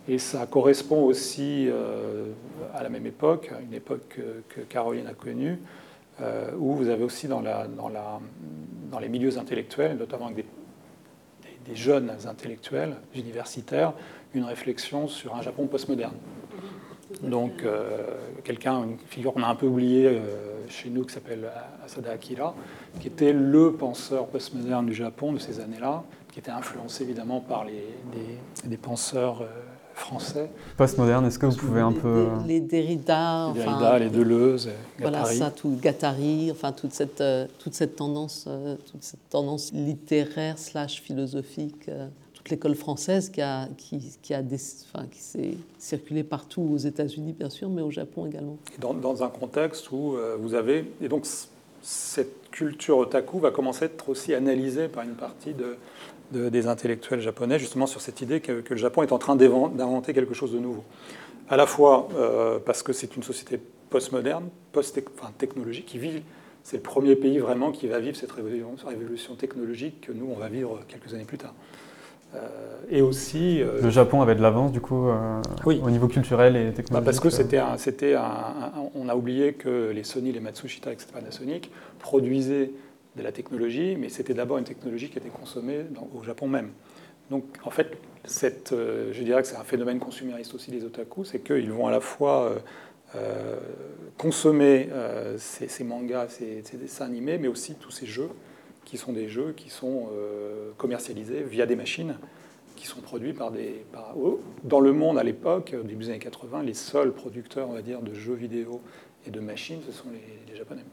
Et 0.08 0.18
ça 0.18 0.46
correspond 0.48 1.04
aussi 1.04 1.70
à 2.74 2.84
la 2.84 2.90
même 2.90 3.06
époque, 3.06 3.52
une 3.62 3.74
époque 3.74 4.20
que, 4.50 4.62
Caroline 4.62 5.08
a 5.08 5.14
connue, 5.14 5.60
où 6.58 6.74
vous 6.74 6.90
avez 6.90 7.04
aussi 7.04 7.28
dans, 7.28 7.42
les 9.00 9.10
milieux 9.10 9.38
intellectuels, 9.38 9.98
notamment 9.98 10.28
avec 10.28 10.46
des 11.66 11.76
jeunes 11.76 12.12
intellectuels 12.26 12.96
universitaires 13.14 13.94
une 14.34 14.44
réflexion 14.44 15.08
sur 15.08 15.36
un 15.36 15.42
Japon 15.42 15.68
postmoderne. 15.68 16.16
Donc, 17.24 17.64
euh, 17.64 18.04
quelqu'un, 18.44 18.84
une 18.84 18.98
figure 19.08 19.34
qu'on 19.34 19.42
a 19.42 19.48
un 19.48 19.56
peu 19.56 19.66
oubliée 19.66 20.06
euh, 20.08 20.68
chez 20.68 20.90
nous, 20.90 21.06
qui 21.06 21.14
s'appelle 21.14 21.50
Asada 21.84 22.12
Akira, 22.12 22.54
qui 23.00 23.08
était 23.08 23.34
le 23.34 23.74
penseur 23.74 24.28
postmoderne 24.28 24.86
du 24.86 24.94
Japon 24.94 25.34
de 25.34 25.40
ces 25.40 25.60
années-là, 25.60 26.04
qui 26.32 26.40
était 26.40 26.52
influencé 26.52 27.04
évidemment 27.04 27.42
par 27.42 27.66
les, 27.66 27.86
des, 28.66 28.78
penseurs 28.78 29.42
euh, 29.42 29.48
français. 30.00 30.50
Postmoderne, 30.78 31.26
est-ce 31.26 31.38
que 31.38 31.46
vous 31.46 31.56
pouvez 31.56 31.82
un 31.82 31.92
peu... 31.92 32.28
Les, 32.48 32.60
Derrida, 32.60 33.52
les, 33.54 33.64
Derrida, 33.64 34.00
les 34.00 34.10
Deleuze, 34.10 34.70
Voilà, 34.98 35.26
ça, 35.26 35.52
tout 35.52 35.78
Gattari, 35.80 36.50
enfin 36.52 36.72
toute 36.72 36.94
cette, 36.94 37.22
euh, 37.22 37.46
toute 37.60 37.74
cette 37.74 37.96
tendance, 37.96 38.46
euh, 38.48 38.76
toute 38.92 39.04
cette 39.04 39.30
tendance 39.30 39.72
littéraire 39.74 40.58
slash 40.58 41.02
philosophique, 41.02 41.88
euh, 41.90 42.08
toute 42.34 42.50
l'école 42.50 42.76
française 42.76 43.30
qui 43.30 43.42
a, 43.42 43.68
qui, 43.78 44.18
qui 44.22 44.34
a 44.34 44.42
des, 44.42 44.58
enfin, 44.94 45.06
qui 45.12 45.20
s'est 45.20 45.58
circulée 45.78 46.24
partout 46.24 46.68
aux 46.74 46.78
États-Unis 46.78 47.34
bien 47.34 47.50
sûr, 47.50 47.70
mais 47.70 47.82
au 47.82 47.92
Japon 47.92 48.26
également. 48.26 48.58
dans, 48.80 48.94
dans, 48.94 49.24
un 49.24 49.30
contexte 49.30 49.92
où 49.92 50.16
vous 50.40 50.54
avez 50.54 50.92
et 51.02 51.10
donc 51.10 51.26
cette 51.82 52.50
culture 52.50 52.98
otaku 52.98 53.40
va 53.40 53.52
commencer 53.52 53.84
à 53.84 53.86
être 53.88 54.10
aussi 54.10 54.34
analysée 54.34 54.88
par 54.88 55.04
une 55.04 55.16
partie 55.16 55.54
de 55.54 55.78
des 56.32 56.68
intellectuels 56.68 57.22
japonais, 57.22 57.60
justement 57.60 57.88
sur 57.88 58.02
cette 58.02 58.22
idée 58.22 58.40
que, 58.40 58.64
le 58.70 58.76
Japon 58.76 59.04
est 59.04 59.12
en 59.12 59.18
train 59.18 59.36
d'inventer 59.36 60.14
quelque 60.14 60.34
chose 60.34 60.52
de 60.52 60.60
nouveau. 60.60 60.84
À 61.50 61.58
la 61.58 61.66
fois 61.66 62.08
euh, 62.16 62.60
parce 62.64 62.84
que 62.84 62.94
c'est 62.94 63.16
une 63.16 63.24
société 63.24 63.60
postmoderne, 63.90 64.50
post-technologique, 64.72 65.88
qui 65.88 65.98
vit, 65.98 66.22
c'est 66.64 66.78
le 66.78 66.84
premier 66.84 67.16
pays 67.16 67.40
vraiment 67.40 67.72
qui 67.72 67.88
va 67.88 68.00
vivre 68.00 68.16
cette 68.16 68.32
révolution, 68.32 68.76
révolution 68.88 69.36
technologique 69.36 70.02
que 70.02 70.12
nous, 70.12 70.30
on 70.32 70.40
va 70.40 70.48
vivre 70.48 70.80
quelques 70.88 71.14
années 71.14 71.24
plus 71.24 71.40
tard. 71.40 71.54
Euh, 72.36 72.48
et 72.92 73.02
aussi. 73.02 73.60
Euh, 73.60 73.82
le 73.82 73.90
Japon 73.90 74.22
avait 74.22 74.36
de 74.36 74.42
l'avance, 74.44 74.72
du 74.72 74.82
coup, 74.82 75.08
au 75.66 75.90
niveau 75.90 76.08
culturel 76.08 76.56
et 76.56 76.72
technologique 76.72 76.92
bah, 76.92 77.02
Parce 77.04 77.20
que 77.20 77.32
c'était 77.32 77.60
c'était 77.78 78.16
on 78.94 79.10
a 79.10 79.16
oublié 79.16 79.54
que 79.54 79.90
les 79.90 80.04
Sony, 80.04 80.32
les 80.32 80.40
Matsushita, 80.40 80.92
etc., 80.92 81.08
Panasonic, 81.12 81.72
produisaient 81.98 82.70
de 83.16 83.24
la 83.24 83.32
technologie, 83.32 83.96
mais 83.98 84.10
c'était 84.10 84.34
d'abord 84.34 84.58
une 84.58 84.64
technologie 84.64 85.10
qui 85.10 85.18
était 85.18 85.30
consommée 85.30 85.86
au 86.14 86.24
Japon 86.24 86.48
même. 86.48 86.72
Donc 87.30 87.44
en 87.64 87.70
fait, 87.70 87.98
cette, 88.26 88.72
euh, 88.72 89.12
je 89.14 89.24
dirais 89.24 89.42
que 89.42 89.48
c'est 89.48 89.56
un 89.56 89.64
phénomène 89.64 90.00
consumériste 90.00 90.54
aussi 90.54 90.72
des 90.72 90.84
otaku, 90.84 91.26
c'est 91.26 91.40
qu'ils 91.40 91.72
vont 91.72 91.88
à 91.88 91.92
la 91.92 92.00
fois 92.00 92.44
euh, 92.44 92.60
euh, 93.16 93.60
consommer 94.18 94.90
ces, 95.38 95.84
mangas, 95.84 96.30
ces, 96.30 96.78
dessins 96.78 97.06
animés, 97.06 97.38
mais 97.38 97.48
aussi 97.48 97.76
tous 97.76 97.92
ces 97.92 98.06
jeux 98.06 98.30
qui 98.86 98.98
sont 98.98 99.14
des 99.14 99.30
jeux 99.30 99.54
qui 99.56 99.70
sont 99.70 100.10
commercialisés 100.78 101.44
via 101.44 101.66
des 101.66 101.76
machines 101.76 102.18
qui 102.76 102.88
sont 102.88 103.02
produits 103.02 103.34
par 103.34 103.52
des... 103.52 103.86
dans 104.64 104.80
le 104.80 104.94
monde 104.94 105.18
à 105.18 105.24
l'époque, 105.24 105.76
début 105.86 106.06
des 106.06 106.10
années 106.12 106.20
80, 106.20 106.64
les 106.64 106.74
seuls 106.74 107.12
producteurs, 107.12 107.70
on 107.70 107.74
va 107.74 107.82
dire, 107.82 108.02
de 108.02 108.14
jeux 108.14 108.36
vidéo 108.36 108.82
et 109.28 109.32
de 109.32 109.40
machines, 109.40 109.82
ce 109.86 109.92
sont 109.92 110.08
les 110.12 110.56
Japonais. 110.56 110.84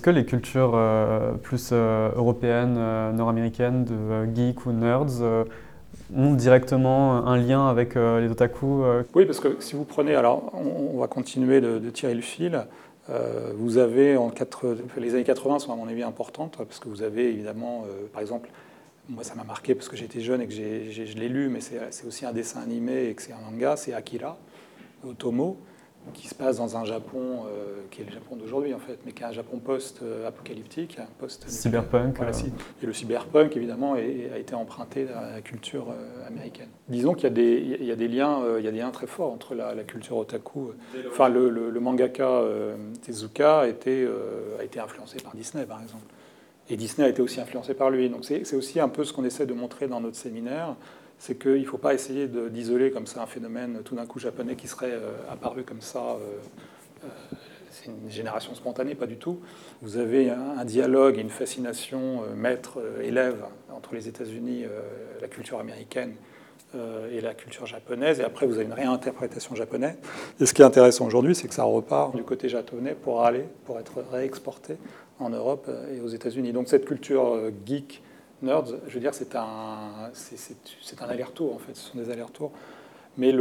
Est-ce 0.00 0.06
que 0.06 0.16
les 0.16 0.24
cultures 0.24 0.80
plus 1.42 1.74
européennes, 1.74 2.76
nord-américaines, 3.16 3.84
de 3.84 4.34
geeks 4.34 4.64
ou 4.64 4.72
nerds, 4.72 5.20
ont 6.16 6.32
directement 6.32 7.26
un 7.26 7.36
lien 7.36 7.68
avec 7.68 7.96
les 7.96 8.30
otaku 8.30 8.82
Oui, 9.14 9.26
parce 9.26 9.40
que 9.40 9.56
si 9.60 9.76
vous 9.76 9.84
prenez, 9.84 10.14
alors 10.14 10.54
on, 10.54 10.98
va 10.98 11.06
continuer 11.06 11.60
de, 11.60 11.90
tirer 11.90 12.14
le 12.14 12.22
fil. 12.22 12.64
vous 13.56 13.76
avez 13.76 14.16
en 14.16 14.32
les 14.96 15.14
années 15.14 15.22
80 15.22 15.58
sont 15.58 15.72
à 15.74 15.76
mon 15.76 15.86
avis 15.86 16.02
importantes 16.02 16.56
parce 16.56 16.78
que 16.78 16.88
vous 16.88 17.02
avez 17.02 17.28
évidemment, 17.28 17.84
par 18.14 18.22
exemple, 18.22 18.48
moi 19.10 19.22
ça 19.22 19.34
m'a 19.34 19.44
marqué 19.44 19.74
parce 19.74 19.90
que 19.90 19.98
j'étais 19.98 20.22
jeune 20.22 20.40
et 20.40 20.46
que 20.46 20.54
je 20.54 21.18
l'ai 21.18 21.28
lu, 21.28 21.50
mais 21.50 21.60
c'est 21.60 22.06
aussi 22.06 22.24
un 22.24 22.32
dessin 22.32 22.62
animé 22.62 23.10
et 23.10 23.14
que 23.14 23.20
c'est 23.20 23.34
un 23.34 23.50
manga, 23.50 23.76
c'est 23.76 23.92
Akira, 23.92 24.38
Otomo, 25.06 25.58
qui 26.14 26.28
se 26.28 26.34
passe 26.34 26.56
dans 26.56 26.76
un 26.76 26.84
Japon 26.84 27.44
euh, 27.46 27.82
qui 27.90 28.02
est 28.02 28.04
le 28.04 28.10
Japon 28.10 28.36
d'aujourd'hui 28.36 28.74
en 28.74 28.78
fait, 28.78 28.98
mais 29.04 29.12
qui 29.12 29.22
est 29.22 29.26
un 29.26 29.32
Japon 29.32 29.58
post-apocalyptique, 29.58 30.98
post 31.18 31.48
cyberpunk. 31.48 32.16
Voilà, 32.16 32.32
euh. 32.32 32.82
Et 32.82 32.86
le 32.86 32.92
cyberpunk 32.92 33.56
évidemment 33.56 33.94
a 33.94 34.00
été 34.00 34.54
emprunté 34.54 35.06
à 35.08 35.34
la 35.34 35.40
culture 35.40 35.88
euh, 35.90 36.26
américaine. 36.26 36.68
Disons 36.88 37.14
qu'il 37.14 37.26
y, 37.38 37.84
y, 37.84 37.92
a 37.92 37.96
des 37.96 38.08
liens, 38.08 38.40
il 38.58 38.64
y 38.64 38.68
a 38.68 38.70
des 38.70 38.78
liens 38.78 38.90
très 38.90 39.06
forts 39.06 39.32
entre 39.32 39.54
la, 39.54 39.74
culture 39.84 40.16
otaku. 40.16 40.72
Enfin, 41.08 41.28
le, 41.28 41.48
le, 41.48 41.80
mangaka 41.80 42.42
Tezuka 43.02 43.60
a 43.60 43.66
été, 43.66 44.06
a 44.58 44.64
été 44.64 44.80
influencé 44.80 45.18
par 45.22 45.34
Disney 45.34 45.64
par 45.64 45.82
exemple. 45.82 46.04
Et 46.68 46.76
Disney 46.76 47.06
a 47.06 47.10
été 47.10 47.20
aussi 47.20 47.40
influencé 47.40 47.74
par 47.74 47.90
lui. 47.90 48.08
Donc 48.08 48.24
c'est 48.24 48.54
aussi 48.54 48.80
un 48.80 48.88
peu 48.88 49.04
ce 49.04 49.12
qu'on 49.12 49.24
essaie 49.24 49.46
de 49.46 49.54
montrer 49.54 49.88
dans 49.88 50.00
notre 50.00 50.16
séminaire, 50.16 50.76
c'est 51.20 51.38
qu'il 51.38 51.60
ne 51.60 51.66
faut 51.66 51.78
pas 51.78 51.92
essayer 51.92 52.26
d'isoler 52.26 52.90
comme 52.90 53.06
ça 53.06 53.22
un 53.22 53.26
phénomène 53.26 53.82
tout 53.84 53.94
d'un 53.94 54.06
coup 54.06 54.18
japonais 54.18 54.56
qui 54.56 54.66
serait 54.66 54.90
euh, 54.90 55.12
apparu 55.30 55.64
comme 55.64 55.82
ça. 55.82 55.98
Euh, 55.98 57.04
euh, 57.04 57.08
c'est 57.70 57.86
une 57.86 58.10
génération 58.10 58.54
spontanée, 58.54 58.94
pas 58.94 59.06
du 59.06 59.16
tout. 59.16 59.38
Vous 59.82 59.98
avez 59.98 60.30
un, 60.30 60.64
dialogue 60.64 61.18
une 61.18 61.28
fascination 61.28 62.22
maître-élève 62.34 63.44
entre 63.70 63.94
les 63.94 64.08
États-Unis, 64.08 64.64
la 65.20 65.28
culture 65.28 65.60
américaine 65.60 66.14
et 66.74 67.20
la 67.20 67.32
culture 67.32 67.66
japonaise. 67.66 68.18
Et 68.18 68.24
après, 68.24 68.44
vous 68.46 68.56
avez 68.56 68.64
une 68.64 68.72
réinterprétation 68.72 69.54
japonaise. 69.54 69.94
Et 70.40 70.46
ce 70.46 70.52
qui 70.52 70.62
est 70.62 70.64
intéressant 70.64 71.06
aujourd'hui, 71.06 71.36
c'est 71.36 71.46
que 71.46 71.54
ça 71.54 71.62
repart 71.62 72.14
du 72.16 72.24
côté 72.24 72.48
japonais 72.48 72.96
pour 73.00 73.24
aller, 73.24 73.44
pour 73.64 73.78
être 73.78 74.02
réexporté 74.10 74.76
en 75.20 75.30
Europe 75.30 75.70
et 75.94 76.00
aux 76.00 76.08
États-Unis. 76.08 76.52
Donc 76.52 76.68
cette 76.68 76.84
culture 76.84 77.52
geek 77.64 78.02
nerds, 78.42 78.64
je 78.86 78.94
veux 78.94 79.00
dire, 79.00 79.14
c'est 79.14 79.34
un, 79.34 80.10
aller-retour 81.08 81.54
en 81.54 81.58
fait, 81.58 81.74
ce 81.74 81.90
sont 81.90 81.98
des 81.98 82.10
allers-retours. 82.10 82.52
Mais 83.16 83.32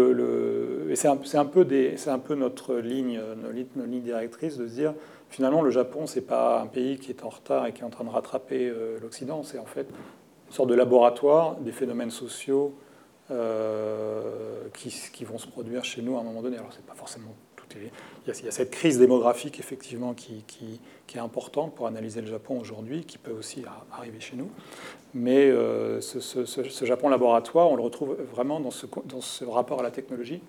c'est 0.96 1.08
un 1.08 1.16
peu 1.16 2.36
notre 2.36 2.76
ligne, 2.76 3.22
notre 3.42 3.54
ligne 3.88 4.02
directrice 4.02 4.58
de 4.58 4.68
se 4.68 4.74
dire 4.74 4.94
finalement 5.30 5.62
le 5.62 5.70
Japon 5.70 6.08
c'est 6.08 6.22
pas 6.22 6.62
un 6.62 6.68
pays 6.68 6.98
qui 6.98 7.12
est 7.12 7.24
en 7.24 7.30
retard 7.30 7.68
et 7.68 7.74
qui 7.74 7.82
est 7.82 7.86
en 7.86 7.90
train 7.90 8.04
de 8.04 8.10
rattraper 8.10 8.68
euh, 8.68 9.00
l'Occident, 9.00 9.44
c'est 9.44 9.60
en 9.60 9.66
fait 9.66 9.88
une 10.48 10.54
sorte 10.54 10.70
de 10.70 10.76
laboratoire 10.76 11.56
des 11.58 11.72
phénomènes 11.72 12.10
sociaux 12.10 12.74
euh, 13.32 14.68
qui, 14.74 14.90
qui, 15.14 15.24
vont 15.24 15.38
se 15.38 15.48
produire 15.48 15.86
chez 15.86 16.02
nous 16.02 16.18
à 16.18 16.22
un 16.22 16.24
moment 16.24 16.42
donné. 16.42 16.58
Alors 16.58 16.74
c'est 16.74 16.86
pas 16.86 16.96
forcément 16.96 17.36
il 17.76 18.28
y, 18.28 18.48
a, 18.48 18.52
cette 18.52 18.72
crise 18.72 19.00
démographique 19.00 19.60
effectivement 19.60 20.14
qui, 20.14 20.44
est 21.16 21.20
importante 21.20 21.76
pour 21.76 21.88
analyser 21.88 22.22
le 22.22 22.28
Japon 22.28 22.60
aujourd'hui, 22.60 23.04
qui 23.04 23.18
peut 23.18 23.32
aussi 23.32 23.64
arriver 23.92 24.20
chez 24.20 24.36
nous. 24.36 24.50
Mais 25.14 25.50
euh, 25.50 26.02
ce, 26.02 26.86
Japon 26.86 27.10
laboratoire, 27.10 27.72
on 27.72 27.76
le 27.76 27.82
retrouve 27.82 28.16
vraiment 28.32 28.60
dans 28.60 28.72
ce, 28.72 29.46
rapport 29.46 29.80
à 29.80 29.84
la 29.84 29.92
technologie 29.92 30.42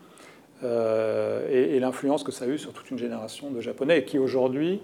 euh, 0.62 1.48
et, 1.48 1.78
l'influence 1.80 2.22
que 2.22 2.32
ça 2.32 2.44
a 2.44 2.48
eu 2.48 2.58
sur 2.58 2.72
toute 2.72 2.90
une 2.90 2.98
génération 2.98 3.50
de 3.50 3.60
Japonais 3.60 3.98
et 3.98 4.04
qui 4.04 4.18
aujourd'hui, 4.18 4.80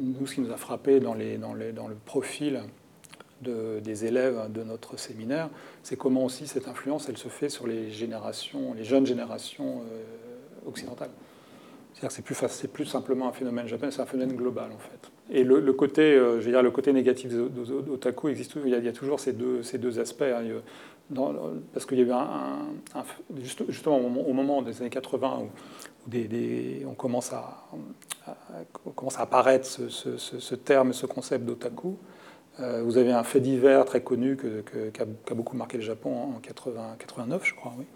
nous, 0.00 0.26
ce 0.26 0.34
qui 0.34 0.40
nous 0.40 0.52
a 0.52 0.56
frappé 0.56 1.00
dans, 1.00 1.14
le 1.14 1.94
profil 2.06 2.62
de, 3.42 3.80
des 3.80 4.06
élèves 4.06 4.50
de 4.50 4.62
notre 4.62 4.98
séminaire, 4.98 5.50
c'est 5.82 5.96
comment 5.96 6.24
aussi 6.24 6.46
cette 6.46 6.68
influence, 6.68 7.08
elle 7.08 7.18
se 7.18 7.28
fait 7.28 7.48
sur 7.48 7.66
les 7.66 7.90
générations, 7.90 8.74
les 8.74 8.84
jeunes 8.84 9.06
générations 9.06 9.82
euh, 9.82 10.68
occidentales. 10.68 11.10
C'est 12.08 12.22
plus, 12.72 12.86
simplement 12.86 13.28
un 13.28 13.32
phénomène 13.32 13.68
japonais, 13.68 13.92
c'est 13.92 14.02
un 14.02 14.06
phénomène 14.06 14.36
global 14.36 14.70
en 14.74 14.78
fait. 14.78 15.10
Et 15.30 15.44
le, 15.44 15.72
côté, 15.72 16.02
euh, 16.02 16.40
je 16.40 16.46
veux 16.46 16.50
dire, 16.50 16.62
le 16.62 16.70
côté 16.70 16.92
négatif 16.92 17.32
d'Otaku 17.32 18.28
existe 18.28 18.56
il 18.64 18.70
y, 18.70 18.74
a, 18.74 18.78
il 18.78 18.84
y 18.84 18.88
a 18.88 18.92
toujours 18.92 19.20
ces 19.20 19.32
deux, 19.32 19.98
aspects. 20.00 20.22
Hein. 20.22 20.42
parce 21.72 21.86
qu'il 21.86 21.98
y 21.98 22.02
a 22.02 22.04
eu 22.04 22.10
un, 22.10 22.66
justement 23.38 23.98
au 23.98 24.32
moment 24.32 24.60
des 24.62 24.80
années 24.80 24.90
80 24.90 25.42
où, 25.42 25.48
on, 26.86 26.94
commence 26.94 27.32
à, 27.32 27.68
apparaître 29.18 29.66
ce, 29.66 30.54
terme, 30.56 30.92
ce 30.92 31.06
concept 31.06 31.44
d'otaku. 31.44 31.96
Euh, 32.60 32.82
vous 32.84 32.98
avez 32.98 33.12
un 33.12 33.24
fait 33.24 33.40
divers 33.40 33.84
très 33.84 34.02
connu 34.02 34.36
qui, 34.36 35.00
a, 35.00 35.34
beaucoup 35.34 35.56
marqué 35.56 35.78
le 35.78 35.82
Japon 35.82 36.34
en 36.36 36.40
80, 36.40 36.96
89, 36.98 37.42
je 37.44 37.54
crois, 37.54 37.72
oui 37.78 37.86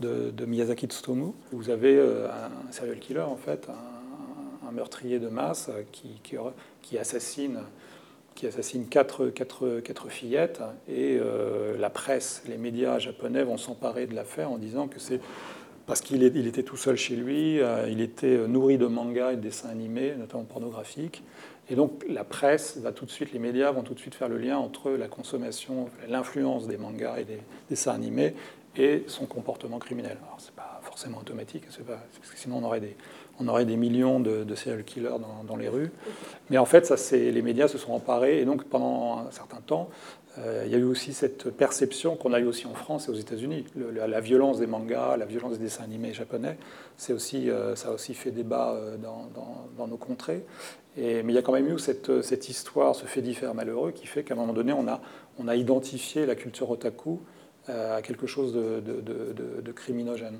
de, 0.00 0.44
Miyazaki 0.44 0.86
Tsutomu. 0.86 1.32
Vous 1.52 1.70
avez 1.70 1.96
euh, 1.96 2.28
un 2.28 2.72
serial 2.72 2.98
killer, 2.98 3.20
en 3.20 3.36
fait, 3.36 3.68
un, 3.68 4.72
meurtrier 4.72 5.20
de 5.20 5.28
masse 5.28 5.70
qui, 5.92 6.20
qui, 6.82 6.98
assassine, 6.98 7.60
qui 8.34 8.48
assassine 8.48 8.88
quatre, 8.88 9.30
fillettes. 10.08 10.62
Et 10.88 11.16
euh, 11.20 11.78
la 11.78 11.90
presse, 11.90 12.42
les 12.48 12.56
médias 12.56 12.98
japonais 12.98 13.44
vont 13.44 13.56
s'emparer 13.56 14.06
de 14.06 14.16
l'affaire 14.16 14.50
en 14.50 14.58
disant 14.58 14.88
que 14.88 14.98
c'est 14.98 15.20
parce 15.86 16.00
qu'il 16.00 16.22
il 16.22 16.46
était 16.48 16.64
tout 16.64 16.78
seul 16.78 16.96
chez 16.96 17.14
lui, 17.14 17.60
euh, 17.60 17.86
il 17.88 18.00
était 18.00 18.48
nourri 18.48 18.76
de 18.76 18.86
mangas 18.86 19.34
et 19.34 19.36
de 19.36 19.42
dessins 19.42 19.68
animés, 19.68 20.14
notamment 20.18 20.42
pornographiques. 20.42 21.22
Et 21.70 21.76
donc 21.76 22.04
la 22.08 22.24
presse 22.24 22.78
va 22.78 22.90
tout 22.90 23.04
de 23.04 23.10
suite, 23.10 23.32
les 23.32 23.38
médias 23.38 23.70
vont 23.70 23.82
tout 23.82 23.94
de 23.94 24.00
suite 24.00 24.16
faire 24.16 24.28
le 24.28 24.38
lien 24.38 24.58
entre 24.58 24.90
la 24.90 25.06
consommation, 25.06 25.88
l'influence 26.08 26.66
des 26.66 26.78
mangas 26.78 27.18
et 27.20 27.24
des 27.24 27.38
dessins 27.70 27.92
animés 27.92 28.34
et 28.76 29.04
son 29.06 29.26
comportement 29.26 29.78
criminel. 29.78 30.18
Alors, 30.22 30.36
c'est 30.38 30.54
pas 30.54 30.80
forcément 30.82 31.18
automatique, 31.18 31.64
pas, 31.86 31.98
parce 32.20 32.30
que 32.30 32.38
sinon 32.38 32.58
on 32.58 32.64
aurait 32.64 32.80
des, 32.80 32.96
on 33.40 33.48
aurait 33.48 33.64
des 33.64 33.76
millions 33.76 34.20
de, 34.20 34.54
serial 34.54 34.84
killers 34.84 35.16
dans, 35.46 35.56
les 35.56 35.68
rues. 35.68 35.90
Mais 36.50 36.58
en 36.58 36.64
fait, 36.64 36.86
ça, 36.86 37.16
les 37.16 37.42
médias 37.42 37.68
se 37.68 37.78
sont 37.78 37.92
emparés, 37.92 38.40
et 38.40 38.44
donc 38.44 38.64
pendant 38.64 39.18
un 39.26 39.30
certain 39.30 39.60
temps, 39.60 39.90
euh, 40.38 40.64
il 40.66 40.72
y 40.72 40.74
a 40.74 40.78
eu 40.78 40.84
aussi 40.84 41.12
cette 41.12 41.50
perception 41.50 42.16
qu'on 42.16 42.32
a 42.32 42.40
eu 42.40 42.46
aussi 42.46 42.66
en 42.66 42.74
France 42.74 43.08
et 43.08 43.10
aux 43.10 43.16
États-Unis. 43.16 43.64
la, 43.76 44.20
violence 44.20 44.58
des 44.58 44.66
mangas, 44.66 45.16
la 45.16 45.26
violence 45.26 45.52
des 45.52 45.64
dessins 45.64 45.84
animés 45.84 46.12
japonais, 46.12 46.58
aussi, 47.10 47.50
euh, 47.50 47.76
ça 47.76 47.88
a 47.88 47.92
aussi 47.92 48.14
fait 48.14 48.30
débat 48.30 48.72
euh, 48.72 48.96
dans, 48.96 49.86
nos 49.86 49.96
contrées. 49.96 50.44
Mais 50.96 51.24
il 51.26 51.32
y 51.32 51.38
a 51.38 51.42
quand 51.42 51.52
même 51.52 51.68
eu 51.68 51.78
cette, 51.80 52.22
cette 52.22 52.48
histoire, 52.48 52.94
ce 52.94 53.04
fait 53.04 53.20
divers 53.20 53.52
malheureux 53.52 53.90
qui 53.90 54.06
fait 54.06 54.22
qu'à 54.22 54.34
un 54.34 54.36
moment 54.36 54.52
donné, 54.52 54.72
on 54.72 54.86
a, 54.86 55.00
on 55.40 55.48
a 55.48 55.56
identifié 55.56 56.24
la 56.24 56.36
culture 56.36 56.70
otaku 56.70 57.20
à 57.68 58.02
quelque 58.02 58.26
chose 58.26 58.52
de, 58.52 59.72
criminogène. 59.72 60.38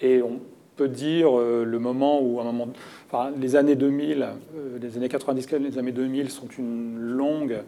Et 0.00 0.22
on 0.22 0.40
peut 0.76 0.88
dire 0.88 1.38
euh, 1.38 1.64
le 1.64 1.78
moment 1.78 2.20
où, 2.20 2.40
un 2.40 2.44
moment, 2.44 2.68
enfin, 3.06 3.32
les 3.38 3.56
années 3.56 3.76
2000, 3.76 4.22
euh, 4.56 4.78
les 4.80 4.96
années 4.96 5.08
90, 5.08 5.50
les 5.52 5.78
années 5.78 5.92
2000 5.92 6.30
sont 6.30 6.48
une 6.48 6.98
longue 6.98 7.62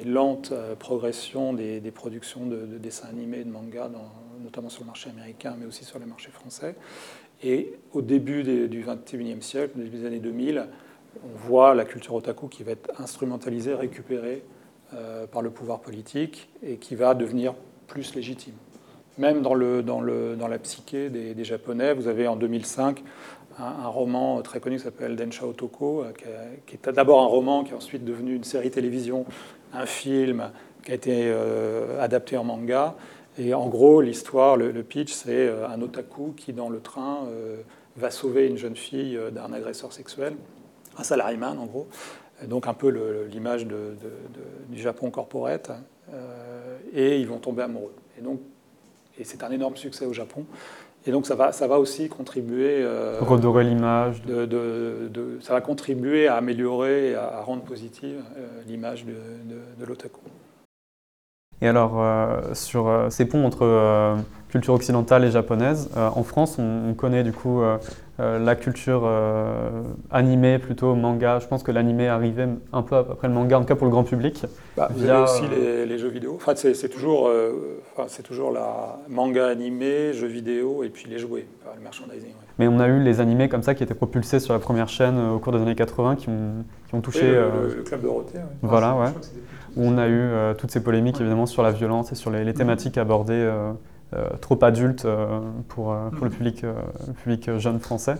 et 0.00 0.04
lente 0.04 0.52
progression 0.78 1.52
des, 1.52 1.80
productions 1.94 2.44
de, 2.44 2.66
dessins 2.78 3.08
animés 3.08 3.44
de 3.44 3.50
mangas, 3.50 3.88
notamment 4.42 4.68
sur 4.68 4.82
le 4.82 4.88
marché 4.88 5.10
américain, 5.10 5.54
mais 5.58 5.64
aussi 5.64 5.84
sur 5.84 5.98
le 5.98 6.06
marché 6.06 6.30
français. 6.30 6.74
Et 7.42 7.74
au 7.92 8.02
début 8.02 8.42
du 8.42 8.84
21e 8.84 9.40
siècle, 9.40 9.78
début 9.78 9.98
des 9.98 10.06
années 10.06 10.18
2000, 10.18 10.66
on 11.24 11.36
voit 11.48 11.74
la 11.74 11.84
culture 11.84 12.14
otaku 12.14 12.48
qui 12.48 12.62
va 12.62 12.72
être 12.72 13.00
instrumentalisée, 13.00 13.74
récupérée 13.74 14.42
par 15.30 15.40
le 15.40 15.50
pouvoir 15.50 15.80
politique 15.80 16.50
et 16.62 16.76
qui 16.76 16.96
va 16.96 17.14
devenir 17.14 17.54
plus 17.90 18.14
légitime. 18.14 18.54
Même 19.18 19.42
dans, 19.42 19.54
le, 19.54 19.82
dans, 19.82 20.00
le, 20.00 20.36
dans 20.36 20.48
la 20.48 20.58
psyché 20.58 21.10
des, 21.10 21.44
Japonais, 21.44 21.92
vous 21.92 22.06
avez 22.06 22.28
en 22.28 22.36
2005 22.36 23.02
un, 23.58 23.88
roman 23.88 24.40
très 24.42 24.60
connu 24.60 24.76
qui 24.76 24.84
s'appelle 24.84 25.16
Densha 25.16 25.44
Otoko, 25.44 26.04
euh, 26.04 26.12
qui, 26.66 26.76
est 26.76 26.88
d'abord 26.88 27.20
un 27.20 27.26
roman 27.26 27.64
qui 27.64 27.72
est 27.72 27.74
ensuite 27.74 28.04
devenu 28.04 28.34
une 28.34 28.44
série 28.44 28.70
télévision, 28.70 29.26
un 29.74 29.84
film 29.84 30.50
qui 30.84 30.92
a 30.92 30.94
été 30.94 31.24
euh, 31.26 32.00
adapté 32.00 32.36
en 32.36 32.44
manga. 32.44 32.94
Et 33.36 33.52
en 33.54 33.68
gros, 33.68 34.00
l'histoire, 34.00 34.56
le, 34.56 34.72
pitch, 34.82 35.12
c'est 35.12 35.48
euh, 35.48 35.68
un 35.68 35.82
otaku 35.82 36.32
qui, 36.36 36.52
dans 36.52 36.68
le 36.70 36.80
train, 36.80 37.26
va 37.96 38.10
sauver 38.10 38.46
une 38.46 38.56
jeune 38.56 38.76
fille 38.76 39.18
d'un 39.32 39.52
agresseur 39.52 39.92
sexuel, 39.92 40.36
un 40.96 41.02
salaryman 41.02 41.58
en 41.58 41.66
gros. 41.66 41.88
Donc 42.46 42.68
un 42.68 42.74
peu 42.74 42.88
l'image 43.30 43.66
du 43.66 44.80
Japon 44.80 45.10
corporate. 45.10 45.72
Euh, 46.12 46.59
et 46.92 47.18
ils 47.20 47.26
vont 47.26 47.38
tomber 47.38 47.62
amoureux. 47.62 47.94
Et 48.18 48.22
donc, 48.22 48.40
et 49.18 49.24
c'est 49.24 49.42
un 49.42 49.50
énorme 49.50 49.76
succès 49.76 50.06
au 50.06 50.12
Japon. 50.12 50.44
Et 51.06 51.12
donc 51.12 51.26
ça 51.26 51.34
va, 51.34 51.52
ça 51.52 51.66
va 51.66 51.78
aussi 51.78 52.08
contribuer. 52.08 52.82
Euh, 52.82 53.18
Redorer 53.20 53.64
l'image. 53.64 54.22
De, 54.22 54.44
de, 54.44 55.38
ça 55.40 55.54
va 55.54 55.60
contribuer 55.60 56.28
à 56.28 56.36
améliorer, 56.36 57.14
à, 57.14 57.40
rendre 57.40 57.62
positive 57.62 58.22
euh, 58.36 58.46
l'image 58.66 59.06
de, 59.06 59.84
l'otaku. 59.84 60.20
Et 61.62 61.68
alors, 61.68 62.02
sur 62.54 63.08
ces 63.10 63.26
ponts 63.26 63.44
entre 63.44 64.16
culture 64.48 64.72
occidentale 64.72 65.26
et 65.26 65.30
japonaise, 65.30 65.90
en 65.94 66.22
France, 66.22 66.58
on, 66.58 66.94
connaît 66.94 67.22
du 67.22 67.32
coup 67.32 67.60
la 68.20 68.54
culture 68.54 69.10
animée 70.10 70.58
plutôt, 70.58 70.94
manga. 70.94 71.38
Je 71.38 71.46
pense 71.46 71.62
que 71.62 71.72
l'animé 71.72 72.08
arrivait 72.08 72.48
un 72.72 72.82
peu 72.82 72.96
après 72.96 73.28
le 73.28 73.34
manga, 73.34 73.56
en 73.58 73.60
tout 73.60 73.66
cas 73.66 73.76
pour 73.76 73.86
le 73.86 73.90
grand 73.90 74.04
public. 74.04 74.44
Bah, 74.76 74.88
vous 74.94 75.08
avez 75.08 75.22
aussi 75.22 75.42
les, 75.48 75.98
jeux 75.98 76.08
vidéo. 76.08 76.34
Enfin, 76.36 76.54
c'est 76.54 76.88
toujours, 76.88 77.30
c'est 78.08 78.22
toujours 78.22 78.52
la 78.52 78.98
manga 79.08 79.46
animé, 79.46 80.12
jeux 80.12 80.26
vidéo 80.26 80.84
et 80.84 80.88
puis 80.88 81.06
les 81.08 81.18
jouets, 81.18 81.46
le 81.74 81.82
merchandising. 81.82 82.34
Mais 82.60 82.68
on 82.68 82.78
a 82.78 82.88
eu 82.88 83.02
les 83.02 83.20
animés 83.20 83.48
comme 83.48 83.62
ça 83.62 83.74
qui 83.74 83.82
étaient 83.82 83.94
propulsés 83.94 84.38
sur 84.38 84.52
la 84.52 84.58
première 84.58 84.90
chaîne 84.90 85.16
euh, 85.16 85.30
au 85.30 85.38
cours 85.38 85.54
des 85.54 85.60
années 85.60 85.74
80 85.74 86.16
qui 86.16 86.28
ont, 86.28 86.62
qui 86.86 86.94
ont 86.94 87.00
touché. 87.00 87.22
le, 87.22 87.38
euh, 87.38 87.82
Club 87.86 88.02
Dorothée. 88.02 88.38
Voilà, 88.60 88.94
ouais. 88.96 89.08
Où 89.76 89.86
on 89.86 89.96
a 89.96 90.06
eu 90.06 90.12
euh, 90.12 90.52
toutes 90.52 90.70
ces 90.70 90.82
polémiques 90.82 91.18
évidemment 91.22 91.46
sur 91.46 91.62
la 91.62 91.70
violence 91.70 92.12
et 92.12 92.14
sur 92.14 92.30
les, 92.30 92.52
thématiques 92.52 92.98
abordées. 92.98 93.50
Trop 94.40 94.62
adultes 94.64 95.06
pour, 95.68 95.94
pour 96.16 96.24
le 96.24 96.30
public, 96.30 96.64
public 97.22 97.58
jeune 97.58 97.78
français. 97.78 98.16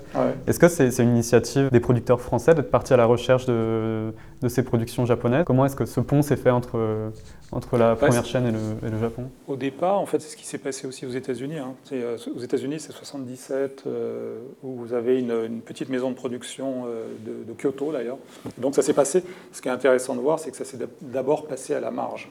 Est-ce 0.46 0.58
que 0.58 0.68
c'est 0.68 1.02
une 1.02 1.10
initiative 1.10 1.70
des 1.70 1.80
producteurs 1.80 2.20
français 2.20 2.54
d'être 2.54 2.70
partis 2.70 2.92
à 2.92 2.96
la 2.96 3.06
recherche 3.06 3.46
de, 3.46 4.12
de 4.42 4.48
ces 4.48 4.62
productions 4.62 5.06
japonaises? 5.06 5.44
Comment 5.44 5.66
est-ce 5.66 5.76
que 5.76 5.86
ce 5.86 6.00
pont 6.00 6.22
s'est 6.22 6.36
fait 6.36 6.50
entre, 6.50 7.10
entre 7.52 7.76
la 7.76 7.96
première 7.96 8.24
chaîne 8.24 8.46
et 8.46 8.90
le, 8.90 8.98
Japon? 8.98 9.28
Au 9.48 9.56
départ, 9.56 9.98
en 9.98 10.06
fait, 10.06 10.20
c'est 10.20 10.30
ce 10.30 10.36
qui 10.36 10.46
s'est 10.46 10.58
passé 10.58 10.86
aussi 10.86 11.06
aux 11.06 11.10
États-Unis. 11.10 11.58
Hein. 11.58 11.74
Euh, 11.92 12.16
aux 12.34 12.40
États-Unis, 12.40 12.80
c'est 12.80 12.92
77, 12.92 13.84
euh, 13.86 14.38
où 14.62 14.74
vous 14.74 14.92
avez 14.92 15.18
une, 15.18 15.60
petite 15.60 15.88
maison 15.88 16.10
de 16.10 16.16
production 16.16 16.84
euh, 16.86 17.06
de, 17.26 17.52
Kyoto, 17.54 17.92
d'ailleurs. 17.92 18.18
Donc 18.58 18.74
ça 18.74 18.82
s'est 18.82 18.94
passé. 18.94 19.24
Ce 19.52 19.60
qui 19.60 19.68
est 19.68 19.72
intéressant 19.72 20.14
de 20.14 20.20
voir, 20.20 20.38
c'est 20.38 20.50
que 20.50 20.56
ça 20.56 20.64
s'est 20.64 20.78
d'abord 21.00 21.46
passé 21.46 21.74
à 21.74 21.80
la 21.80 21.90
marge. 21.90 22.30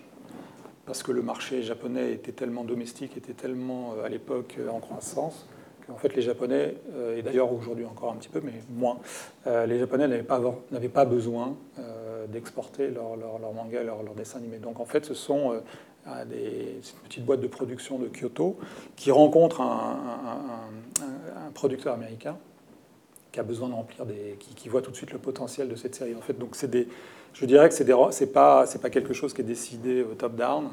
Parce 0.89 1.03
que 1.03 1.11
le 1.11 1.21
marché 1.21 1.61
japonais 1.61 2.13
était 2.13 2.31
tellement 2.31 2.63
domestique, 2.63 3.15
était 3.15 3.33
tellement, 3.33 3.93
à 4.03 4.09
l'époque, 4.09 4.57
en 4.73 4.79
croissance, 4.79 5.45
en 5.87 5.97
fait, 5.97 6.15
les 6.15 6.23
Japonais, 6.23 6.77
euh, 6.95 7.15
et 7.15 7.21
d'ailleurs 7.21 7.53
aujourd'hui 7.53 7.85
encore 7.85 8.11
un 8.11 8.15
petit 8.15 8.27
peu, 8.27 8.41
mais 8.43 8.53
moins, 8.71 8.97
euh, 9.45 9.67
les 9.67 9.77
Japonais 9.77 10.07
n'avaient 10.07 10.89
pas, 10.89 11.05
besoin 11.05 11.55
euh, 11.77 12.25
d'exporter 12.25 12.87
leur, 12.87 13.17
leur, 13.17 13.37
leur, 13.37 13.53
manga, 13.53 13.83
leur, 13.83 14.01
dessin 14.15 14.39
animé. 14.39 14.57
Donc 14.57 14.79
en 14.79 14.85
fait, 14.85 15.05
ce 15.05 15.13
sont 15.13 15.61
des, 16.27 16.81
une 16.81 17.07
petite 17.07 17.23
boîte 17.23 17.41
de 17.41 17.47
production 17.47 17.99
de 17.99 18.07
Kyoto 18.07 18.57
qui 18.95 19.11
rencontre 19.11 19.61
un, 19.61 19.91
producteur 21.53 21.93
américain 21.93 22.35
qui 23.31 23.39
a 23.39 23.43
besoin 23.43 23.69
de 23.69 23.75
remplir 23.75 24.07
des. 24.07 24.37
Qui, 24.39 24.69
voit 24.69 24.81
tout 24.81 24.89
de 24.89 24.95
suite 24.95 25.11
le 25.11 25.19
potentiel 25.19 25.69
de 25.69 25.75
cette 25.75 25.93
série. 25.93 26.15
En 26.15 26.21
fait, 26.21 26.39
donc 26.39 26.55
c'est 26.55 26.71
des. 26.71 26.87
Je 27.39 27.45
dirais 27.45 27.69
que 27.69 27.75
c'est 27.75 28.33
pas, 28.33 28.65
pas 28.65 28.89
quelque 28.89 29.13
chose 29.13 29.33
qui 29.33 29.39
est 29.39 29.45
décidé 29.45 30.03
au 30.03 30.13
top-down. 30.13 30.69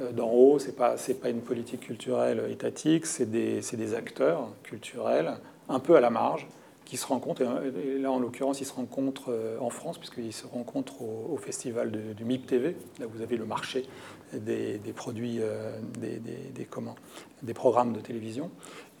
Euh, 0.00 0.12
d'en 0.12 0.30
haut, 0.30 0.58
ce 0.58 0.66
n'est 0.66 0.72
pas, 0.72 0.96
pas 1.22 1.30
une 1.30 1.40
politique 1.40 1.80
culturelle 1.80 2.42
étatique, 2.50 3.06
c'est 3.06 3.30
des, 3.30 3.60
des, 3.60 3.94
acteurs 3.94 4.48
culturels, 4.64 5.34
un 5.68 5.78
peu 5.78 5.96
à 5.96 6.00
la 6.00 6.10
marge, 6.10 6.46
qui 6.84 6.98
se 6.98 7.06
rencontrent, 7.06 7.42
et 7.42 7.98
là 7.98 8.12
en 8.12 8.18
l'occurrence 8.18 8.60
ils 8.60 8.66
se 8.66 8.74
rencontrent 8.74 9.30
euh, 9.30 9.56
en 9.60 9.70
France, 9.70 9.96
puisqu'ils 9.96 10.32
se 10.32 10.46
rencontrent 10.46 11.00
au, 11.02 11.38
festival 11.38 11.90
du 11.90 12.24
MIP 12.24 12.46
TV, 12.46 12.76
là 12.98 13.06
vous 13.06 13.22
avez 13.22 13.36
le 13.36 13.46
marché 13.46 13.86
des, 14.40 14.78
des 14.78 14.92
produits, 14.92 15.38
euh, 15.40 15.78
des, 15.98 16.18
des, 16.18 16.64
comment, 16.64 16.94
des 17.42 17.54
programmes 17.54 17.92
de 17.92 18.00
télévision. 18.00 18.50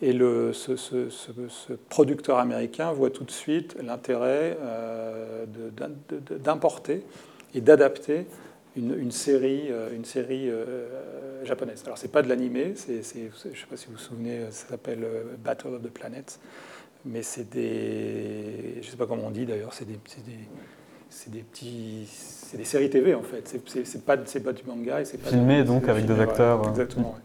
Et 0.02 0.12
le, 0.12 0.52
ce, 0.52 0.76
ce, 0.76 1.08
ce, 1.08 1.72
producteur 1.88 2.38
américain 2.38 2.92
voit 2.92 3.10
tout 3.10 3.24
de 3.24 3.30
suite 3.30 3.76
l'intérêt 3.82 4.58
d'importer 6.42 7.04
et 7.54 7.60
d'adapter 7.60 8.26
une, 8.76 9.10
série, 9.10 9.70
une 9.92 10.04
série 10.04 10.48
euh, 10.48 10.64
euh, 10.66 11.44
japonaise. 11.44 11.82
Alors, 11.86 11.98
c'est 11.98 12.10
pas 12.10 12.22
de 12.22 12.28
l'animé, 12.28 12.74
je 12.88 12.92
ne 12.94 13.02
sais 13.02 13.30
pas 13.68 13.76
si 13.76 13.86
vous 13.86 13.92
vous 13.92 13.98
souvenez, 13.98 14.46
ça 14.50 14.68
s'appelle 14.68 15.04
euh, 15.04 15.36
Battle 15.38 15.74
of 15.74 15.82
the 15.82 15.90
Planets, 15.90 16.38
mais 17.04 17.22
c'est 17.22 17.48
des. 17.50 18.80
Je 18.82 18.90
sais 18.90 18.96
pas 18.96 19.06
comment 19.06 19.26
on 19.26 19.30
dit 19.30 19.46
d'ailleurs, 19.46 19.72
c'est 19.72 19.84
des, 19.84 19.98
c'est 21.08 21.30
des 21.30 21.42
petits. 21.42 22.08
C'est 22.54 22.58
des 22.58 22.64
séries 22.66 22.88
TV 22.88 23.16
en 23.16 23.22
fait. 23.22 23.52
C'est 23.84 24.04
pas, 24.04 24.16
pas 24.16 24.52
du 24.52 24.62
manga. 24.64 25.04
Filmé 25.04 25.64
donc 25.64 25.88
avec 25.88 26.06
des 26.06 26.20
acteurs. 26.20 26.68
exactement. 26.68 27.16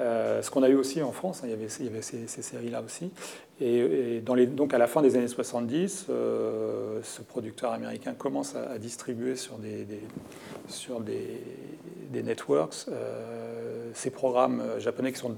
Euh, 0.00 0.42
ce 0.42 0.50
qu'on 0.50 0.64
a 0.64 0.68
eu 0.68 0.74
aussi 0.74 1.00
en 1.04 1.12
France, 1.12 1.42
hein, 1.44 1.46
il 1.46 1.50
y 1.50 1.52
avait, 1.52 1.68
il 1.78 1.84
y 1.84 1.88
avait 1.88 2.02
ces, 2.02 2.26
séries-là 2.26 2.82
aussi. 2.82 3.12
Et, 3.60 4.20
dans 4.26 4.34
les, 4.34 4.48
donc 4.48 4.74
à 4.74 4.78
la 4.78 4.88
fin 4.88 5.02
des 5.02 5.14
années 5.14 5.28
70, 5.28 6.06
euh, 6.10 6.98
ce 7.04 7.22
producteur 7.22 7.72
américain 7.72 8.12
commence 8.18 8.56
à, 8.56 8.76
distribuer 8.78 9.36
sur 9.36 9.56
des, 9.58 9.86
sur 10.66 11.00
des, 11.00 11.40
des 12.10 12.24
networks 12.24 12.86
euh, 12.90 13.88
ces 13.94 14.10
programmes 14.10 14.64
japonais 14.78 15.12
qui 15.12 15.20
sont 15.20 15.36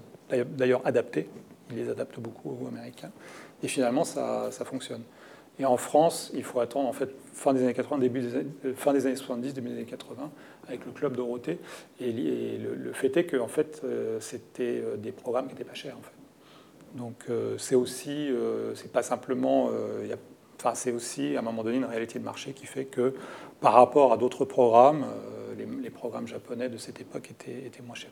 d'ailleurs 0.57 0.81
adaptés. 0.87 1.29
Il 1.71 1.77
les 1.77 1.91
adapte 1.91 2.19
beaucoup 2.19 2.57
aux 2.63 2.69
Américains. 2.69 3.11
Et 3.63 3.69
finalement, 3.69 4.05
ça, 4.05 4.49
ça 4.53 4.65
fonctionne. 4.65 5.03
Et 5.61 5.65
en 5.65 5.77
France, 5.77 6.31
il 6.35 6.45
faut 6.45 6.61
attendre 6.61 6.89
en 6.89 6.93
fait 6.93 7.11
fin 7.33 7.53
des 7.53 7.63
années 7.63 7.75
80, 7.75 7.99
début 7.99 8.21
des 8.21 8.75
fin 8.75 8.93
des 8.93 9.07
années 9.07 9.17
70, 9.17 9.55
début 9.55 9.69
des 9.69 9.77
années 9.77 9.85
80 9.85 10.31
avec 10.69 10.85
le 10.85 10.93
club 10.93 11.17
Dorothée. 11.17 11.59
Et, 12.01 12.13
le, 12.13 12.93
fait 12.93 13.17
est 13.17 13.25
que 13.25 13.37
en 13.37 13.49
fait, 13.49 13.81
euh, 13.85 14.21
c'était 14.21 14.81
euh, 14.85 14.97
des 14.97 15.13
programmes 15.13 15.47
qui 15.47 15.55
n'étaient 15.55 15.65
pas 15.65 15.75
chers. 15.75 15.97
En 15.97 16.03
fait. 16.03 16.13
Donc 16.95 17.25
euh, 17.29 17.59
c'est 17.59 17.75
aussi, 17.75 18.31
c'est 18.75 18.93
pas 18.93 19.03
simplement, 19.03 19.71
enfin 20.59 20.75
c'est 20.75 20.93
aussi 20.93 21.37
à 21.37 21.41
un 21.41 21.43
moment 21.43 21.63
donné 21.63 21.77
une 21.77 21.85
réalité 21.85 22.19
de 22.19 22.25
marché 22.25 22.53
qui 22.53 22.67
fait 22.67 22.85
que 22.85 23.15
par 23.61 23.73
rapport 23.73 24.13
à 24.13 24.17
d'autres 24.17 24.45
programmes, 24.45 25.07
les, 25.57 25.91
programmes 25.91 26.29
japonais 26.29 26.69
de 26.69 26.77
cette 26.77 27.01
époque 27.01 27.31
étaient, 27.31 27.67
étaient 27.67 27.83
moins 27.83 27.97
chers. 27.97 28.11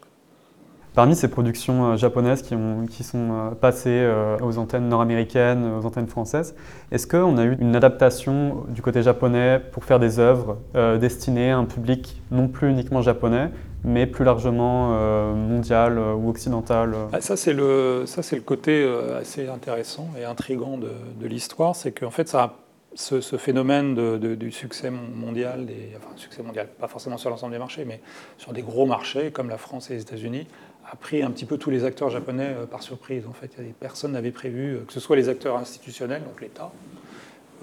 Parmi 0.97 1.15
ces 1.15 1.29
productions 1.29 1.93
euh, 1.93 1.97
japonaises 1.99 2.41
qui, 2.41 2.55
ont, 2.55 2.87
qui 2.87 3.05
sont 3.05 3.29
euh, 3.31 3.51
passées 3.51 3.91
euh, 3.91 4.39
aux 4.41 4.57
antennes 4.57 4.89
nord-américaines, 4.89 5.75
aux 5.79 5.85
antennes 5.85 6.07
françaises, 6.07 6.57
est-ce 6.91 7.07
qu'on 7.07 7.37
a 7.37 7.45
eu 7.45 7.55
une 7.61 7.77
adaptation 7.77 8.65
du 8.71 8.81
côté 8.81 9.03
japonais 9.03 9.61
pour 9.73 9.85
faire 9.85 10.01
des 10.01 10.19
œuvres 10.19 10.57
destinées 10.99 11.51
à 11.51 11.59
un 11.59 11.67
public 11.67 12.23
non 12.31 12.49
plus 12.49 12.71
uniquement 12.71 13.03
japonais, 13.03 13.51
mais 13.85 14.07
plus 14.07 14.25
largement 14.25 14.91
mondial 15.35 15.99
ou 15.99 16.31
occidental 16.31 16.95
ah, 17.13 17.21
Ça, 17.21 17.37
c'est 17.37 17.53
le, 17.53 18.05
le 18.05 18.41
côté 18.41 18.89
assez 19.19 19.49
intéressant 19.49 20.09
et 20.19 20.25
intrigant 20.25 20.79
de, 20.79 20.91
de 21.21 21.27
l'histoire, 21.27 21.77
c'est 21.77 21.93
qu'en 21.93 22.11
fait, 22.11 22.29
ça 22.29 22.55
ce, 22.97 23.21
ce, 23.21 23.37
phénomène 23.37 23.95
de, 23.95 24.35
du 24.35 24.51
succès 24.51 24.91
mondial, 24.91 25.67
des, 25.67 25.93
enfin 25.97 26.09
succès 26.17 26.43
mondial, 26.43 26.67
pas 26.81 26.89
forcément 26.89 27.19
sur 27.19 27.31
l'ensemble 27.31 27.53
des 27.53 27.59
marchés, 27.59 27.85
mais 27.85 28.01
sur 28.39 28.53
des 28.53 28.63
gros 28.63 28.87
marchés 28.87 29.31
comme 29.31 29.51
la 29.51 29.59
France 29.59 29.91
et 29.91 29.95
les 29.95 30.03
États-Unis, 30.03 30.47
a 30.91 30.97
pris 30.97 31.23
un 31.23 31.31
petit 31.31 31.45
peu 31.45 31.59
tous 31.59 31.71
les 31.71 31.85
acteurs 31.85 32.11
japonais 32.11 32.55
euh, 32.57 32.67
par 32.67 32.83
surprise. 32.83 33.27
En 33.27 33.33
fait, 33.33 33.51
personne 33.79 34.13
n'avait 34.13 34.31
prévu, 34.31 34.75
euh, 34.75 34.81
que 34.87 34.93
ce 34.93 35.01
soit 35.01 35.17
les 35.17 35.29
acteurs 35.29 35.57
institutionnels, 35.57 36.23
donc 36.23 36.41
l'État, 36.41 36.73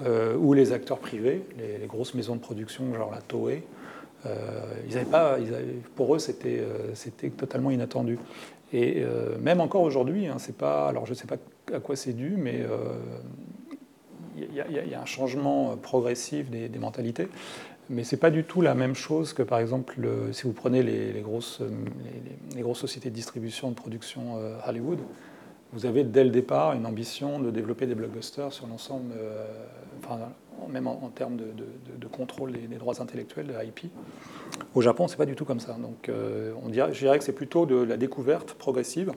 euh, 0.04 0.36
ou 0.36 0.52
les 0.52 0.72
acteurs 0.72 0.98
privés, 0.98 1.44
les, 1.58 1.86
grosses 1.86 2.14
maisons 2.14 2.36
de 2.36 2.40
production, 2.40 2.94
genre 2.94 3.10
la 3.12 3.20
Toei. 3.20 3.62
ils 4.88 5.04
pas, 5.06 5.38
pour 5.94 6.14
eux, 6.14 6.18
c'était 6.18 6.64
totalement 7.36 7.70
inattendu. 7.70 8.18
Et 8.72 9.04
même 9.40 9.60
encore 9.60 9.82
aujourd'hui, 9.82 10.26
hein, 10.26 10.36
c'est 10.38 10.56
pas, 10.56 10.88
alors 10.88 11.06
je 11.06 11.10
ne 11.10 11.14
sais 11.14 11.26
pas 11.28 11.36
à 11.72 11.78
quoi 11.78 11.94
c'est 11.94 12.12
dû, 12.12 12.34
mais 12.36 12.64
il 14.36 14.52
y, 14.52 14.94
a 14.94 15.00
un 15.00 15.06
changement 15.06 15.76
progressif 15.76 16.50
des 16.50 16.78
mentalités. 16.80 17.28
Mais 17.90 18.04
ce 18.04 18.14
n'est 18.14 18.20
pas 18.20 18.30
du 18.30 18.44
tout 18.44 18.62
la 18.62 18.74
même 18.74 18.94
chose 18.94 19.32
que, 19.32 19.42
par 19.42 19.58
exemple, 19.58 19.94
si 20.32 20.44
vous 20.44 20.52
prenez 20.52 20.82
les, 20.82 21.20
grosses, 21.20 21.60
les, 22.54 22.62
grosses, 22.62 22.78
sociétés 22.80 23.10
de 23.10 23.14
distribution, 23.14 23.70
de 23.70 23.74
production 23.74 24.38
euh, 24.38 24.56
Hollywood, 24.66 25.00
vous 25.74 25.86
avez 25.86 26.04
dès 26.04 26.24
le 26.24 26.30
départ 26.30 26.72
une 26.72 26.86
ambition 26.86 27.40
de 27.40 27.50
développer 27.50 27.86
des 27.86 27.94
blockbusters 27.94 28.52
sur 28.52 28.66
l'ensemble, 28.66 29.12
euh, 29.16 29.44
enfin, 29.98 30.18
même 30.68 30.86
en, 30.86 31.10
termes 31.14 31.36
de, 31.36 32.06
contrôle 32.06 32.52
des, 32.52 32.76
droits 32.76 33.02
intellectuels, 33.02 33.48
de 33.48 33.54
IP. 33.64 33.90
Au 34.74 34.80
Japon, 34.80 35.08
ce 35.08 35.14
n'est 35.14 35.18
pas 35.18 35.26
du 35.26 35.34
tout 35.34 35.44
comme 35.44 35.58
ça. 35.58 35.72
Donc, 35.74 36.08
euh, 36.08 36.52
on 36.64 36.68
dirait, 36.68 36.92
je 36.92 37.00
dirais 37.00 37.18
que 37.18 37.24
c'est 37.24 37.32
plutôt 37.32 37.66
de 37.66 37.74
la 37.74 37.96
découverte 37.96 38.54
progressive 38.54 39.12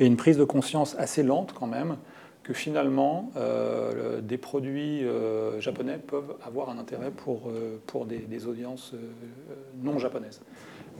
et 0.00 0.06
une 0.06 0.16
prise 0.16 0.38
de 0.38 0.44
conscience 0.44 0.96
assez 0.98 1.22
lente 1.22 1.52
quand 1.52 1.66
même 1.66 1.96
que 2.42 2.52
finalement, 2.52 3.30
euh, 3.36 4.20
des 4.20 4.38
produits 4.38 5.04
euh, 5.04 5.60
japonais 5.60 5.98
peuvent 5.98 6.34
avoir 6.44 6.70
un 6.70 6.78
intérêt 6.78 7.10
pour, 7.10 7.48
euh, 7.48 7.80
pour 7.86 8.04
des, 8.04 8.46
audiences 8.46 8.94
non 9.80 9.98
japonaises. 9.98 10.40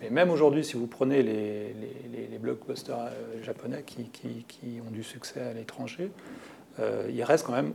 Mais 0.01 0.11
même 0.11 0.31
aujourd'hui, 0.31 0.65
si 0.65 0.75
vous 0.75 0.87
prenez 0.87 1.23
les, 1.23 1.75
les, 2.13 2.39
blockbusters 2.39 3.11
japonais 3.43 3.83
qui, 3.85 4.05
qui, 4.05 4.81
ont 4.87 4.91
du 4.91 5.03
succès 5.03 5.41
à 5.41 5.53
l'étranger, 5.53 6.11
il 6.79 7.23
reste 7.23 7.47
quand 7.47 7.53
même, 7.53 7.73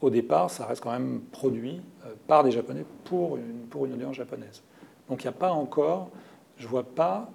au 0.00 0.10
départ, 0.10 0.50
ça 0.50 0.66
reste 0.66 0.82
quand 0.82 0.92
même 0.92 1.20
produit 1.32 1.80
par 2.26 2.44
des 2.44 2.50
Japonais 2.50 2.84
pour 3.04 3.36
une, 3.36 3.66
pour 3.70 3.86
une 3.86 3.94
audience 3.94 4.16
japonaise. 4.16 4.62
Donc 5.08 5.22
il 5.22 5.26
n'y 5.26 5.34
a 5.34 5.38
pas 5.38 5.50
encore, 5.50 6.10
je 6.58 6.66
vois 6.66 6.84
pas. 6.84 7.30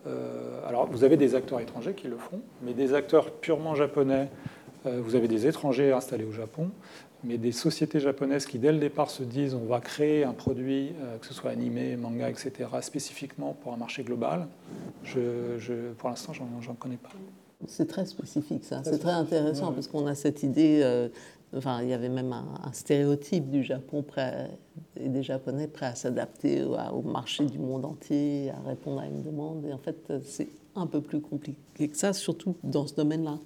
alors 0.68 0.88
vous 0.88 1.04
avez 1.04 1.18
des 1.18 1.34
acteurs 1.36 1.60
étrangers 1.60 1.94
qui 1.94 2.08
le 2.08 2.18
font, 2.18 2.42
mais 2.62 2.74
des 2.74 2.94
acteurs 2.94 3.32
purement 3.32 3.76
japonais 3.76 4.30
vous 4.86 5.16
avez 5.16 5.28
des 5.28 5.48
étrangers 5.48 5.92
installés 5.92 6.24
au 6.24 6.32
Japon, 6.32 6.72
mais 7.24 7.38
des 7.38 7.52
sociétés 7.52 8.00
japonaises 8.00 8.46
qui, 8.46 8.58
dès 8.58 8.72
le 8.72 8.80
départ, 8.80 9.10
se 9.10 9.24
disent 9.24 9.54
on 9.54 9.66
va 9.66 9.80
créer 9.80 10.24
un 10.24 10.34
produit, 10.34 10.94
euh, 11.02 11.18
que 11.18 11.26
ce 11.26 11.34
soit 11.34 11.52
animé, 11.52 11.96
manga, 11.96 12.30
etc., 12.30 12.52
spécifiquement 12.82 13.56
pour 13.62 13.74
un 13.74 13.78
marché 13.78 14.04
global, 14.04 14.48
je, 15.04 15.92
pour 15.98 16.10
l'instant, 16.10 16.34
j'en 16.34 16.74
connais 16.74 16.98
pas. 16.98 17.10
C'est 17.68 17.88
très 17.88 18.06
spécifique, 18.08 18.64
ça. 18.64 18.82
C'est 18.84 18.98
très 18.98 19.12
intéressant 19.12 19.72
parce 19.72 19.88
qu'on 19.88 20.08
a 20.08 20.16
cette 20.16 20.42
idée 20.42 20.82
euh, 20.84 21.10
Enfin, 21.56 21.82
il 21.82 21.90
y 21.90 21.94
avait 21.94 22.10
même 22.10 22.32
un, 22.32 22.72
stéréotype 22.72 23.50
du 23.50 23.62
Japon 23.62 24.04
prêt, 24.04 24.50
et 24.98 25.10
des 25.10 25.22
Japonais 25.22 25.68
prêts 25.68 25.88
à 25.88 25.96
s'adapter 25.96 26.64
au, 26.64 27.02
marché 27.02 27.46
du 27.46 27.60
monde 27.60 27.84
entier, 27.84 28.52
à 28.52 28.70
répondre 28.70 29.02
à 29.02 29.08
une 29.08 29.22
demande. 29.22 29.66
Et 29.66 29.74
en 29.74 29.78
fait, 29.78 30.14
c'est 30.24 30.48
un 30.76 30.88
peu 30.88 31.02
plus 31.02 31.20
compliqué 31.20 31.90
que 31.90 31.98
ça, 31.98 32.14
surtout 32.14 32.56
dans 32.64 32.88
ce 32.88 32.96
domaine-là. 32.96 33.38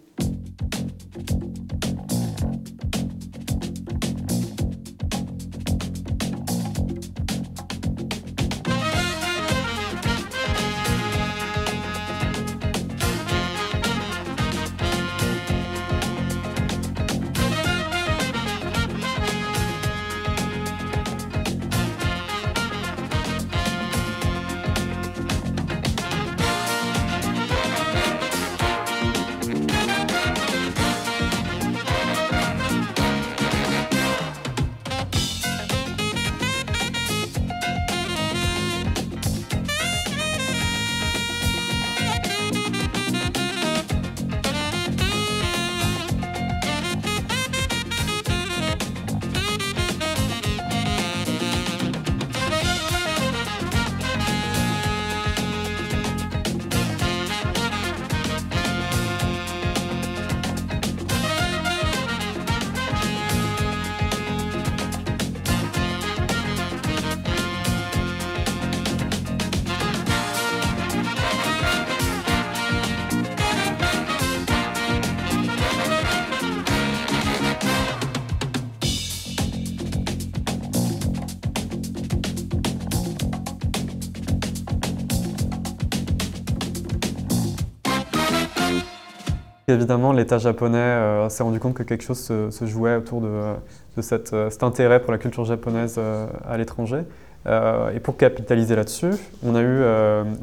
Évidemment, 89.68 90.14
l'État 90.14 90.38
japonais 90.38 90.78
euh, 90.78 91.28
s'est 91.30 91.42
rendu 91.42 91.60
compte 91.60 91.74
que 91.74 91.82
quelque 91.82 92.04
chose 92.04 92.20
se, 92.20 92.66
jouait 92.66 92.98
autour 92.98 93.22
de, 93.22 93.28
euh, 93.28 93.56
cet 94.02 94.62
intérêt 94.62 95.02
pour 95.02 95.12
la 95.12 95.18
culture 95.18 95.44
japonaise 95.44 95.96
euh, 95.98 96.28
à 96.48 96.58
l'étranger. 96.58 97.02
et 97.48 98.00
pour 98.00 98.18
capitaliser 98.18 98.76
là-dessus, 98.76 99.12
on 99.44 99.56
a 99.56 99.62
eu 99.62 99.84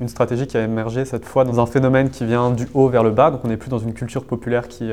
une 0.00 0.08
stratégie 0.08 0.46
qui 0.46 0.56
a 0.56 0.62
émergé 0.62 1.04
cette 1.04 1.24
fois 1.24 1.44
dans 1.44 1.60
un 1.60 1.66
phénomène 1.66 2.10
qui 2.10 2.24
vient 2.24 2.50
du 2.52 2.68
haut 2.74 2.88
vers 2.88 3.02
le 3.02 3.10
bas, 3.10 3.32
donc 3.32 3.44
on 3.44 3.48
n'est 3.48 3.56
plus 3.56 3.70
dans 3.70 3.80
une 3.80 3.92
culture 3.92 4.24
populaire 4.24 4.68
qui, 4.68 4.92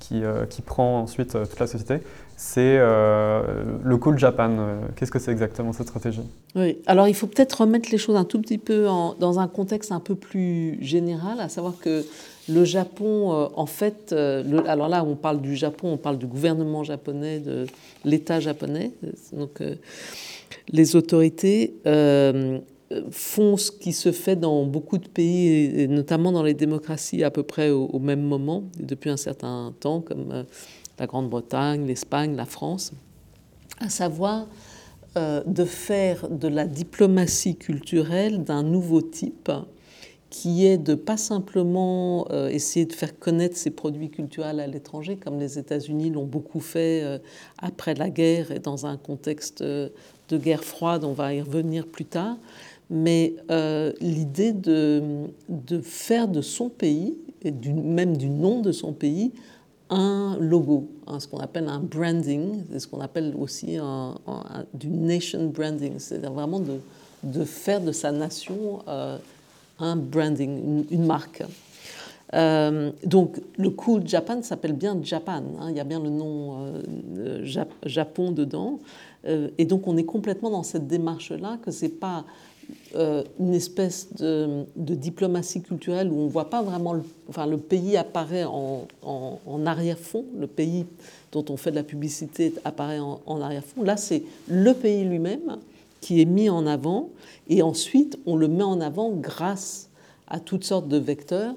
qui, 0.00 0.62
prend 0.62 1.02
ensuite 1.02 1.34
toute 1.34 1.60
la 1.60 1.68
société. 1.68 2.00
C'est 2.36 2.76
le 2.78 3.96
Cool 3.98 4.18
Japan. 4.18 4.50
Qu'est-ce 4.96 5.12
que 5.12 5.20
c'est 5.20 5.30
exactement 5.30 5.72
cette 5.72 5.86
stratégie? 5.86 6.24
Oui, 6.56 6.78
alors 6.86 7.06
il 7.06 7.14
faut 7.14 7.28
peut-être 7.28 7.60
remettre 7.60 7.88
les 7.92 7.98
choses 7.98 8.16
un 8.16 8.24
tout 8.24 8.40
petit 8.40 8.58
peu 8.58 8.86
dans 9.20 9.38
un 9.38 9.46
contexte 9.46 9.92
un 9.92 10.00
peu 10.00 10.16
plus 10.16 10.76
général, 10.82 11.38
à 11.38 11.48
savoir 11.48 11.74
que 11.80 12.02
le 12.48 12.64
Japon, 12.64 13.32
euh, 13.32 13.48
en 13.54 13.66
fait, 13.66 14.12
euh, 14.12 14.62
alors 14.66 14.88
là, 14.88 15.04
on 15.04 15.16
parle 15.16 15.40
du 15.40 15.54
Japon, 15.54 15.92
on 15.92 15.96
parle 15.96 16.18
du 16.18 16.26
gouvernement 16.26 16.82
japonais, 16.82 17.40
de 17.40 17.66
l'État 18.04 18.40
japonais. 18.40 18.92
Donc, 19.32 19.60
euh, 19.60 19.74
les 20.70 20.96
autorités 20.96 21.74
font 23.10 23.58
ce 23.58 23.70
qui 23.70 23.92
se 23.92 24.12
fait 24.12 24.36
dans 24.36 24.64
beaucoup 24.64 24.96
de 24.96 25.08
pays, 25.08 25.80
et 25.82 25.88
notamment 25.88 26.32
dans 26.32 26.42
les 26.42 26.54
démocraties, 26.54 27.22
à 27.22 27.30
peu 27.30 27.42
près 27.42 27.70
au, 27.70 27.98
même 27.98 28.22
moment, 28.22 28.64
depuis 28.78 29.10
un 29.10 29.18
certain 29.18 29.74
temps, 29.78 30.00
comme 30.00 30.46
la 30.98 31.06
Grande-Bretagne, 31.06 31.86
l'Espagne, 31.86 32.34
la 32.34 32.46
France, 32.46 32.92
à 33.78 33.90
savoir 33.90 34.46
de 35.16 35.64
faire 35.64 36.30
de 36.30 36.48
la 36.48 36.64
diplomatie 36.64 37.56
culturelle 37.56 38.44
d'un 38.44 38.62
nouveau 38.62 39.02
type 39.02 39.50
qui 40.30 40.66
est 40.66 40.78
de 40.78 40.94
pas 40.94 41.16
simplement 41.16 42.26
euh, 42.30 42.48
essayer 42.48 42.84
de 42.84 42.92
faire 42.92 43.18
connaître 43.18 43.56
ses 43.56 43.70
produits 43.70 44.10
culturels 44.10 44.60
à 44.60 44.66
l'étranger, 44.66 45.16
comme 45.16 45.38
les 45.38 45.58
États-Unis 45.58 46.10
l'ont 46.10 46.26
beaucoup 46.26 46.60
fait 46.60 47.02
euh, 47.02 47.18
après 47.58 47.94
la 47.94 48.10
guerre 48.10 48.50
et 48.50 48.58
dans 48.58 48.84
un 48.86 48.96
contexte 48.96 49.62
euh, 49.62 49.88
de 50.28 50.36
guerre 50.36 50.64
froide, 50.64 51.04
on 51.04 51.12
va 51.12 51.32
y 51.32 51.40
revenir 51.40 51.86
plus 51.86 52.04
tard, 52.04 52.36
mais 52.90 53.34
l'idée 54.00 54.52
de, 54.52 55.02
de, 55.48 55.80
faire 55.80 56.28
de 56.28 56.42
son 56.42 56.68
pays, 56.68 57.18
et 57.42 57.50
même 57.50 58.16
du 58.16 58.28
nom 58.28 58.60
de 58.60 58.72
son 58.72 58.92
pays, 58.92 59.32
un 59.88 60.36
logo, 60.38 60.88
hein, 61.06 61.18
ce 61.20 61.28
qu'on 61.28 61.38
appelle 61.38 61.68
un 61.68 61.80
branding, 61.80 62.62
c'est 62.70 62.80
ce 62.80 62.86
qu'on 62.86 63.00
appelle 63.00 63.34
aussi 63.38 63.78
du 64.74 64.88
nation 64.88 65.46
branding, 65.46 65.94
c'est-à-dire 65.98 66.32
vraiment 66.32 66.60
de, 66.60 66.80
de, 67.22 67.44
faire 67.44 67.80
de 67.80 67.92
sa 67.92 68.12
nation 68.12 68.80
un 69.78 69.96
branding, 69.96 70.84
une, 70.90 71.06
marque. 71.06 71.42
Euh, 72.34 72.90
donc 73.04 73.40
le 73.56 73.70
Cool 73.70 74.06
Japan 74.06 74.42
s'appelle 74.42 74.74
bien 74.74 74.98
Japan, 75.02 75.42
hein, 75.60 75.68
il 75.70 75.76
y 75.76 75.80
a 75.80 75.84
bien 75.84 76.00
le 76.00 76.10
nom 76.10 76.72
euh, 77.16 77.46
Japon 77.86 78.32
dedans, 78.32 78.80
euh, 79.26 79.48
et 79.56 79.64
donc 79.64 79.88
on 79.88 79.96
est 79.96 80.04
complètement 80.04 80.50
dans 80.50 80.62
cette 80.62 80.86
démarche-là, 80.86 81.58
que 81.64 81.70
c'est 81.70 82.00
pas 82.00 82.24
une 82.94 83.54
espèce 83.54 84.12
de, 84.18 84.66
diplomatie 84.76 85.62
culturelle 85.62 86.10
où 86.10 86.18
on 86.18 86.26
voit 86.26 86.50
pas 86.50 86.62
vraiment, 86.62 86.92
le, 86.92 87.02
enfin 87.30 87.46
le 87.46 87.56
pays 87.56 87.96
apparaît 87.96 88.44
en, 88.44 88.86
arrière-fond, 89.64 90.26
le 90.38 90.46
pays 90.46 90.84
dont 91.32 91.44
on 91.48 91.56
fait 91.56 91.70
de 91.70 91.76
la 91.76 91.82
publicité 91.82 92.52
apparaît 92.66 92.98
en 93.00 93.40
arrière-fond. 93.40 93.82
Là 93.84 93.96
c'est 93.96 94.22
le 94.48 94.74
pays 94.74 95.04
lui-même 95.04 95.58
qui 96.00 96.20
est 96.20 96.24
mis 96.24 96.48
en 96.48 96.66
avant 96.66 97.10
et 97.48 97.62
ensuite 97.62 98.18
on 98.26 98.36
le 98.36 98.48
met 98.48 98.62
en 98.62 98.80
avant 98.80 99.10
grâce 99.10 99.88
à 100.28 100.40
toutes 100.40 100.64
sortes 100.64 100.88
de 100.88 100.98
vecteurs, 100.98 101.54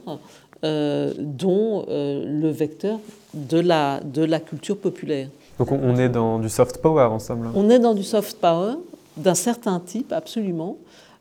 euh, 0.63 1.13
dont 1.17 1.85
euh, 1.89 2.23
le 2.25 2.49
vecteur 2.49 2.99
de 3.33 3.59
la, 3.59 3.99
de 3.99 4.23
la 4.23 4.39
culture 4.39 4.77
populaire. 4.77 5.27
Donc 5.59 5.71
on 5.71 5.97
est 5.97 6.09
dans 6.09 6.39
du 6.39 6.49
soft 6.49 6.77
power 6.77 7.03
ensemble 7.03 7.49
On 7.55 7.69
est 7.69 7.79
dans 7.79 7.93
du 7.93 8.03
soft 8.03 8.37
power 8.39 8.75
d'un 9.17 9.35
certain 9.35 9.79
type, 9.79 10.13
absolument. 10.13 10.77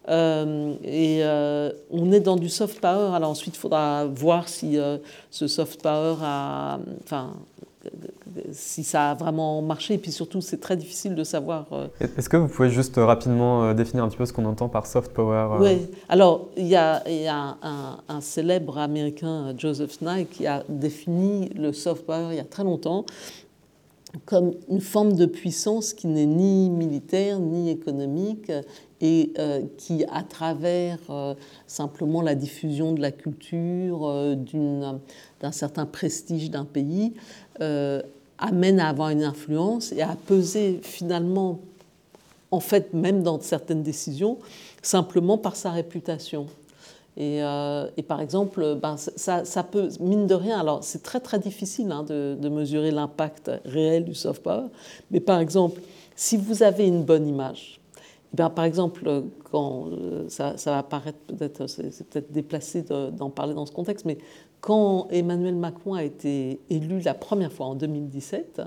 Euh, 0.09 0.74
et 0.85 1.22
on 1.90 2.12
est 2.12 2.20
dans 2.20 2.37
du 2.37 2.48
soft 2.48 2.80
power. 2.80 3.14
Alors 3.14 3.30
ensuite, 3.30 3.56
il 3.56 3.59
faudra 3.59 4.06
voir 4.06 4.48
si 4.48 4.79
ce 5.31 5.46
soft 5.46 5.83
power 5.83 6.16
a, 6.23 6.79
enfin, 7.04 7.33
si 8.52 8.85
ça 8.85 9.10
a 9.10 9.14
vraiment 9.14 9.62
marché. 9.62 9.94
Et 9.94 9.98
puis 9.98 10.12
surtout, 10.12 10.40
c'est 10.40 10.58
très 10.58 10.76
difficile 10.76 11.14
de 11.14 11.24
savoir. 11.24 11.66
Euh, 11.72 11.88
Est-ce 12.16 12.28
que 12.28 12.37
vous 12.37 12.48
pouvez 12.48 12.70
juste 12.70 12.98
euh, 12.98 13.04
rapidement 13.04 13.64
euh, 13.64 13.74
définir 13.74 14.04
un 14.04 14.08
petit 14.08 14.16
peu 14.16 14.26
ce 14.26 14.33
qu'on 14.33 14.44
entend 14.44 14.68
par 14.68 14.87
soft 14.87 15.12
power 15.12 15.58
Oui, 15.60 15.78
alors 16.08 16.48
il 16.56 16.66
y 16.66 16.76
a, 16.76 17.02
un, 17.62 18.20
célèbre 18.20 18.78
américain, 18.78 19.54
Joseph 19.56 20.00
Nye, 20.02 20.26
qui 20.26 20.46
a 20.46 20.64
défini 20.68 21.48
le 21.50 21.72
soft 21.72 22.04
power 22.04 22.28
il 22.33 22.37
y 22.37 22.40
a 22.40 22.44
très 22.44 22.64
longtemps 22.64 23.04
comme 24.26 24.54
une 24.68 24.81
forme 24.81 25.12
de 25.12 25.24
puissance 25.24 25.94
qui 25.94 26.08
n'est 26.08 26.26
ni 26.26 26.68
militaire 26.68 27.38
ni 27.38 27.70
économique 27.70 28.50
et 29.00 29.33
qui, 29.78 30.04
à 30.10 30.24
travers 30.24 30.98
simplement 31.68 32.20
la 32.20 32.35
diffusion 32.35 32.92
de 32.92 33.00
la 33.00 33.12
culture, 33.12 34.37
d'un 35.40 35.52
certain 35.52 35.87
prestige 35.87 36.50
d'un 36.50 36.64
pays, 36.64 37.14
amène 38.38 38.81
à 38.81 38.88
avoir 38.88 39.11
une 39.11 39.23
influence 39.23 39.92
et 39.92 40.02
à 40.02 40.17
peser 40.27 40.81
finalement, 40.83 41.61
en 42.50 42.61
fait, 42.61 42.92
même 42.94 43.23
dans 43.23 43.40
certaines 43.40 43.83
décisions, 43.83 44.38
simplement 44.83 45.38
par 45.38 45.56
sa 45.56 45.71
réputation. 45.71 46.46
Et, 47.17 47.42
euh, 47.42 47.87
par 48.08 48.21
exemple, 48.21 48.79
ben, 48.81 48.96
ça, 48.96 49.63
peut, 49.63 49.88
mine 50.00 50.27
de 50.27 50.35
rien, 50.35 50.58
alors 50.61 50.83
c'est 50.83 51.02
très 51.02 51.21
très 51.21 51.38
difficile 51.38 51.90
hein, 51.92 52.04
de, 52.04 52.48
mesurer 52.48 52.90
l'impact 52.90 53.50
réel 53.65 54.04
du 54.04 54.15
soft 54.15 54.42
power, 54.42 54.69
mais 55.11 55.21
par 55.21 55.40
exemple, 55.40 55.81
si 56.17 56.37
vous 56.37 56.63
avez 56.63 56.87
une 56.87 57.02
bonne 57.02 57.27
image, 57.27 57.81
ben, 58.33 58.48
par 58.48 58.65
exemple, 58.65 59.25
quand 59.50 59.88
euh, 59.88 60.29
ça, 60.29 60.56
ça 60.56 60.71
va 60.71 60.83
paraître 60.85 61.19
peut-être, 61.27 61.67
c'est 61.67 62.08
peut-être 62.08 62.33
déplacé 62.33 62.83
d'en 62.83 63.29
parler 63.29 63.54
dans 63.54 63.67
ce 63.67 63.73
contexte, 63.73 64.06
mais 64.06 64.19
quand 64.61 65.08
Emmanuel 65.11 65.54
Macron 65.54 65.94
a 65.94 66.04
été 66.04 66.61
élu 66.71 67.00
la 67.00 67.15
première 67.15 67.52
fois 67.52 67.67
en 67.67 67.75
2017, 67.75 68.63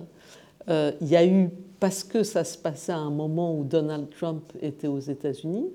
il 0.67 1.07
y 1.07 1.15
a 1.15 1.25
eu, 1.25 1.49
parce 1.79 2.03
que 2.03 2.23
ça 2.23 2.43
se 2.43 2.57
passait 2.57 2.93
à 2.93 2.97
un 2.97 3.11
moment 3.11 3.55
où 3.57 3.63
Donald 3.63 4.09
Trump 4.09 4.43
était 4.61 4.87
aux 4.87 4.99
États-Unis, 4.99 5.67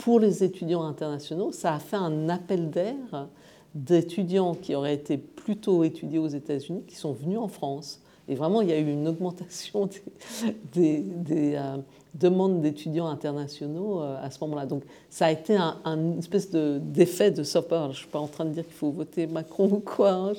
pour 0.00 0.18
les 0.18 0.42
étudiants 0.42 0.82
internationaux, 0.82 1.52
ça 1.52 1.74
a 1.74 1.78
fait 1.78 1.96
un 1.96 2.28
appel 2.28 2.70
d'air 2.70 3.28
d'étudiants 3.74 4.54
qui 4.54 4.74
auraient 4.74 4.94
été 4.94 5.16
plutôt 5.16 5.84
étudiés 5.84 6.18
aux 6.18 6.28
États-Unis 6.28 6.82
qui 6.86 6.96
sont 6.96 7.12
venus 7.12 7.38
en 7.38 7.48
France. 7.48 8.00
Et 8.26 8.34
vraiment, 8.34 8.62
il 8.62 8.68
y 8.68 8.72
a 8.72 8.78
eu 8.78 8.90
une 8.90 9.06
augmentation 9.06 9.88
des, 10.72 11.04
euh, 11.28 11.76
demandes 12.14 12.60
d'étudiants 12.60 13.06
internationaux 13.06 14.00
euh, 14.00 14.16
à 14.22 14.30
ce 14.30 14.38
moment-là. 14.42 14.66
Donc, 14.66 14.82
ça 15.08 15.26
a 15.26 15.30
été 15.30 15.56
un, 15.56 16.18
espèce 16.18 16.50
d'effet 16.50 17.30
de, 17.30 17.42
power. 17.60 17.84
Je 17.84 17.88
ne 17.88 17.94
suis 17.94 18.06
pas 18.08 18.18
en 18.18 18.26
train 18.26 18.44
de 18.44 18.50
dire 18.50 18.64
qu'il 18.64 18.74
faut 18.74 18.90
voter 18.90 19.26
Macron 19.26 19.70
ou 19.70 19.80
quoi. 19.80 20.10
Hein. 20.10 20.32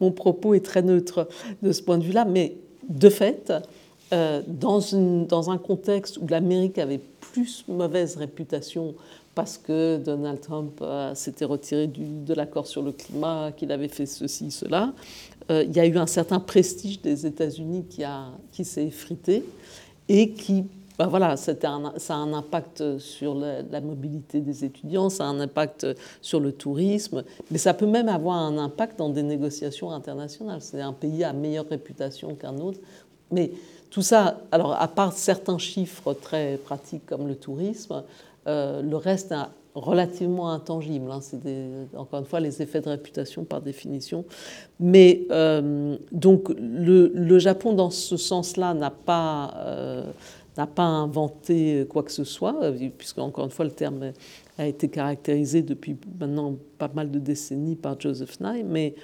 Mon, 0.00 0.10
propos 0.12 0.54
est 0.54 0.64
très 0.64 0.82
neutre 0.82 1.28
de 1.62 1.72
ce 1.72 1.82
point 1.82 1.98
de 1.98 2.04
vue-là. 2.04 2.24
Mais 2.24 2.56
de 2.88 3.08
fait, 3.08 3.52
euh, 4.12 4.42
dans, 4.46 5.50
un 5.50 5.58
contexte 5.58 6.18
où 6.18 6.26
l'Amérique 6.26 6.78
avait 6.78 7.00
plus 7.20 7.64
mauvaise 7.68 8.16
réputation 8.16 8.94
parce 9.34 9.56
que 9.56 9.96
Donald 9.96 10.42
Trump 10.42 10.84
s'était 11.14 11.46
retiré 11.46 11.86
de 11.86 12.34
l'accord 12.34 12.66
sur 12.66 12.82
le 12.82 12.92
climat, 12.92 13.50
qu'il 13.56 13.72
avait 13.72 13.88
fait 13.88 14.04
ceci, 14.04 14.50
cela, 14.50 14.92
euh, 15.50 15.64
il 15.64 15.74
y 15.74 15.80
a 15.80 15.86
eu 15.86 15.96
un 15.96 16.06
certain 16.06 16.40
prestige 16.40 17.00
des 17.00 17.26
États-Unis 17.26 17.84
qui 18.52 18.64
s'est 18.64 18.86
effrité 18.86 19.44
et 20.12 20.32
qui, 20.32 20.66
ben 20.98 21.06
voilà, 21.06 21.38
ça 21.38 21.52
a 21.62 22.14
un 22.14 22.32
impact 22.34 22.98
sur 22.98 23.34
la, 23.34 23.80
mobilité 23.80 24.42
des 24.42 24.62
étudiants, 24.62 25.08
ça 25.08 25.24
a 25.24 25.28
un 25.28 25.40
impact 25.40 25.86
sur 26.20 26.38
le 26.38 26.52
tourisme, 26.52 27.24
mais 27.50 27.56
ça 27.56 27.72
peut 27.72 27.86
même 27.86 28.10
avoir 28.10 28.36
un 28.36 28.58
impact 28.58 28.98
dans 28.98 29.08
des 29.08 29.22
négociations 29.22 29.90
internationales. 29.90 30.60
C'est 30.60 30.82
un 30.82 30.92
pays 30.92 31.24
à 31.24 31.32
meilleure 31.32 31.66
réputation 31.66 32.34
qu'un 32.34 32.58
autre. 32.58 32.78
Mais 33.30 33.52
tout 33.90 34.02
ça, 34.02 34.42
alors 34.52 34.74
à 34.78 34.86
part 34.86 35.14
certains 35.14 35.56
chiffres 35.56 36.12
très 36.12 36.58
pratiques 36.62 37.06
comme 37.06 37.26
le 37.26 37.36
tourisme, 37.36 38.02
euh, 38.46 38.82
le 38.82 38.96
reste 38.96 39.32
a 39.32 39.48
relativement 39.74 40.50
intangible. 40.50 41.10
Hein. 41.10 41.20
C'est 41.20 41.38
encore 41.96 42.20
une 42.20 42.26
fois 42.26 42.40
les 42.40 42.62
effets 42.62 42.80
de 42.80 42.88
réputation 42.88 43.44
par 43.44 43.62
définition. 43.62 44.24
Mais 44.80 45.26
euh, 45.30 45.96
donc 46.10 46.50
le, 46.58 47.38
Japon, 47.38 47.72
dans 47.72 47.90
ce 47.90 48.16
sens-là, 48.16 48.74
n'a 48.74 48.90
pas, 48.90 49.54
euh, 49.56 50.04
n'a 50.56 50.66
pas 50.66 50.84
inventé 50.84 51.86
quoi 51.88 52.02
que 52.02 52.12
ce 52.12 52.24
soit, 52.24 52.72
puisque 52.98 53.18
encore 53.18 53.44
une 53.44 53.50
fois 53.50 53.64
le 53.64 53.70
terme 53.70 54.12
a 54.58 54.66
été 54.66 54.88
caractérisé 54.88 55.62
depuis 55.62 55.96
maintenant 56.20 56.56
pas 56.78 56.90
mal 56.94 57.10
de 57.10 57.18
décennies 57.18 57.76
par 57.76 57.98
Joseph 57.98 58.40
Nye, 58.40 58.62
mais 58.64 58.94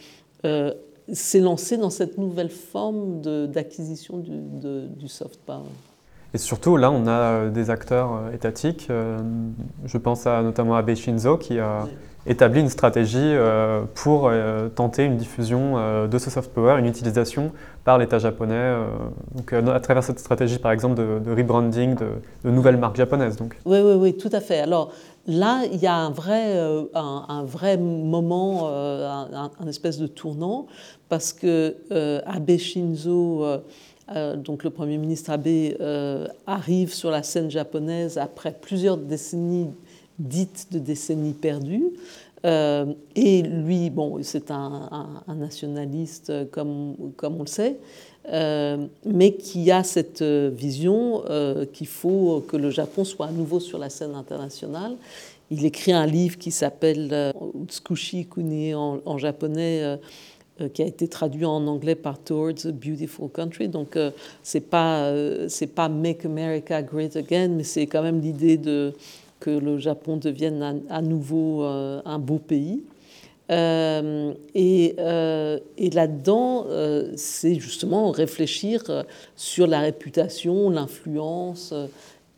euh, 0.44 0.74
s'est 1.10 1.40
lancé 1.40 1.78
dans 1.78 1.90
cette 1.90 2.18
nouvelle 2.18 2.50
forme 2.50 3.22
d'acquisition 3.50 4.18
du 4.18 5.08
soft 5.08 5.40
power. 5.46 5.64
Et 6.34 6.38
surtout, 6.38 6.76
là, 6.76 6.90
on 6.90 7.06
a 7.06 7.10
euh, 7.10 7.50
des 7.50 7.70
acteurs 7.70 8.12
euh, 8.12 8.34
étatiques. 8.34 8.88
Euh, 8.90 9.18
je 9.86 9.96
pense 9.96 10.26
à, 10.26 10.42
notamment 10.42 10.76
à 10.76 10.80
Abe 10.80 10.94
Shinzo 10.94 11.38
qui 11.38 11.58
a 11.58 11.86
établi 12.26 12.60
une 12.60 12.68
stratégie 12.68 13.34
pour 13.94 14.30
tenter 14.74 15.04
une 15.04 15.16
diffusion 15.16 16.06
de 16.06 16.18
ce 16.18 16.28
soft 16.28 16.52
power, 16.52 16.78
une 16.78 16.84
utilisation 16.84 17.52
par 17.84 17.96
l'État 17.96 18.18
japonais, 18.18 18.74
donc, 19.34 19.50
à 19.54 19.80
travers 19.80 20.04
cette 20.04 20.18
stratégie, 20.18 20.58
par 20.58 20.72
exemple, 20.72 20.96
de, 20.96 21.30
rebranding 21.30 21.94
de, 21.94 22.50
nouvelles 22.50 22.76
marques 22.76 22.96
japonaises. 22.96 23.36
Donc. 23.36 23.56
Oui, 23.64 23.78
oui, 23.82 23.94
oui, 23.94 24.16
tout 24.18 24.28
à 24.32 24.40
fait. 24.40 24.58
Alors 24.58 24.92
là, 25.26 25.62
il 25.72 25.78
y 25.78 25.86
a 25.86 25.94
un 25.94 26.10
vrai, 26.10 26.54
un, 26.92 27.44
vrai 27.44 27.78
moment, 27.78 28.68
un, 28.68 29.50
un, 29.58 29.66
espèce 29.66 29.96
de 29.96 30.06
tournant, 30.06 30.66
parce 31.08 31.32
que 31.32 31.76
Abe 32.26 32.58
Shinzo 32.58 33.62
euh, 34.14 34.36
donc 34.36 34.64
le 34.64 34.70
Premier 34.70 34.98
ministre 34.98 35.30
Abe 35.30 35.46
euh, 35.46 36.26
arrive 36.46 36.94
sur 36.94 37.10
la 37.10 37.22
scène 37.22 37.50
japonaise 37.50 38.16
après 38.16 38.52
plusieurs 38.52 38.96
décennies 38.96 39.68
dites 40.18 40.68
de 40.72 40.78
décennies 40.78 41.32
perdues. 41.32 41.90
Euh, 42.44 42.86
et 43.14 43.42
lui, 43.42 43.90
bon, 43.90 44.18
c'est 44.22 44.50
un, 44.50 45.22
nationaliste 45.28 46.32
comme, 46.50 46.94
comme 47.16 47.36
on 47.36 47.42
le 47.42 47.46
sait, 47.46 47.76
mais 49.04 49.34
qui 49.34 49.70
a 49.70 49.84
cette 49.84 50.22
vision 50.22 51.22
qu'il 51.72 51.86
faut 51.86 52.44
que 52.46 52.56
le 52.56 52.70
Japon 52.70 53.04
soit 53.04 53.26
à 53.26 53.30
nouveau 53.30 53.60
sur 53.60 53.78
la 53.78 53.90
scène 53.90 54.14
internationale. 54.14 54.96
Il 55.50 55.64
écrit 55.64 55.92
un 55.92 56.06
livre 56.06 56.36
qui 56.36 56.50
s'appelle 56.50 57.32
Utsukushi 57.62 58.26
Kuni 58.26 58.74
en 58.74 59.18
japonais 59.18 59.98
qui 60.66 60.82
a 60.82 60.86
été 60.86 61.06
traduit 61.06 61.44
en 61.44 61.66
anglais 61.66 61.94
par 61.94 62.18
Towards 62.18 62.66
a 62.66 62.72
Beautiful 62.72 63.28
Country. 63.30 63.68
Donc, 63.68 63.96
euh, 63.96 64.10
c'est 64.42 64.60
pas, 64.60 65.04
euh, 65.04 65.46
c'est 65.48 65.68
pas 65.68 65.88
Make 65.88 66.24
America 66.24 66.82
Great 66.82 67.16
Again, 67.16 67.48
mais 67.48 67.64
c'est 67.64 67.86
quand 67.86 68.02
même 68.02 68.20
l'idée 68.20 68.56
de 68.56 68.92
que 69.40 69.50
le 69.50 69.78
Japon 69.78 70.16
devienne 70.16 70.82
à, 70.90 71.00
nouveau 71.00 71.62
un 71.62 72.18
beau 72.18 72.38
pays. 72.38 72.82
et, 73.48 74.96
et 74.96 75.90
là-dedans, 75.90 76.66
c'est 77.14 77.54
justement 77.54 78.10
réfléchir 78.10 79.04
sur 79.36 79.68
la 79.68 79.78
réputation, 79.78 80.70
l'influence 80.70 81.72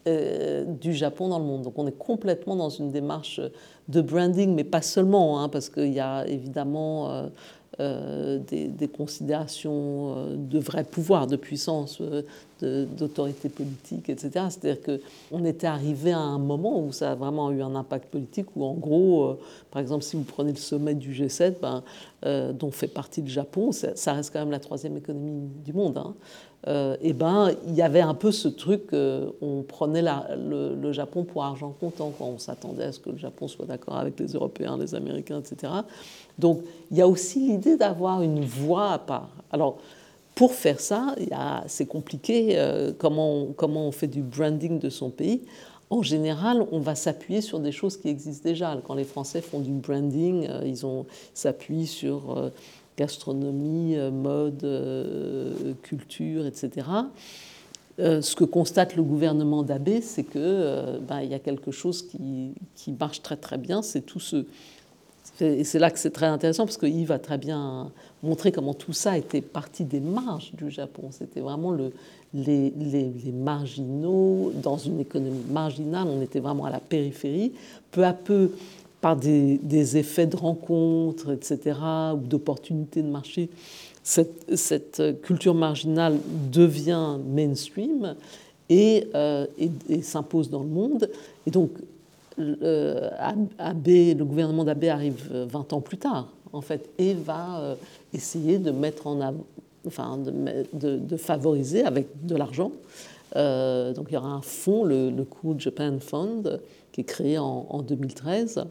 du 0.05 0.93
Japon 0.93 1.29
dans 1.29 1.39
le 1.39 1.47
monde. 1.47 1.63
Donc 1.63 1.79
on 1.79 1.87
est 1.87 1.97
complètement 1.97 2.55
dans 2.55 2.69
une 2.69 2.91
démarche 2.91 3.41
de 3.89 4.03
branding, 4.03 4.55
mais 4.55 4.65
pas 4.65 4.83
seulement, 4.83 5.43
hein, 5.43 5.49
parce 5.49 5.71
qu'il 5.71 5.95
y 5.95 6.01
a 6.01 6.27
évidemment 6.29 7.31
euh, 7.79 8.41
des, 8.49 8.89
considérations 8.89 10.17
euh, 10.17 10.37
de 10.37 10.59
vrai 10.59 10.83
pouvoir, 10.83 11.29
de 11.29 11.37
puissance, 11.37 12.01
euh, 12.01 12.85
d'autorité 12.99 13.49
politique, 13.49 14.11
etc. 14.11 14.47
C'est-à-dire 14.51 14.83
qu'on 14.83 15.45
était 15.45 15.69
arrivé 15.69 16.11
à 16.11 16.19
un 16.19 16.41
moment 16.41 16.85
où 16.85 16.91
ça 16.91 17.13
a 17.13 17.15
vraiment 17.15 17.53
eu 17.53 17.63
un 17.63 17.77
impact 17.77 18.11
politique, 18.11 18.47
où 18.57 18.65
en 18.65 18.75
gros, 18.75 19.39
par 19.71 19.81
exemple, 19.81 20.03
si 20.03 20.17
vous 20.17 20.25
prenez 20.25 20.51
le 20.51 20.59
sommet 20.59 20.95
du 20.95 21.13
G7, 21.13 21.55
ben, 21.63 22.53
dont 22.53 22.73
fait 22.73 22.89
partie 22.89 23.23
le 23.23 23.29
Japon, 23.29 23.71
ça, 23.73 24.13
reste 24.13 24.33
quand 24.33 24.41
même 24.41 24.51
la 24.51 24.59
troisième 24.59 24.97
économie 24.97 25.49
du 25.65 25.73
monde. 25.73 25.97
Hein. 25.97 26.15
Et 26.67 27.13
ben, 27.15 27.53
il 27.67 27.75
y 27.75 27.83
avait 27.83 28.03
un 28.03 28.15
peu 28.15 28.33
ce 28.33 28.47
truc, 28.47 28.89
on 28.93 29.63
prenait 29.63 30.03
le, 30.03 30.93
Japon 30.93 31.25
pour 31.25 31.43
argent 31.43 31.75
comptant, 31.81 32.13
quand 32.19 32.27
on 32.27 32.39
s'attendait 32.39 32.85
à 32.85 32.93
ce 32.93 33.01
que 33.01 33.11
le 33.11 33.17
Japon 33.17 33.49
soit 33.49 33.67
d'accord 33.67 33.97
avec 33.97 34.21
les 34.21 34.33
Européens, 34.33 34.77
les 34.79 34.95
Américains, 34.95 35.41
etc. 35.41 35.73
Donc 36.39 36.61
il 36.91 36.99
y 36.99 37.03
a 37.03 37.09
aussi 37.09 37.41
l'idée 37.41 37.77
d'avoir 37.77 38.23
une 38.23 38.45
voix 38.45 38.91
à 38.91 38.99
part. 38.99 39.31
Alors 39.51 39.79
pour 40.41 40.55
faire 40.55 40.81
ça, 40.81 41.15
c'est 41.67 41.85
compliqué 41.85 42.59
euh, 42.59 42.93
comment, 42.97 43.49
on, 43.61 43.93
fait 43.93 44.07
du 44.07 44.23
branding 44.23 44.79
de 44.79 44.89
son 44.89 45.11
pays. 45.11 45.43
En 45.91 46.01
général, 46.01 46.65
on 46.73 46.79
va 46.79 46.95
s'appuyer 46.95 47.43
sur 47.43 47.59
des 47.59 47.73
choses 47.73 47.99
qui 47.99 48.09
existent 48.09 48.49
déjà. 48.49 48.75
Quand 48.87 48.95
les 48.95 49.05
Français 49.05 49.43
font 49.43 49.61
du 49.61 49.71
branding, 49.71 50.47
euh, 50.49 50.63
ils 50.65 50.79
s'appuient 51.35 51.87
sur 51.87 52.39
euh, 52.39 52.49
gastronomie, 53.01 53.97
mode, 54.13 54.67
culture, 55.83 56.47
etc. 56.47 56.87
ce 57.99 58.35
que 58.37 58.45
constate 58.45 58.95
le 58.97 59.03
gouvernement 59.03 59.63
d'Abbé, 59.63 60.01
c'est 60.01 60.25
que 60.25 60.99
ben, 61.09 61.23
il 61.23 61.31
y 61.31 61.35
a 61.35 61.39
quelque 61.39 61.71
chose 61.71 62.03
qui, 62.03 62.53
qui 62.75 62.93
marche 62.93 63.23
très 63.23 63.37
très 63.37 63.59
bien, 63.59 63.83
c'est 63.83 64.03
tout 64.03 64.21
ce 64.21 64.45
et 65.41 65.65
c'est 65.65 65.79
là 65.79 65.91
que 65.91 65.99
c'est 65.99 66.11
très 66.11 66.27
intéressant 66.27 66.65
parce 66.67 66.77
que 66.77 66.87
Yves 66.87 67.13
a 67.13 67.19
très 67.19 67.39
bien 67.39 67.91
montré 68.23 68.53
comment 68.53 68.75
tout 68.75 68.93
ça 68.93 69.17
était 69.17 69.41
parti 69.41 69.85
des 69.85 70.01
marges 70.01 70.53
du 70.55 70.71
Japon. 70.71 71.09
C'était 71.11 71.41
vraiment 71.41 71.71
le, 71.71 71.93
les, 72.35 72.71
les, 72.71 73.33
marginaux 73.33 74.53
dans 74.63 74.77
une 74.77 75.01
économie 75.01 75.45
marginale. 75.51 76.09
On 76.09 76.21
était 76.21 76.41
vraiment 76.41 76.67
à 76.67 76.71
la 76.71 76.81
périphérie. 76.81 77.53
Peu 77.91 78.05
à 78.05 78.13
peu, 78.13 78.51
par 79.01 79.17
des, 79.17 79.97
effets 79.97 80.27
de 80.27 80.37
rencontres, 80.37 81.33
etc., 81.33 81.79
ou 82.15 82.27
d'opportunités 82.27 83.03
de 83.03 83.09
marché, 83.09 83.49
cette, 84.03 84.57
cette, 84.57 85.21
culture 85.23 85.55
marginale 85.55 86.19
devient 86.51 87.17
mainstream 87.27 88.15
et, 88.69 89.09
euh, 89.15 89.47
et, 89.89 90.03
s'impose 90.03 90.51
dans 90.51 90.63
le 90.63 90.69
monde. 90.69 91.11
Et 91.47 91.51
donc, 91.51 91.71
euh, 92.39 93.11
le 93.59 94.23
gouvernement 94.23 94.65
d'Abbé 94.65 94.89
arrive 94.89 95.31
20 95.33 95.73
ans 95.73 95.81
plus 95.81 95.99
tard, 95.99 96.29
en 96.53 96.61
fait, 96.61 96.89
et 96.99 97.15
va 97.15 97.61
euh, 97.61 97.75
essayer 98.13 98.59
de 98.59 98.71
mettre 98.71 99.07
en 99.07 99.35
enfin, 99.87 100.19
de, 100.73 101.17
favoriser 101.17 101.83
avec 101.83 102.09
de 102.27 102.37
l'argent. 102.37 102.73
Euh, 103.37 103.93
donc 103.93 104.07
il 104.11 104.15
y 104.15 104.17
aura 104.17 104.31
un 104.31 104.43
fonds, 104.43 104.85
le, 104.85 105.11
le 105.11 105.25
Cool 105.25 105.61
Japan 105.61 105.99
Fund, 106.01 106.61
qui 106.93 107.03
est 107.03 107.05
créé 107.05 107.39
en, 107.39 107.83
2013 107.83 108.65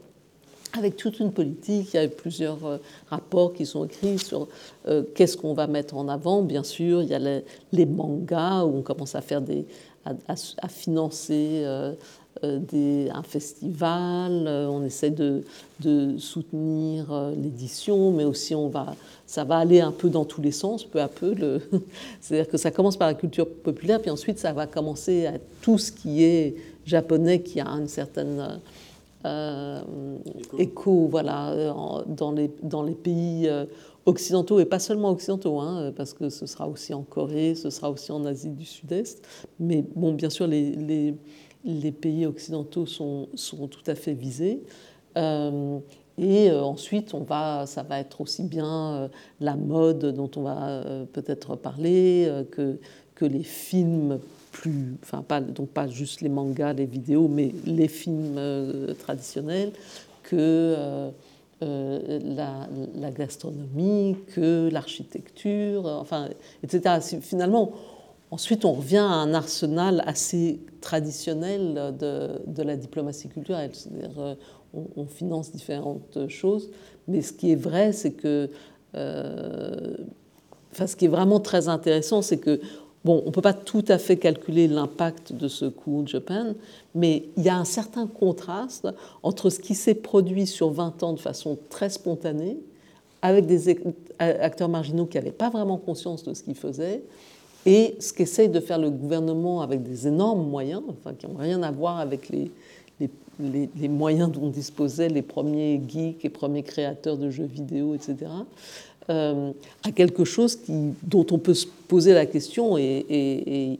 avec 0.76 0.96
toute 0.96 1.20
une 1.20 1.32
politique. 1.32 1.90
Il 1.92 1.96
y 1.96 1.98
a 1.98 2.04
eu 2.04 2.08
plusieurs 2.08 2.64
euh, 2.64 2.78
rapports 3.08 3.52
qui 3.52 3.66
sont 3.66 3.84
écrits 3.84 4.18
sur 4.18 4.48
euh, 4.88 5.02
qu'est-ce 5.14 5.36
qu'on 5.36 5.54
va 5.54 5.66
mettre 5.66 5.96
en 5.96 6.08
avant. 6.08 6.42
Bien 6.42 6.62
sûr, 6.62 7.02
il 7.02 7.08
y 7.08 7.14
a 7.14 7.18
les, 7.72 7.86
mangas 7.86 8.64
où 8.64 8.78
on 8.78 8.82
commence 8.82 9.14
à 9.14 9.20
faire 9.20 9.40
des, 9.40 9.66
à, 10.04 10.68
financer 10.68 11.62
euh, 11.64 11.94
un 12.42 13.22
festival. 13.22 14.46
on 14.46 14.84
essaie 14.84 15.10
de, 15.10 15.42
de 15.80 16.16
soutenir 16.18 17.32
l'édition, 17.36 18.12
mais 18.12 18.24
aussi 18.24 18.54
on 18.54 18.68
va, 18.68 18.94
ça 19.26 19.44
va 19.44 19.58
aller 19.58 19.80
un 19.80 19.90
peu 19.90 20.08
dans 20.08 20.24
tous 20.24 20.40
les 20.40 20.52
sens, 20.52 20.84
peu 20.84 21.00
à 21.00 21.08
peu. 21.08 21.34
C'est-à-dire 22.20 22.50
que 22.50 22.56
ça 22.56 22.70
commence 22.70 22.96
par 22.96 23.08
la 23.08 23.14
culture 23.14 23.48
populaire, 23.48 24.00
puis 24.00 24.10
ensuite 24.10 24.38
ça 24.38 24.52
va 24.52 24.66
commencer 24.66 25.26
à 25.26 25.34
tout 25.60 25.76
ce 25.76 25.90
qui 25.90 26.22
est 26.22 26.54
japonais, 26.86 27.40
qui 27.42 27.60
a 27.60 27.66
une 27.66 27.88
certaine 27.88 28.60
euh, 29.26 29.82
écho. 30.58 31.08
voilà, 31.10 31.54
dans 32.06 32.32
les, 32.32 32.50
dans 32.62 32.82
les 32.82 32.94
pays 32.94 33.48
euh, 33.48 33.66
occidentaux, 34.06 34.60
et 34.60 34.64
pas 34.64 34.78
seulement 34.78 35.10
occidentaux, 35.10 35.60
hein, 35.60 35.92
parce 35.96 36.14
que 36.14 36.30
ce 36.30 36.46
sera 36.46 36.68
aussi 36.68 36.94
en 36.94 37.02
Corée, 37.02 37.54
ce 37.54 37.70
sera 37.70 37.90
aussi 37.90 38.12
en 38.12 38.24
Asie 38.24 38.50
du 38.50 38.64
Sud-Est. 38.64 39.26
Mais 39.58 39.84
bon, 39.94 40.12
bien 40.12 40.30
sûr, 40.30 40.46
les, 40.46 40.70
les, 40.70 41.14
les, 41.64 41.92
pays 41.92 42.24
occidentaux 42.24 42.86
sont, 42.86 43.28
sont 43.34 43.68
tout 43.68 43.84
à 43.86 43.94
fait 43.94 44.14
visés. 44.14 44.62
Euh, 45.18 45.78
et 46.16 46.50
ensuite, 46.50 47.14
on 47.14 47.22
va, 47.22 47.66
ça 47.66 47.82
va 47.82 47.98
être 47.98 48.20
aussi 48.20 48.42
bien 48.42 49.10
la 49.40 49.56
mode 49.56 50.14
dont 50.14 50.30
on 50.36 50.42
va 50.42 50.82
peut-être 51.14 51.56
parler 51.56 52.30
que, 52.50 52.78
que 53.14 53.24
les 53.24 53.42
films 53.42 54.18
plus, 54.50 54.96
enfin 55.02 55.22
pas, 55.22 55.40
donc 55.40 55.68
pas 55.70 55.86
juste 55.86 56.20
les 56.20 56.28
mangas, 56.28 56.72
les 56.72 56.86
vidéos, 56.86 57.28
mais 57.28 57.52
les 57.66 57.88
films 57.88 58.36
euh, 58.36 58.94
traditionnels, 58.94 59.72
que 60.22 60.36
euh, 60.36 61.10
euh, 61.62 62.20
la, 62.96 63.10
gastronomie, 63.10 64.16
que 64.34 64.68
l'architecture, 64.70 65.86
enfin, 65.86 66.28
etc. 66.62 67.00
Finalement, 67.20 67.72
ensuite 68.30 68.64
on 68.64 68.72
revient 68.72 68.98
à 68.98 69.08
un 69.08 69.34
arsenal 69.34 70.02
assez 70.06 70.60
traditionnel 70.80 71.94
de, 71.98 72.62
la 72.62 72.76
diplomatie 72.76 73.28
culturelle, 73.28 73.70
c'est-à-dire 73.74 74.36
on, 74.72 75.06
finance 75.06 75.52
différentes 75.52 76.28
choses, 76.28 76.70
mais 77.08 77.22
ce 77.22 77.32
qui 77.32 77.52
est 77.52 77.56
vrai, 77.56 77.92
c'est 77.92 78.12
que, 78.12 78.48
enfin, 78.94 80.86
ce 80.86 80.96
qui 80.96 81.04
est 81.06 81.08
vraiment 81.08 81.40
très 81.40 81.68
intéressant, 81.68 82.22
c'est 82.22 82.38
que 82.38 82.60
Bon, 83.04 83.22
on 83.24 83.28
ne 83.28 83.32
peut 83.32 83.40
pas 83.40 83.54
tout 83.54 83.84
à 83.88 83.96
fait 83.96 84.18
calculer 84.18 84.68
l'impact 84.68 85.32
de 85.32 85.48
ce 85.48 85.64
coup 85.64 86.02
Japan, 86.06 86.54
mais 86.94 87.24
il 87.38 87.44
y 87.44 87.48
a 87.48 87.56
un 87.56 87.64
certain 87.64 88.06
contraste 88.06 88.88
entre 89.22 89.48
ce 89.48 89.58
qui 89.58 89.74
s'est 89.74 89.94
produit 89.94 90.46
sur 90.46 90.70
20 90.70 91.02
ans 91.02 91.12
de 91.14 91.18
façon 91.18 91.58
très 91.70 91.88
spontanée, 91.88 92.58
avec 93.22 93.46
des 93.46 93.74
acteurs 94.18 94.68
marginaux 94.68 95.06
qui 95.06 95.16
n'avaient 95.16 95.30
pas 95.30 95.48
vraiment 95.48 95.78
conscience 95.78 96.24
de 96.24 96.34
ce 96.34 96.42
qu'ils 96.42 96.56
faisaient, 96.56 97.02
et 97.64 97.96
ce 98.00 98.12
qu'essaye 98.12 98.48
de 98.48 98.60
faire 98.60 98.78
le 98.78 98.90
gouvernement 98.90 99.62
avec 99.62 99.82
des 99.82 100.06
énormes 100.06 100.46
moyens, 100.46 100.82
enfin, 100.88 101.14
qui 101.14 101.26
n'ont 101.26 101.36
rien 101.36 101.62
à 101.62 101.70
voir 101.70 102.00
avec 102.00 102.28
les, 102.28 102.50
les, 103.40 103.88
moyens 103.88 104.30
dont 104.30 104.48
disposaient 104.48 105.08
les 105.08 105.22
premiers 105.22 105.80
geeks 105.86 106.24
et 106.24 106.28
premiers 106.28 106.62
créateurs 106.62 107.16
de 107.16 107.30
jeux 107.30 107.44
vidéo, 107.44 107.94
etc. 107.94 108.30
Euh, 109.10 109.52
à 109.82 109.90
quelque 109.90 110.24
chose 110.24 110.60
dont 110.68 111.26
on 111.32 111.38
peut 111.38 111.54
se 111.54 111.66
poser 111.88 112.14
la 112.14 112.26
question, 112.26 112.78
et, 112.78 113.04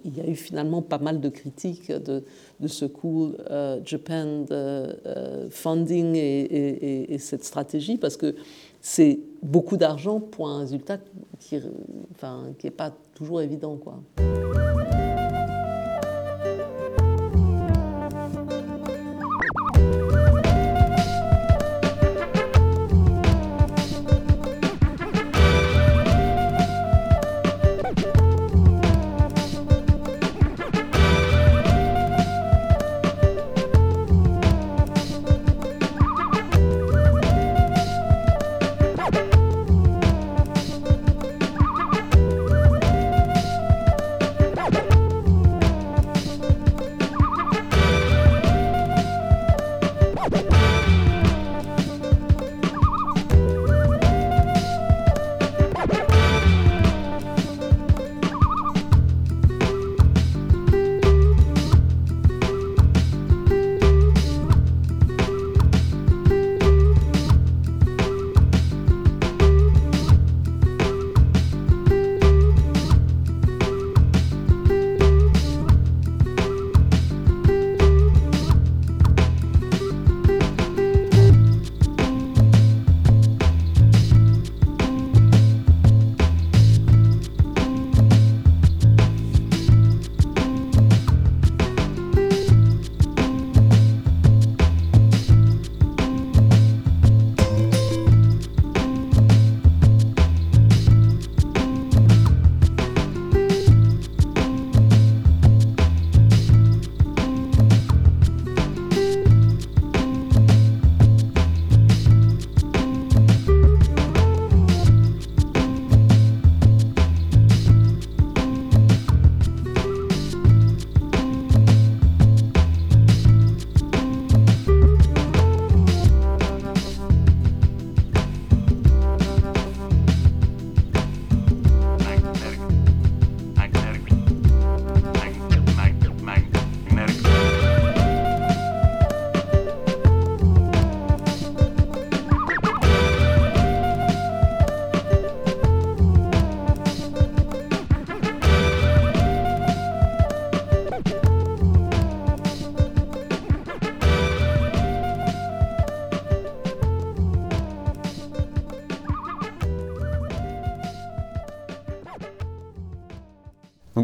il 0.04 0.16
y 0.16 0.20
a 0.20 0.26
eu 0.26 0.34
finalement 0.34 0.82
pas 0.82 0.98
mal 0.98 1.20
de 1.20 1.28
critiques 1.28 1.92
de, 1.92 2.22
ce 2.66 2.84
coup 2.84 3.32
euh, 3.48 3.78
Japan 3.84 4.46
euh, 4.50 5.48
funding 5.50 6.16
et, 6.16 7.16
cette 7.20 7.44
stratégie, 7.44 7.96
parce 7.96 8.16
que 8.16 8.34
c'est 8.80 9.20
beaucoup 9.42 9.76
d'argent 9.76 10.18
pour 10.18 10.48
un 10.48 10.60
résultat 10.60 10.98
qui 11.38 11.60
n'est 12.64 12.70
pas 12.70 12.92
toujours 13.14 13.40
évident. 13.40 13.76
Quoi. 13.76 14.00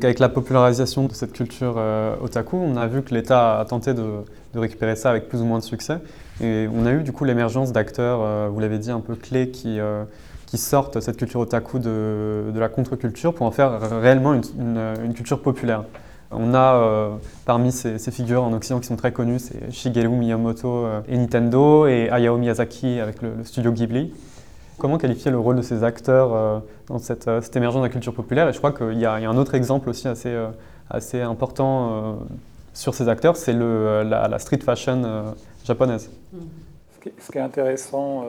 Avec 0.06 0.20
la 0.20 0.28
popularisation 0.28 1.06
de 1.06 1.12
cette 1.12 1.32
culture 1.32 1.74
euh, 1.78 2.14
otaku, 2.20 2.56
on 2.56 2.76
a 2.76 2.86
vu 2.86 3.02
que 3.02 3.12
l'État 3.12 3.58
a 3.58 3.64
tenté 3.64 3.92
de, 3.92 4.04
récupérer 4.54 4.96
ça 4.96 5.10
avec 5.10 5.28
plus 5.28 5.42
ou 5.42 5.44
moins 5.44 5.58
de 5.58 5.64
succès. 5.64 5.98
Et 6.40 6.68
on 6.72 6.86
a 6.86 6.92
eu 6.92 7.02
du 7.02 7.12
coup 7.12 7.24
l'émergence 7.24 7.72
d'acteurs, 7.72 8.20
euh, 8.22 8.48
vous 8.50 8.60
l'avez 8.60 8.78
dit, 8.78 8.90
un 8.90 9.00
peu 9.00 9.16
clés 9.16 9.50
qui, 9.50 9.80
euh, 9.80 10.04
sortent 10.54 11.00
cette 11.00 11.18
culture 11.18 11.40
otaku 11.40 11.78
de, 11.78 12.44
de 12.54 12.58
la 12.58 12.70
contre-culture 12.70 13.34
pour 13.34 13.44
en 13.44 13.50
faire 13.50 13.78
réellement 14.00 14.32
une, 14.32 15.12
culture 15.12 15.42
populaire. 15.42 15.84
On 16.30 16.54
a 16.54 17.10
parmi 17.44 17.70
ces, 17.70 17.98
figures 18.10 18.42
en 18.42 18.54
Occident 18.54 18.80
qui 18.80 18.86
sont 18.86 18.96
très 18.96 19.12
connues, 19.12 19.38
c'est 19.38 19.70
Shigeru 19.70 20.08
Miyamoto 20.08 20.86
et 21.08 21.18
Nintendo 21.18 21.86
et 21.86 22.08
Hayao 22.08 22.38
Miyazaki 22.38 23.00
avec 23.00 23.20
le, 23.20 23.44
studio 23.44 23.70
Ghibli. 23.70 24.14
Comment 24.78 24.98
qualifier 24.98 25.30
le 25.30 25.38
rôle 25.38 25.56
de 25.56 25.62
ces 25.62 25.84
acteurs 25.84 26.62
dans 26.86 26.98
cette, 26.98 27.28
émergence 27.56 27.80
de 27.80 27.86
la 27.86 27.92
culture 27.92 28.12
populaire 28.12 28.48
Et 28.48 28.52
je 28.52 28.58
crois 28.58 28.72
qu'il 28.72 28.98
y, 28.98 29.06
a 29.06 29.14
un 29.14 29.36
autre 29.36 29.54
exemple 29.54 29.88
aussi 29.88 30.06
assez, 30.06 30.36
assez 30.90 31.20
important 31.22 32.18
sur 32.74 32.94
ces 32.94 33.08
acteurs, 33.08 33.36
c'est 33.36 33.54
la, 33.54 34.38
street 34.38 34.58
fashion 34.58 35.34
japonaise. 35.64 36.10
Ce 37.18 37.30
qui 37.30 37.38
est 37.38 37.40
intéressant, 37.40 38.24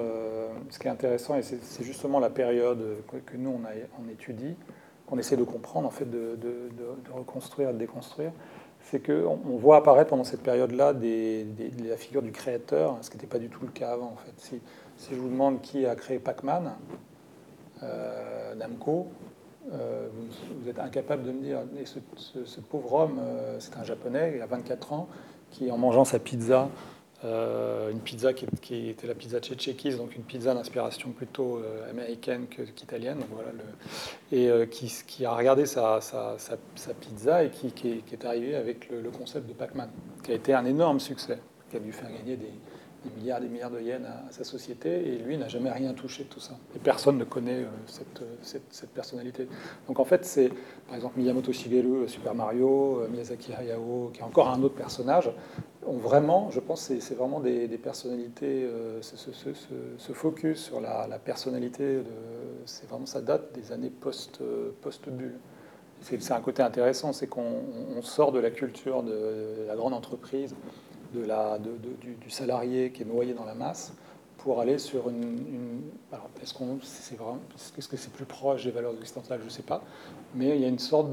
ce 0.69 0.79
qui 0.79 0.87
est 0.87 0.91
intéressant 0.91 1.35
et 1.35 1.41
c'est 1.43 1.83
justement 1.83 2.19
la 2.19 2.29
période 2.29 2.81
que 3.25 3.37
nous 3.37 3.59
on, 3.99 4.09
étudie, 4.09 4.55
qu'on 5.07 5.17
essaie 5.17 5.37
de 5.37 5.43
comprendre, 5.43 5.87
en 5.87 5.91
fait, 5.91 6.09
de, 6.09 6.37
reconstruire, 7.11 7.73
de 7.73 7.77
déconstruire, 7.77 8.31
c'est 8.89 9.05
qu'on 9.05 9.39
on 9.45 9.57
voit 9.57 9.77
apparaître 9.77 10.09
pendant 10.09 10.23
cette 10.23 10.43
période-là 10.43 10.93
la 10.93 11.97
figure 11.97 12.21
du 12.21 12.31
créateur, 12.31 12.97
ce 13.01 13.09
qui 13.09 13.17
n'était 13.17 13.27
pas 13.27 13.39
du 13.39 13.49
tout 13.49 13.63
le 13.63 13.71
cas 13.71 13.91
avant. 13.91 14.13
En 14.13 14.17
fait. 14.17 14.59
Je 15.11 15.15
vous 15.15 15.29
demande 15.29 15.61
qui 15.61 15.85
a 15.85 15.95
créé 15.95 16.19
Pac-Man, 16.19 16.73
euh, 17.83 18.55
Namco, 18.55 19.07
euh, 19.71 20.07
vous, 20.61 20.69
êtes 20.69 20.79
incapable 20.79 21.23
de 21.23 21.31
me 21.31 21.41
dire, 21.41 21.59
ce, 21.85 22.59
pauvre 22.61 22.93
homme, 22.93 23.19
euh, 23.19 23.57
c'est 23.59 23.77
un 23.77 23.83
japonais, 23.83 24.33
il 24.35 24.41
a 24.41 24.45
24 24.45 24.93
ans, 24.93 25.07
qui 25.51 25.71
en 25.71 25.77
mangeant 25.77 26.05
sa 26.05 26.19
pizza 26.19 26.69
une 27.23 27.99
pizza 27.99 28.31
qui, 28.31 28.89
était 28.89 29.07
la 29.07 29.15
pizza 29.15 29.39
Tchétchékis, 29.39 29.95
donc 29.95 30.15
une 30.15 30.21
pizza 30.21 30.53
d'inspiration 30.53 31.09
plutôt 31.09 31.59
américaine 31.89 32.45
qu'italienne. 32.47 33.17
et 34.31 34.51
qui, 34.69 35.25
a 35.25 35.33
regardé 35.33 35.65
sa, 35.65 35.99
pizza 37.01 37.43
et 37.43 37.49
qui, 37.49 38.03
est 38.11 38.23
arrivé 38.23 38.55
avec 38.55 38.89
le, 38.91 39.09
concept 39.09 39.49
de 39.49 39.53
Pac-Man, 39.53 39.89
qui 40.23 40.31
a 40.31 40.35
été 40.35 40.53
un 40.53 40.65
énorme 40.65 40.99
succès, 40.99 41.39
qui 41.71 41.77
a 41.77 41.79
dû 41.79 41.91
faire 41.91 42.11
gagner 42.11 42.37
des, 42.37 42.51
milliards 43.17 43.39
et 43.39 43.41
des 43.41 43.47
milliards 43.47 43.71
de 43.71 43.79
yens 43.79 44.05
à, 44.05 44.31
sa 44.31 44.43
société, 44.43 44.89
et 44.89 45.17
lui 45.17 45.37
n'a 45.37 45.47
jamais 45.47 45.71
rien 45.71 45.93
touché 45.93 46.23
de 46.23 46.29
tout 46.29 46.39
ça. 46.39 46.53
Et 46.75 46.79
personne 46.79 47.17
ne 47.17 47.23
connaît 47.23 47.65
cette, 47.87 48.89
personnalité. 48.93 49.47
Donc 49.87 49.99
en 49.99 50.05
fait, 50.05 50.25
c'est 50.25 50.49
par 50.87 50.95
exemple 50.95 51.19
Miyamoto 51.19 51.51
Shigeru, 51.51 52.07
Super 52.07 52.35
Mario, 52.35 53.03
Miyazaki 53.09 53.53
Hayao, 53.53 54.11
qui 54.13 54.21
est 54.21 54.23
encore 54.23 54.49
un 54.49 54.61
autre 54.63 54.75
personnage, 54.75 55.31
ont 55.87 55.97
vraiment, 55.97 56.49
je 56.51 56.59
pense, 56.59 56.81
c'est 56.81 57.15
vraiment 57.15 57.39
des, 57.39 57.67
personnalités, 57.77 58.63
euh, 58.65 59.01
ce, 59.01 60.11
focus 60.13 60.63
sur 60.63 60.81
la, 60.81 61.19
personnalité, 61.23 62.01
c'est 62.65 62.87
vraiment 62.89 63.05
ça 63.05 63.21
date 63.21 63.53
des 63.53 63.71
années 63.71 63.89
post-bulle. 63.89 65.39
c'est 66.01 66.31
un 66.31 66.41
côté 66.41 66.61
intéressant, 66.61 67.13
c'est 67.13 67.27
qu'on 67.27 68.01
sort 68.01 68.31
de 68.31 68.39
la 68.39 68.51
culture 68.51 69.03
de 69.03 69.65
la 69.67 69.75
grande 69.75 69.93
entreprise, 69.93 70.55
de 71.13 71.25
la, 71.25 71.57
du, 71.59 72.29
salarié 72.29 72.91
qui 72.91 73.03
est 73.03 73.05
noyé 73.05 73.33
dans 73.33 73.45
la 73.45 73.55
masse, 73.55 73.93
pour 74.37 74.61
aller 74.61 74.77
sur 74.77 75.09
une. 75.09 75.81
est-ce 76.41 76.53
qu'on, 76.53 76.79
c'est 76.81 77.17
ce 77.57 77.87
que 77.87 77.97
c'est 77.97 78.13
plus 78.13 78.25
proche 78.25 78.63
des 78.63 78.71
valeurs 78.71 78.93
occidentales 78.93 79.39
Je 79.39 79.45
ne 79.45 79.49
sais 79.49 79.63
pas. 79.63 79.83
Mais 80.35 80.55
il 80.55 80.61
y 80.61 80.65
a 80.65 80.67
une 80.67 80.79
sorte 80.79 81.09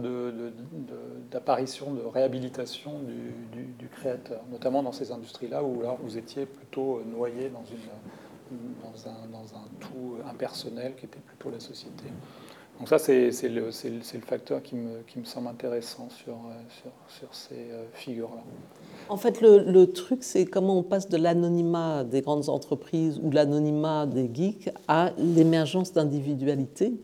d'apparition, 1.30 1.94
de, 1.94 2.02
réhabilitation 2.02 3.00
du, 3.00 3.88
créateur, 3.88 4.42
notamment 4.50 4.82
dans 4.82 4.92
ces 4.92 5.12
industries-là 5.12 5.62
où 5.62 5.82
là, 5.82 5.96
vous 6.02 6.18
étiez 6.18 6.46
plutôt 6.46 7.02
noyé 7.04 7.48
dans, 7.48 7.64
une, 7.64 7.78
dans, 8.82 9.08
un, 9.08 9.28
dans 9.28 9.56
un 9.56 9.64
tout 9.80 10.16
impersonnel 10.28 10.94
qui 10.96 11.06
était 11.06 11.20
plutôt 11.20 11.50
la 11.50 11.60
société. 11.60 12.04
Donc 12.78 12.88
ça, 12.88 12.98
c'est 12.98 13.30
le, 13.48 13.70
facteur 14.26 14.62
qui 14.62 14.74
me, 14.74 15.24
semble 15.24 15.48
intéressant 15.48 16.08
sur, 16.10 16.36
sur 17.08 17.32
ces 17.32 17.70
euh, 17.70 17.84
figures-là. 17.92 18.42
En 19.08 19.16
fait, 19.16 19.40
le, 19.40 19.84
truc, 19.86 20.24
c'est 20.24 20.44
comment 20.44 20.78
on 20.78 20.82
passe 20.82 21.08
de 21.08 21.16
l'anonymat 21.16 22.04
des 22.04 22.20
grandes 22.20 22.48
entreprises 22.48 23.20
ou 23.22 23.30
l'anonymat 23.30 24.06
des 24.06 24.28
geeks 24.32 24.70
à 24.88 25.12
l'émergence 25.18 25.92
d'individualité. 25.92 26.94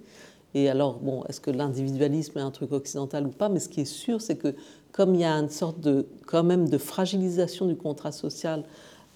Et 0.54 0.68
alors, 0.68 0.98
bon, 0.98 1.24
est-ce 1.28 1.40
que 1.40 1.52
l'individualisme 1.52 2.38
est 2.38 2.42
un 2.42 2.50
truc 2.50 2.72
occidental 2.72 3.26
ou 3.26 3.30
pas? 3.30 3.48
Mais 3.48 3.60
ce 3.60 3.68
qui 3.68 3.82
est 3.82 3.84
sûr, 3.84 4.20
c'est 4.20 4.36
que 4.36 4.54
comme 4.92 5.14
il 5.14 5.20
y 5.20 5.24
a 5.24 5.32
une 5.34 5.50
sorte 5.50 5.78
de, 5.80 6.06
quand 6.26 6.42
même, 6.42 6.68
de 6.68 6.78
fragilisation 6.78 7.66
du 7.66 7.76
contrat 7.76 8.12
social 8.12 8.64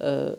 euh, 0.02 0.36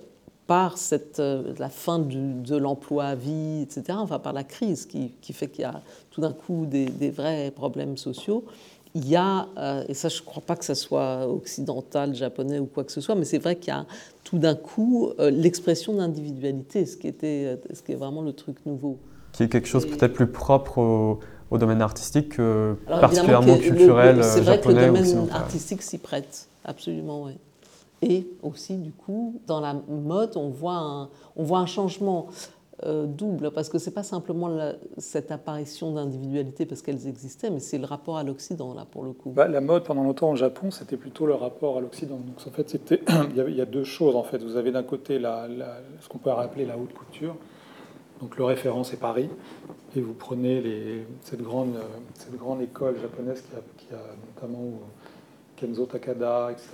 par 0.47 0.77
cette, 0.77 1.19
euh, 1.19 1.53
la 1.57 1.69
fin 1.69 1.99
de 1.99 2.55
l'emploi 2.55 3.05
à 3.05 3.15
vie, 3.15 3.61
etc., 3.63 3.97
enfin 3.99 4.19
par 4.19 4.33
la 4.33 4.43
crise 4.43 4.85
qui, 4.85 5.11
qui 5.21 5.33
fait 5.33 5.47
qu'il 5.47 5.61
y 5.61 5.65
a 5.65 5.81
tout 6.11 6.21
d'un 6.21 6.33
coup 6.33 6.65
des, 6.65 6.85
des, 6.85 7.09
vrais 7.09 7.51
problèmes 7.51 7.97
sociaux, 7.97 8.45
il 8.93 9.07
y 9.09 9.15
a, 9.15 9.47
euh, 9.57 9.83
et 9.89 9.93
ça 9.93 10.07
je 10.07 10.21
ne 10.21 10.25
crois 10.25 10.43
pas 10.45 10.55
que 10.55 10.63
ce 10.63 10.75
soit 10.75 11.27
occidental, 11.27 12.13
japonais 12.13 12.59
ou 12.59 12.65
quoi 12.65 12.83
que 12.83 12.91
ce 12.91 13.01
soit, 13.01 13.15
mais 13.15 13.25
c'est 13.25 13.39
vrai 13.39 13.55
qu'il 13.55 13.73
y 13.73 13.77
a 13.77 13.85
tout 14.23 14.37
d'un 14.37 14.55
coup 14.55 15.11
euh, 15.19 15.31
l'expression 15.31 15.93
d'individualité, 15.93 16.85
ce, 16.85 16.95
qui 16.95 17.07
était, 17.07 17.59
ce 17.73 17.81
qui 17.81 17.93
est 17.93 17.97
vraiment 17.97 18.21
le 18.21 18.33
truc 18.33 18.57
nouveau. 18.65 18.99
Qui 19.33 19.43
est 19.43 19.49
quelque 19.49 19.67
chose 19.67 19.85
peut-être 19.85 20.13
plus 20.13 20.27
propre 20.27 20.77
au, 20.77 21.19
domaine 21.57 21.81
artistique 21.81 22.35
que 22.35 22.75
particulièrement 22.85 23.57
culturel 23.57 24.21
C'est 24.23 24.41
vrai 24.41 24.59
que 24.59 24.67
le 24.67 24.73
domaine 24.73 25.29
artistique 25.31 25.81
s'y 25.81 25.97
prête, 25.97 26.49
absolument, 26.65 27.23
oui. 27.23 27.33
Et 28.01 28.27
aussi, 28.43 28.77
du 28.77 28.91
coup, 28.91 29.39
dans 29.47 29.59
la 29.59 29.73
mode, 29.73 30.35
on 30.35 30.49
voit 30.49 30.75
un, 30.75 31.09
on 31.35 31.43
voit 31.43 31.59
un 31.59 31.65
changement. 31.65 32.27
Euh, 32.83 33.05
double, 33.05 33.51
parce 33.51 33.69
que 33.69 33.77
ce 33.77 33.89
n'est 33.89 33.93
pas 33.93 34.03
simplement 34.03 34.49
cette 34.97 35.31
apparition 35.31 35.93
d'individualité 35.93 36.65
parce 36.65 36.81
qu'elles 36.81 37.07
existaient, 37.07 37.49
mais 37.49 37.61
c'est 37.61 37.77
le 37.77 37.85
rapport 37.85 38.17
à 38.17 38.23
l'Occident, 38.25 38.73
là, 38.73 38.85
pour 38.89 39.03
le 39.03 39.13
coup. 39.13 39.29
Bah, 39.29 39.47
la 39.47 39.61
mode, 39.61 39.85
pendant 39.85 40.03
longtemps, 40.03 40.31
au 40.31 40.35
Japon, 40.35 40.71
c'était 40.71 40.97
plutôt 40.97 41.25
le 41.25 41.35
rapport 41.35 41.77
à 41.77 41.79
l'Occident. 41.79 42.17
Donc, 42.17 42.35
en 42.45 42.51
fait, 42.51 42.69
c'était, 42.69 43.01
il, 43.29 43.55
y 43.55 43.61
a 43.61 43.65
deux 43.65 43.85
choses, 43.85 44.17
en 44.17 44.23
fait. 44.23 44.43
Vous 44.43 44.57
avez 44.57 44.73
d'un 44.73 44.83
côté 44.83 45.19
la, 45.19 45.47
ce 46.01 46.09
qu'on 46.09 46.17
peut 46.17 46.31
appeler 46.31 46.65
la 46.65 46.77
haute 46.77 46.93
couture. 46.93 47.37
Donc, 48.19 48.37
le 48.37 48.43
référent, 48.43 48.83
c'est 48.83 48.99
Paris. 48.99 49.29
Et 49.95 50.01
vous 50.01 50.13
prenez 50.13 50.59
les, 50.59 51.05
cette, 51.21 51.41
grande, 51.41 51.75
cette 52.13 52.35
grande 52.35 52.61
école 52.61 52.99
japonaise 52.99 53.41
qui 53.77 53.87
a 53.93 53.99
notamment 54.35 54.81
Kenzo 55.55 55.85
Takada, 55.85 56.49
etc. 56.51 56.69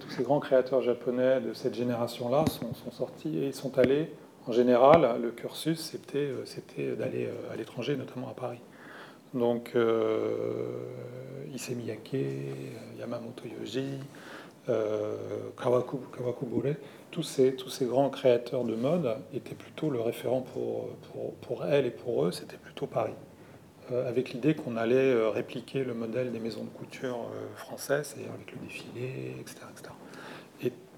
Tous 0.00 0.10
ces, 0.10 0.22
grands 0.22 0.40
créateurs 0.40 0.82
japonais 0.82 1.40
de 1.40 1.52
cette 1.52 1.74
génération-là 1.74 2.44
sont, 2.46 2.90
sortis 2.90 3.38
et 3.38 3.52
sont 3.52 3.78
allés 3.78 4.10
en 4.46 4.52
général, 4.52 5.20
le 5.22 5.30
cursus, 5.30 5.80
c'était, 5.80 6.28
euh, 6.28 6.96
d'aller 6.96 7.26
euh, 7.26 7.52
à 7.52 7.56
l'étranger, 7.56 7.96
notamment 7.96 8.28
à 8.28 8.34
Paris. 8.34 8.60
Donc, 9.32 9.72
euh, 9.74 10.76
Issey 11.54 11.74
Miyake, 11.74 12.16
Yamamoto 12.98 13.44
Yoji, 13.58 14.00
euh, 14.68 15.16
Kawaku, 15.60 15.98
Kawakubure, 16.16 16.74
tous 17.10 17.22
ces, 17.22 17.56
grands 17.82 18.10
créateurs 18.10 18.64
de 18.64 18.74
mode 18.74 19.16
étaient 19.32 19.54
plutôt 19.54 19.90
le 19.90 20.00
référent 20.00 20.40
pour, 20.40 20.88
pour, 21.12 21.34
pour 21.34 21.64
elles 21.64 21.86
et 21.86 21.90
pour 21.90 22.26
eux, 22.26 22.32
c'était 22.32 22.56
plutôt 22.56 22.86
Paris. 22.86 23.14
Avec 23.92 24.32
l'idée 24.32 24.54
qu'on 24.54 24.76
allait 24.76 25.14
répliquer 25.28 25.84
le 25.84 25.94
modèle 25.94 26.32
des 26.32 26.38
maisons 26.38 26.64
de 26.64 26.70
couture 26.70 27.30
françaises, 27.56 28.14
c'est-à-dire 28.14 28.32
avec 28.32 28.52
le 28.52 28.58
défilé, 28.66 29.36
etc. 29.40 29.60
etc 29.72 29.92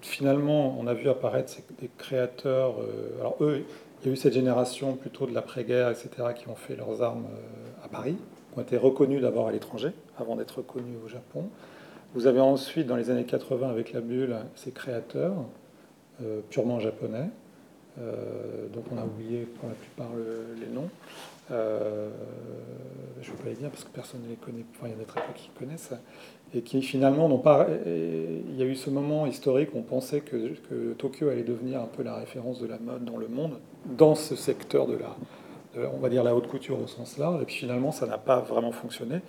finalement, 0.01 0.77
on 0.79 0.87
a 0.87 0.93
vu 0.93 1.09
apparaître 1.09 1.53
des 1.79 1.89
créateurs. 1.97 2.75
Euh, 2.81 3.19
alors, 3.19 3.37
eux, 3.41 3.63
il 4.01 4.07
y 4.07 4.09
a 4.09 4.13
eu 4.13 4.15
cette 4.15 4.33
génération 4.33 4.95
plutôt 4.95 5.25
de 5.25 5.33
l'après-guerre, 5.33 5.89
etc., 5.89 6.09
qui 6.35 6.47
ont 6.49 6.55
fait 6.55 6.75
leurs 6.75 7.01
armes 7.01 7.25
euh, 7.25 7.85
à 7.85 7.87
Paris, 7.87 8.17
qui 8.51 8.59
ont 8.59 8.61
été 8.61 8.77
reconnus 8.77 9.21
d'abord 9.21 9.47
à 9.47 9.51
l'étranger, 9.51 9.91
avant 10.17 10.35
d'être 10.35 10.57
reconnus 10.57 10.97
au 11.03 11.07
Japon. 11.07 11.49
Vous 12.13 12.27
avez 12.27 12.39
ensuite, 12.39 12.87
dans 12.87 12.95
les 12.95 13.09
années 13.09 13.25
80, 13.25 13.69
avec 13.69 13.93
la 13.93 14.01
bulle, 14.01 14.35
ces 14.55 14.71
créateurs 14.71 15.35
euh, 16.23 16.41
purement 16.49 16.79
japonais, 16.79 17.29
dont 17.97 18.83
on 18.93 18.97
a 18.99 19.03
oublié 19.03 19.39
pour 19.39 19.67
la 19.67 19.73
plupart 19.73 20.11
les 20.61 20.67
noms. 20.67 20.87
Je 21.49 21.55
ne 21.55 23.37
vais 23.37 23.43
pas 23.43 23.49
les 23.49 23.55
dire 23.55 23.69
parce 23.69 23.83
que 23.83 23.89
personne 23.89 24.21
ne 24.23 24.29
les 24.29 24.35
connaît, 24.35 24.65
il 24.83 24.89
y 24.89 24.93
en 24.93 24.99
a 24.99 25.05
très 25.05 25.21
peu 25.21 25.33
qui 25.35 25.49
connaissent 25.57 25.93
et 26.53 26.61
qui 26.61 26.81
finalement 26.81 27.27
n'ont 27.29 27.39
pas. 27.39 27.67
Il 27.85 28.55
y 28.55 28.63
a 28.63 28.65
eu 28.65 28.75
ce 28.75 28.89
moment 28.89 29.25
historique 29.25 29.73
où 29.73 29.79
on 29.79 29.83
pensait 29.83 30.21
que, 30.21 30.53
Tokyo 30.97 31.29
allait 31.29 31.43
devenir 31.43 31.81
un 31.81 31.87
peu 31.87 32.03
la 32.03 32.15
référence 32.15 32.59
de 32.59 32.67
la 32.67 32.79
mode 32.79 33.05
dans 33.05 33.17
le 33.17 33.27
monde, 33.27 33.53
dans 33.85 34.15
ce 34.15 34.35
secteur 34.35 34.87
de 34.87 34.97
la, 34.97 35.15
on 35.93 35.97
va 35.97 36.09
dire 36.09 36.23
la 36.23 36.35
haute 36.35 36.47
couture 36.47 36.81
au 36.81 36.87
sens 36.87 37.17
large, 37.17 37.41
et 37.41 37.45
puis 37.45 37.55
finalement 37.55 37.91
ça 37.91 38.05
n'a 38.07 38.17
pas 38.17 38.39
vraiment 38.39 38.71
fonctionné. 38.71 39.21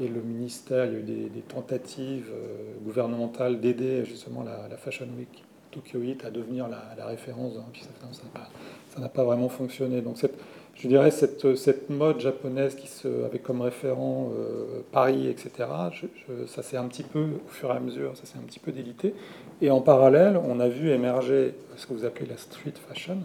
Et 0.00 0.08
le 0.08 0.22
ministère, 0.22 0.86
il 0.86 0.92
y 0.92 0.96
a 0.96 0.98
eu 1.00 1.02
des, 1.02 1.42
tentatives 1.42 2.30
euh, 2.32 2.72
gouvernementales 2.82 3.60
d'aider 3.60 4.04
justement 4.06 4.42
la, 4.42 4.74
Fashion 4.78 5.08
Week 5.18 5.44
Tokyo 5.70 6.02
Heat 6.02 6.24
à 6.24 6.30
devenir 6.30 6.68
la, 6.68 7.06
référence, 7.06 7.52
hein, 7.58 7.66
puis 7.70 7.82
ça 7.82 7.90
n'a 9.02 9.08
pas, 9.08 9.08
pas, 9.08 9.24
vraiment 9.24 9.50
fonctionné. 9.50 10.00
Donc 10.00 10.16
cette, 10.16 10.38
je 10.74 10.88
dirais, 10.88 11.10
cette, 11.10 11.56
cette 11.56 11.90
mode 11.90 12.20
japonaise 12.20 12.74
qui 12.74 12.86
se, 12.86 13.24
avait 13.24 13.38
comme 13.38 13.60
référent 13.60 14.32
euh, 14.38 14.80
Paris, 14.92 15.28
etc., 15.28 15.68
ça 16.46 16.62
s'est 16.62 16.76
un 16.76 16.86
petit 16.86 17.02
peu, 17.02 17.24
au 17.46 17.48
fur 17.48 17.70
et 17.70 17.76
à 17.76 17.80
mesure, 17.80 18.16
ça 18.16 18.24
s'est 18.24 18.38
un 18.38 18.46
petit 18.46 18.60
peu 18.60 18.72
délité. 18.72 19.14
Et 19.60 19.70
en 19.70 19.80
parallèle, 19.80 20.40
on 20.42 20.58
a 20.58 20.68
vu 20.68 20.90
émerger 20.90 21.54
ce 21.76 21.86
que 21.86 21.92
vous 21.92 22.04
appelez 22.04 22.26
la 22.26 22.36
street 22.36 22.74
fashion, 22.88 23.18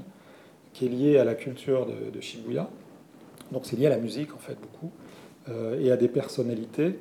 qui 0.74 0.86
est 0.86 0.90
liée 0.90 1.18
à 1.18 1.24
la 1.24 1.36
culture 1.36 1.86
de, 1.86 2.12
de 2.12 2.22
Shibuya. 2.22 2.70
Donc 3.52 3.66
c'est 3.66 3.78
lié 3.78 3.88
à 3.88 3.92
la 3.92 4.00
musique, 4.00 4.34
en 4.34 4.40
fait, 4.40 4.58
beaucoup, 4.60 4.92
euh, 5.50 5.80
et 5.80 5.92
à 5.92 5.98
des 5.98 6.08
personnalités 6.08 7.00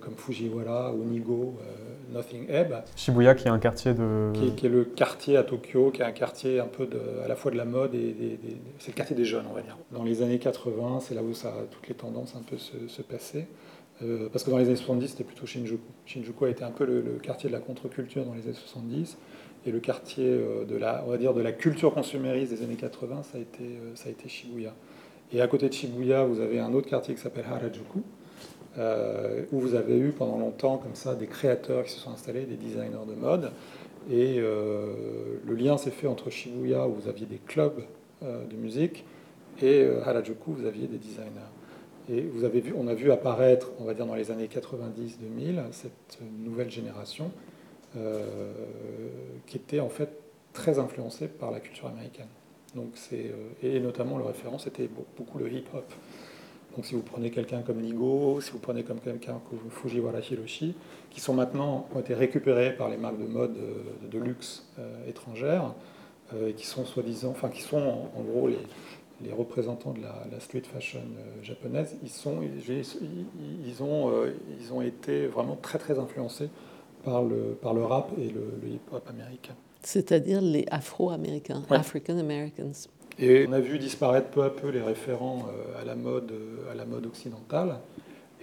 comme 0.00 0.14
Fujiwara 0.16 0.92
ou 0.92 1.04
Nigo, 1.04 1.56
Nothing 2.12 2.46
Ebb. 2.48 2.74
Shibuya 2.96 3.34
qui 3.34 3.48
est 3.48 3.50
un 3.50 3.58
quartier 3.58 3.94
de... 3.94 4.32
Qui 4.32 4.66
est, 4.66 4.68
le 4.68 4.84
quartier 4.84 5.36
à 5.36 5.42
Tokyo, 5.42 5.90
qui 5.90 6.00
est 6.00 6.04
un 6.04 6.12
quartier 6.12 6.60
un 6.60 6.66
peu 6.66 6.86
de, 6.86 7.00
à 7.24 7.28
la 7.28 7.36
fois 7.36 7.50
de 7.50 7.56
la 7.56 7.64
mode 7.64 7.94
et 7.94 8.38
c'est 8.78 8.92
le 8.92 8.96
quartier 8.96 9.14
des 9.14 9.24
jeunes, 9.24 9.44
on 9.50 9.54
va 9.54 9.62
dire. 9.62 9.76
Dans 9.92 10.04
les 10.04 10.22
années 10.22 10.38
80, 10.38 11.00
c'est 11.00 11.14
là 11.14 11.22
où 11.22 11.34
ça, 11.34 11.52
toutes 11.70 11.88
les 11.88 11.94
tendances 11.94 12.34
un 12.36 12.42
peu 12.42 12.56
se, 12.56 12.88
se 12.88 13.02
passaient. 13.02 13.48
Euh, 14.02 14.28
parce 14.30 14.44
que 14.44 14.50
dans 14.50 14.58
les 14.58 14.66
années 14.66 14.76
70, 14.76 15.08
c'était 15.08 15.24
plutôt 15.24 15.46
Shinjuku. 15.46 15.82
Shinjuku 16.06 16.44
a 16.44 16.50
été 16.50 16.64
un 16.64 16.70
peu 16.70 16.84
le, 16.84 17.18
quartier 17.20 17.48
de 17.48 17.54
la 17.54 17.60
contre-culture 17.60 18.24
dans 18.24 18.34
les 18.34 18.44
années 18.44 18.52
70, 18.52 19.18
et 19.66 19.72
le 19.72 19.80
quartier 19.80 20.26
euh, 20.28 20.64
de 20.64 20.76
la, 20.76 21.02
on 21.06 21.10
va 21.10 21.18
dire, 21.18 21.34
de 21.34 21.40
la 21.40 21.52
culture 21.52 21.92
consumériste 21.92 22.52
des 22.52 22.62
années 22.62 22.76
80, 22.76 23.22
ça 23.24 23.38
a 23.38 23.40
été, 23.40 23.64
euh, 23.64 23.94
ça 23.94 24.08
a 24.08 24.12
été 24.12 24.28
Shibuya. 24.28 24.74
Et 25.32 25.40
à 25.40 25.48
côté 25.48 25.68
de 25.68 25.74
Shibuya, 25.74 26.24
vous 26.24 26.40
avez 26.40 26.60
un 26.60 26.72
autre 26.72 26.88
quartier 26.88 27.14
qui 27.14 27.20
s'appelle 27.20 27.44
Harajuku, 27.50 28.02
où 28.76 29.58
vous 29.58 29.74
avez 29.74 29.98
eu 29.98 30.10
pendant 30.10 30.38
longtemps 30.38 30.78
comme 30.78 30.94
ça 30.94 31.14
des 31.14 31.26
créateurs 31.26 31.84
qui 31.84 31.92
se 31.92 31.98
sont 31.98 32.12
installés, 32.12 32.44
des 32.44 32.56
designers 32.56 33.06
de 33.08 33.14
mode. 33.14 33.50
Et 34.10 34.38
le 34.38 35.54
lien 35.54 35.76
s'est 35.76 35.90
fait 35.90 36.06
entre 36.06 36.30
Shibuya, 36.30 36.86
où 36.86 36.94
vous 36.94 37.08
aviez 37.08 37.26
des 37.26 37.40
clubs 37.44 37.82
de 38.22 38.56
musique, 38.56 39.04
et 39.60 39.84
Harajuku, 40.04 40.52
vous 40.52 40.66
aviez 40.66 40.86
des 40.86 40.98
designers. 40.98 41.50
Et 42.10 42.22
vous 42.22 42.44
avez 42.44 42.60
vu, 42.60 42.72
on 42.76 42.86
a 42.86 42.94
vu 42.94 43.10
apparaître, 43.10 43.72
on 43.80 43.84
va 43.84 43.94
dire 43.94 44.06
dans 44.06 44.14
les 44.14 44.30
années 44.30 44.46
90-2000, 44.46 45.72
cette 45.72 46.18
nouvelle 46.38 46.70
génération 46.70 47.30
euh, 47.96 48.50
qui 49.46 49.56
était 49.56 49.80
en 49.80 49.88
fait 49.88 50.10
très 50.52 50.78
influencée 50.78 51.26
par 51.26 51.50
la 51.50 51.60
culture 51.60 51.86
américaine. 51.86 52.28
Donc 52.74 52.90
c'est, 52.94 53.30
euh, 53.30 53.50
et 53.62 53.80
notamment 53.80 54.18
le 54.18 54.24
référent, 54.24 54.58
c'était 54.58 54.88
beaucoup 55.16 55.38
le 55.38 55.50
hip-hop. 55.50 55.90
Donc 56.76 56.86
si 56.86 56.94
vous 56.94 57.02
prenez 57.02 57.30
quelqu'un 57.30 57.62
comme 57.62 57.80
Nigo, 57.80 58.40
si 58.40 58.52
vous 58.52 58.58
prenez 58.58 58.84
comme 58.84 59.00
quelqu'un 59.00 59.40
comme 59.48 59.70
Fujiwara 59.70 60.20
Hiroshi, 60.20 60.74
qui 61.10 61.20
sont 61.20 61.34
maintenant 61.34 61.88
ont 61.94 62.00
été 62.00 62.14
récupérés 62.14 62.76
par 62.76 62.88
les 62.88 62.96
marques 62.96 63.18
de 63.18 63.26
mode 63.26 63.56
euh, 63.56 64.08
de, 64.08 64.18
luxe 64.18 64.64
étrangères, 65.08 65.74
et 66.46 66.52
qui 66.52 66.66
sont 66.66 66.84
soi-disant, 66.84 67.30
enfin 67.30 67.48
qui 67.48 67.62
sont 67.62 68.10
en 68.14 68.20
gros 68.20 68.48
les, 68.48 68.58
les 69.24 69.32
représentants 69.32 69.92
de 69.92 70.00
la, 70.02 70.40
street 70.40 70.62
fashion 70.62 71.00
euh, 71.00 71.42
japonaise, 71.42 71.96
ils, 72.02 72.08
sont, 72.08 72.40
ils, 72.42 73.82
ont, 73.82 74.10
euh, 74.10 74.34
ils 74.60 74.72
ont 74.72 74.80
été 74.80 75.26
vraiment 75.26 75.56
très 75.56 75.78
très 75.78 75.98
influencés 75.98 76.48
par 77.04 77.22
le, 77.22 77.56
par 77.60 77.74
le 77.74 77.84
rap 77.84 78.10
et 78.18 78.28
le, 78.28 78.68
hip-hop 78.68 79.08
américain. 79.08 79.54
C'est-à-dire 79.82 80.40
les 80.40 80.66
Afro-Américains, 80.70 81.62
African 81.70 82.18
Americans. 82.18 82.72
Et 83.18 83.46
on 83.48 83.52
a 83.52 83.60
vu 83.60 83.78
disparaître 83.78 84.28
peu 84.28 84.42
à 84.42 84.50
peu 84.50 84.68
les 84.68 84.82
référents 84.82 85.48
euh, 85.48 85.80
à 85.80 85.84
la 85.84 85.94
mode, 85.94 86.32
à 86.70 86.74
la 86.74 86.84
mode 86.84 87.06
occidentale. 87.06 87.80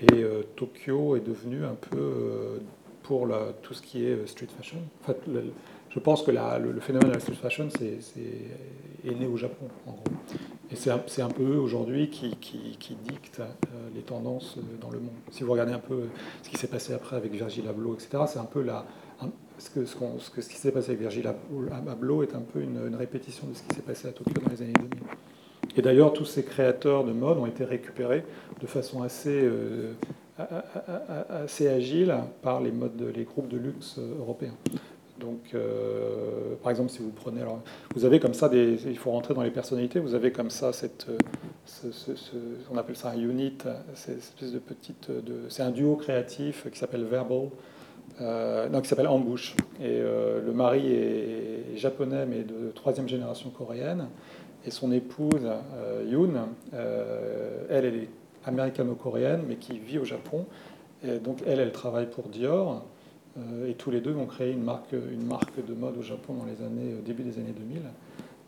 Et 0.02 0.26
Tokyo 0.58 1.16
est 1.16 1.22
devenu 1.22 1.64
un 1.64 1.76
peu, 1.76 2.60
pour 3.02 3.30
tout 3.62 3.74
ce 3.74 3.82
qui 3.82 4.06
est 4.06 4.28
street 4.28 4.50
fashion, 4.58 4.80
en 5.02 5.06
fait, 5.06 5.22
je 5.96 6.02
pense 6.02 6.24
que 6.24 6.32
le, 6.32 6.82
phénomène 6.82 7.08
de 7.08 7.14
la 7.14 7.22
street 7.22 7.36
fashion 7.42 7.70
est, 7.80 9.16
né 9.18 9.28
au 9.28 9.38
Japon, 9.38 9.68
en 9.88 9.92
gros. 9.92 10.04
Et 10.70 10.76
c'est 10.76 10.92
un, 11.22 11.30
peu 11.30 11.44
eux 11.44 11.60
aujourd'hui 11.60 12.10
qui, 12.10 12.36
qui, 12.36 12.96
dictent 12.96 13.40
euh, 13.40 13.90
les 13.96 14.02
tendances 14.02 14.58
euh, 14.58 14.62
dans 14.82 14.90
le 14.90 15.00
monde. 15.00 15.14
Si 15.32 15.44
vous 15.44 15.54
regardez 15.54 15.72
un 15.72 15.80
peu 15.80 16.08
ce 16.44 16.50
qui 16.50 16.58
s'est 16.58 16.68
passé 16.68 16.94
après 16.94 17.16
avec 17.16 17.32
Virgil 17.32 17.66
Abloh, 17.70 17.94
etc., 17.94 18.24
c'est 18.28 18.40
un 18.40 18.46
peu 18.46 18.62
la, 18.62 18.86
ce, 19.58 19.70
que, 19.70 19.86
ce, 19.86 20.50
qui 20.50 20.56
s'est 20.56 20.72
passé 20.72 20.90
avec 20.90 21.02
Virgil 21.02 21.28
Abloh 21.28 22.24
est 22.24 22.36
un 22.36 22.42
peu 22.42 22.62
une, 22.62 22.96
répétition 22.96 23.48
de 23.48 23.54
ce 23.54 23.64
qui 23.64 23.76
s'est 23.76 23.82
passé 23.82 24.08
à 24.08 24.12
Tokyo 24.12 24.34
dans 24.44 24.52
les 24.52 24.62
années 24.62 24.74
2000. 24.74 24.90
Et 25.78 25.82
d'ailleurs, 25.82 26.14
tous 26.14 26.26
ces 26.26 26.44
créateurs 26.44 27.04
de 27.04 27.12
mode 27.12 27.38
ont 27.38 27.46
été 27.46 27.64
récupérés 27.64 28.24
de 28.62 28.68
façon 28.68 29.04
assez, 29.04 29.42
euh, 29.44 29.94
agile 31.70 32.16
par 32.42 32.62
les, 32.62 32.72
modes, 32.72 33.12
les 33.16 33.24
groupes 33.24 33.50
de 33.50 33.58
luxe 33.58 34.00
européens. 34.20 34.56
Donc, 35.20 35.52
euh, 35.54 36.56
par 36.62 36.72
exemple, 36.72 36.92
si 36.92 37.00
vous 37.00 37.12
prenez, 37.12 37.42
alors, 37.42 37.62
vous 37.96 38.04
avez 38.04 38.20
comme 38.20 38.34
ça 38.34 38.50
il 38.54 38.98
faut 38.98 39.12
rentrer 39.12 39.34
dans 39.34 39.44
les 39.44 39.52
personnalités. 39.52 40.00
Vous 40.00 40.14
avez 40.14 40.32
comme 40.32 40.50
ça 40.50 40.74
cette, 40.74 41.08
ce, 41.66 41.88
on 42.72 42.78
appelle 42.78 42.98
ça 42.98 43.12
un 43.12 43.20
unit, 43.20 43.58
c'est 43.94 44.18
espèce 44.18 44.52
de, 44.52 44.62
c'est 45.50 45.64
un 45.64 45.72
duo 45.72 45.96
créatif 45.96 46.68
qui 46.70 46.78
s'appelle 46.78 47.06
Verbal, 47.06 47.50
euh, 48.22 48.70
non, 48.70 48.82
qui 48.82 48.88
s'appelle 48.88 49.08
Ambush. 49.08 49.56
Et 49.80 49.86
euh, 49.86 50.42
le 50.46 50.54
mari 50.54 50.92
est, 50.92 51.78
japonais 51.78 52.26
mais 52.26 52.44
de 52.44 52.72
troisième 52.74 53.08
génération 53.08 53.50
coréenne, 53.50 54.08
et 54.66 54.72
son 54.72 54.92
épouse 54.92 55.48
Yoon, 56.08 56.32
elle, 56.72 56.80
elle 57.70 57.86
est 57.86 58.10
américano-coréenne 58.46 59.44
mais 59.48 59.58
qui 59.58 59.78
vit 59.78 60.00
au 60.00 60.06
Japon. 60.06 60.46
Donc 61.24 61.40
elle, 61.46 61.60
elle 61.60 61.72
travaille 61.72 62.10
pour 62.10 62.30
Dior. 62.30 62.84
Euh, 63.38 63.70
et 63.70 63.74
tous 63.74 63.92
les 63.92 64.00
deux 64.00 64.16
ont 64.16 64.26
créé 64.26 64.52
une 64.52 64.64
marque, 64.64 64.94
une 64.94 65.26
marque 65.26 65.66
de 65.66 65.74
mode 65.74 65.98
au 65.98 66.02
Japon 66.02 66.36
dans 66.36 66.46
les 66.46 66.66
années, 66.66 66.94
euh, 66.94 67.02
début 67.02 67.24
des 67.24 67.38
années 67.38 67.54
2000. 67.58 67.82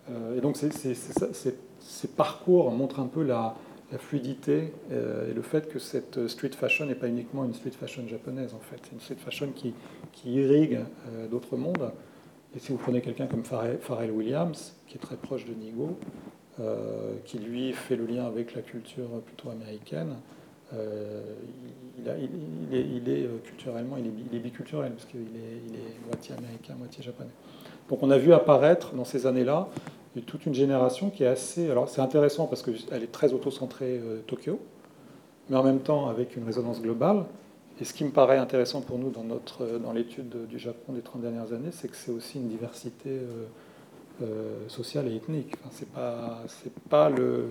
Euh, 0.09 0.37
et 0.37 0.41
donc 0.41 0.55
ces 0.57 2.07
parcours 2.15 2.71
montrent 2.71 2.99
un 3.01 3.07
peu 3.07 3.23
la, 3.23 3.55
fluidité 3.97 4.73
et 4.91 5.33
le 5.33 5.41
fait 5.41 5.69
que 5.69 5.79
cette 5.79 6.27
street 6.27 6.49
fashion 6.49 6.85
n'est 6.85 6.95
pas 6.95 7.07
uniquement 7.07 7.45
une 7.45 7.53
street 7.53 7.71
fashion 7.71 8.05
japonaise 8.07 8.53
en 8.53 8.59
fait, 8.59 8.77
c'est 8.83 8.91
une 8.91 8.99
street 8.99 9.15
fashion 9.15 9.53
qui, 9.55 9.73
irrigue 10.25 10.79
d'autres 11.31 11.55
mondes. 11.55 11.91
Et 12.55 12.59
si 12.59 12.71
vous 12.73 12.77
prenez 12.77 13.01
quelqu'un 13.01 13.27
comme 13.27 13.43
Pharrell 13.45 14.11
Williams, 14.11 14.75
qui 14.87 14.95
est 14.95 15.01
très 15.01 15.15
proche 15.15 15.45
de 15.45 15.53
Nigo, 15.53 15.97
qui 17.23 17.39
lui 17.39 17.71
fait 17.71 17.95
le 17.95 18.05
lien 18.05 18.25
avec 18.25 18.55
la 18.55 18.61
culture 18.61 19.21
plutôt 19.25 19.51
américaine, 19.51 20.17
euh, 20.73 21.21
il, 21.97 22.07
est, 23.09 23.23
euh, 23.23 23.37
culturellement, 23.43 23.95
il 23.97 24.35
est, 24.35 24.39
biculturel, 24.39 24.91
parce 24.91 25.05
qu'il 25.05 25.21
est, 25.21 26.05
moitié 26.05 26.35
américain, 26.35 26.75
moitié 26.77 27.03
japonais. 27.03 27.29
Donc 27.89 28.03
on 28.03 28.11
a 28.11 28.17
vu 28.17 28.33
apparaître 28.33 28.93
dans 28.93 29.05
ces 29.05 29.25
années-là 29.25 29.69
toute 30.21 30.45
une 30.45 30.53
génération 30.53 31.09
qui 31.09 31.23
est 31.23 31.27
assez... 31.27 31.69
Alors 31.69 31.89
c'est 31.89 32.01
intéressant 32.01 32.47
parce 32.47 32.61
qu'elle 32.61 33.03
est 33.03 33.11
très 33.11 33.33
auto-centrée 33.33 33.99
euh, 34.03 34.19
Tokyo, 34.27 34.59
mais 35.49 35.57
en 35.57 35.63
même 35.63 35.79
temps 35.79 36.07
avec 36.07 36.35
une 36.35 36.43
résonance 36.43 36.81
globale. 36.81 37.25
Et 37.79 37.85
ce 37.85 37.93
qui 37.93 38.03
me 38.03 38.11
paraît 38.11 38.37
intéressant 38.37 38.81
pour 38.81 38.97
nous 38.97 39.11
dans, 39.11 39.23
notre, 39.23 39.77
dans 39.77 39.93
l'étude 39.93 40.47
du 40.47 40.57
Japon 40.57 40.93
des 40.93 41.01
30 41.01 41.21
dernières 41.21 41.53
années, 41.53 41.69
c'est 41.71 41.87
que 41.87 41.95
c'est 41.95 42.11
aussi 42.11 42.39
une 42.39 42.47
diversité 42.47 43.11
sociale 44.67 45.07
et 45.09 45.15
ethnique. 45.15 45.53
C'est 45.69 45.87
pas, 45.89 46.41
c'est 46.47 46.73
pas 46.89 47.11
le, 47.11 47.49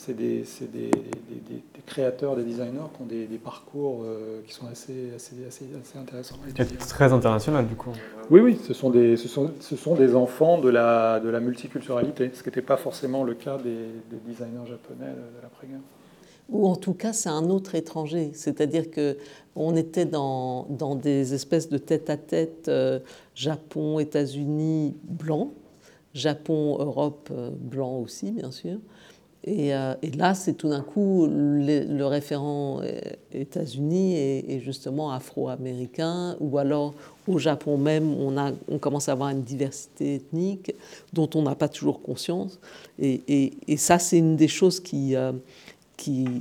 c'est 0.00 0.16
des, 0.16 0.44
des, 0.72 0.90
des, 0.90 1.62
créateurs, 1.84 2.34
des 2.34 2.42
designers 2.42 2.88
qui 2.96 3.02
ont 3.02 3.06
des, 3.06 3.26
parcours 3.42 4.02
euh, 4.02 4.40
qui 4.46 4.54
sont 4.54 4.66
assez, 4.66 5.12
assez, 5.14 5.34
assez, 5.46 5.66
assez 5.78 5.98
intéressants. 5.98 6.36
Et 6.58 6.64
très 6.64 7.12
international 7.12 7.66
du 7.66 7.74
coup. 7.74 7.90
Oui, 8.30 8.40
oui, 8.40 8.58
ce 8.66 8.72
sont 8.72 8.88
des, 8.88 9.18
ce 9.18 9.28
sont, 9.28 9.50
ce 9.60 9.76
sont 9.76 9.94
des 9.94 10.14
enfants 10.14 10.58
de 10.58 10.70
la, 10.70 11.20
de 11.20 11.28
la 11.28 11.40
multiculturalité, 11.40 12.30
ce 12.32 12.42
qui 12.42 12.48
n'était 12.48 12.62
pas 12.62 12.78
forcément 12.78 13.24
le 13.24 13.34
cas 13.34 13.58
des, 13.58 13.88
designers 14.26 14.66
japonais 14.66 15.10
de 15.10 15.42
l'après-guerre. 15.42 15.80
Ou 16.48 16.66
en 16.66 16.76
tout 16.76 16.94
cas, 16.94 17.12
c'est 17.12 17.28
un 17.28 17.50
autre 17.50 17.74
étranger. 17.74 18.30
C'est-à-dire 18.32 18.90
que 18.90 19.18
on 19.54 19.76
était 19.76 20.06
dans, 20.06 20.64
dans 20.70 20.94
des 20.94 21.34
espèces 21.34 21.68
de 21.68 21.78
tête-à-tête 21.78 22.68
euh, 22.68 23.00
Japon, 23.34 23.98
États-Unis, 23.98 24.96
blanc, 25.04 25.52
Japon, 26.14 26.78
Europe, 26.80 27.28
euh, 27.32 27.50
blanc 27.54 27.98
aussi, 27.98 28.32
bien 28.32 28.50
sûr. 28.50 28.78
Euh, 29.48 29.94
et, 30.02 30.10
là, 30.10 30.34
c'est 30.34 30.54
tout 30.54 30.68
d'un 30.68 30.82
coup 30.82 31.26
le, 31.28 32.04
référent 32.04 32.82
États-Unis 33.32 34.16
et, 34.16 34.60
justement 34.60 35.12
afro-américain, 35.12 36.36
ou 36.40 36.58
alors 36.58 36.94
au 37.26 37.38
Japon 37.38 37.78
même, 37.78 38.12
on, 38.14 38.36
a, 38.36 38.52
on 38.68 38.78
commence 38.78 39.08
à 39.08 39.12
avoir 39.12 39.30
une 39.30 39.42
diversité 39.42 40.16
ethnique 40.16 40.74
dont 41.12 41.28
on 41.34 41.42
n'a 41.42 41.54
pas 41.54 41.68
toujours 41.68 42.02
conscience. 42.02 42.58
Et, 42.98 43.76
ça, 43.76 43.98
c'est 43.98 44.18
une 44.18 44.36
des 44.36 44.48
choses 44.48 44.80
qui, 44.80 45.16
euh, 45.16 45.32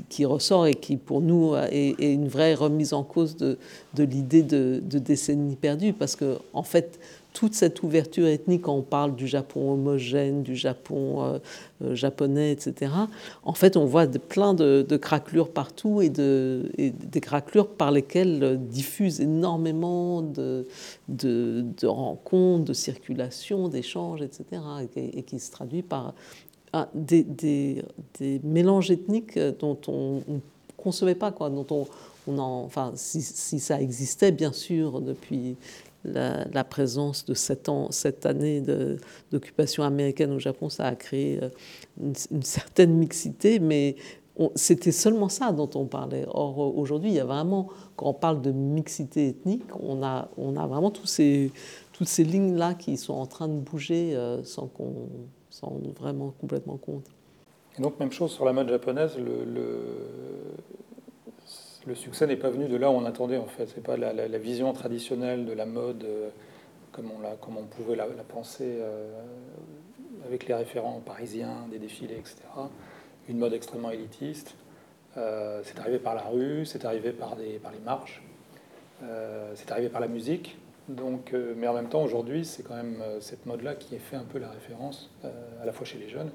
qui, 0.09 0.25
ressort 0.25 0.67
et 0.67 0.75
qui, 0.75 0.97
pour 0.97 1.21
nous, 1.21 1.55
est, 1.55 1.95
une 1.99 2.27
vraie 2.27 2.53
remise 2.53 2.93
en 2.93 3.03
cause 3.03 3.35
de, 3.35 3.57
l'idée 3.97 4.43
de, 4.43 4.81
décennies 4.81 5.55
perdues, 5.55 5.93
parce 5.93 6.15
que 6.15 6.37
en 6.53 6.63
fait, 6.63 6.99
toute 7.33 7.53
cette 7.53 7.83
ouverture 7.83 8.27
ethnique, 8.27 8.63
quand 8.63 8.75
on 8.75 8.81
parle 8.81 9.15
du 9.15 9.27
Japon 9.27 9.73
homogène, 9.73 10.41
du 10.41 10.55
Japon 10.55 11.23
euh, 11.23 11.39
euh, 11.83 11.95
japonais, 11.95 12.51
etc., 12.51 12.91
en 13.43 13.53
fait, 13.53 13.77
on 13.77 13.85
voit 13.85 14.07
plein 14.07 14.53
de, 14.53 14.83
craquelures 14.97 15.51
partout 15.51 16.01
et, 16.01 16.09
de, 16.09 16.71
des 16.77 17.21
craquelures 17.21 17.67
par 17.67 17.91
lesquelles 17.91 18.43
euh, 18.43 18.55
diffusent 18.55 19.21
énormément 19.21 20.21
de, 20.23 20.65
rencontres, 21.83 22.65
de 22.65 22.73
circulation, 22.73 23.67
d'échanges, 23.67 24.21
etc., 24.21 24.61
et, 24.95 25.23
qui 25.23 25.39
se 25.39 25.51
traduit 25.51 25.83
par 25.83 26.15
des, 26.93 27.23
des, 27.23 28.41
mélanges 28.43 28.91
ethniques 28.91 29.39
dont 29.59 29.77
on 29.87 30.21
ne 30.27 30.39
concevait 30.77 31.15
pas, 31.15 31.31
quoi, 31.31 31.49
dont 31.49 31.65
on, 32.27 32.37
en, 32.37 32.63
enfin, 32.63 32.91
si, 32.95 33.21
ça 33.21 33.81
existait, 33.81 34.31
bien 34.31 34.53
sûr, 34.53 35.01
depuis 35.01 35.55
la, 36.05 36.63
présence 36.63 37.25
de 37.25 37.33
sept, 37.33 37.69
ans, 37.69 37.91
cette 37.91 38.25
année 38.25 38.63
d'occupation 39.31 39.83
américaine 39.83 40.31
au 40.31 40.39
Japon, 40.39 40.69
ça 40.69 40.85
a 40.85 40.95
créé 40.95 41.39
euh, 41.41 41.49
une, 41.99 42.43
certaine 42.43 42.93
mixité, 42.93 43.59
mais 43.59 43.95
c'était 44.55 44.93
seulement 44.93 45.27
ça 45.27 45.51
dont 45.51 45.69
on 45.75 45.85
parlait. 45.85 46.25
Or, 46.29 46.77
aujourd'hui, 46.77 47.09
il 47.09 47.15
y 47.15 47.19
a 47.19 47.25
vraiment, 47.25 47.67
quand 47.97 48.05
on 48.07 48.13
parle 48.13 48.41
de 48.41 48.51
mixité 48.51 49.29
ethnique, 49.29 49.65
on 49.81 50.01
a, 50.01 50.29
on 50.37 50.55
a 50.55 50.65
vraiment 50.65 50.91
tous 50.91 51.07
ces, 51.07 51.51
toutes 51.91 52.07
ces 52.07 52.23
lignes-là 52.23 52.75
qui 52.75 52.95
sont 52.95 53.15
en 53.15 53.25
train 53.25 53.49
de 53.49 53.59
bouger 53.59 54.17
sans 54.43 54.67
qu'on 54.67 55.09
vraiment 55.97 56.33
complètement 56.39 56.77
compte. 56.77 57.05
Et 57.77 57.81
donc, 57.81 57.99
même 57.99 58.11
chose 58.11 58.31
sur 58.31 58.45
la 58.45 58.53
mode 58.53 58.69
japonaise, 58.69 59.17
le, 59.17 59.55
succès 61.95 62.27
n'est 62.27 62.37
pas 62.37 62.49
venu 62.49 62.67
de 62.67 62.77
là 62.77 62.91
où 62.91 62.93
on 62.93 63.05
attendait, 63.05 63.37
en 63.37 63.47
fait. 63.47 63.67
C'est 63.67 63.83
pas 63.83 63.97
la, 63.97 64.37
vision 64.37 64.73
traditionnelle 64.73 65.45
de 65.45 65.53
la 65.53 65.65
mode 65.65 66.05
comme, 66.91 67.09
on, 67.17 67.21
la, 67.21 67.35
comme 67.35 67.57
on 67.57 67.63
pouvait 67.63 67.95
la, 67.95 68.05
penser 68.27 68.79
avec 70.25 70.47
les 70.47 70.53
référents 70.53 71.01
parisiens, 71.05 71.67
des 71.71 71.79
défilés, 71.79 72.15
etc. 72.15 72.37
Une 73.27 73.37
mode 73.37 73.53
extrêmement 73.53 73.91
élitiste. 73.91 74.55
Euh, 75.17 75.61
c'est 75.63 75.79
arrivé 75.79 75.99
par 75.99 76.15
la 76.15 76.21
rue, 76.21 76.65
c'est 76.65 76.85
arrivé 76.85 77.11
par, 77.11 77.35
les 77.35 77.59
marches, 77.83 78.21
euh, 79.03 79.51
c'est 79.55 79.71
arrivé 79.71 79.89
par 79.89 80.01
la 80.01 80.07
musique. 80.07 80.57
Donc, 80.89 81.33
euh, 81.33 81.53
mais 81.55 81.67
en 81.67 81.73
même 81.73 81.87
temps, 81.87 82.03
aujourd'hui, 82.03 82.43
c'est 82.43 82.63
quand 82.63 82.75
même 82.75 83.01
cette 83.21 83.45
mode-là 83.45 83.75
qui 83.75 83.97
fait 83.97 84.15
un 84.15 84.23
peu 84.23 84.39
la 84.39 84.49
référence, 84.49 85.11
à 85.23 85.65
la 85.65 85.71
fois 85.71 85.85
chez 85.85 85.97
les 85.97 86.09
jeunes, 86.09 86.31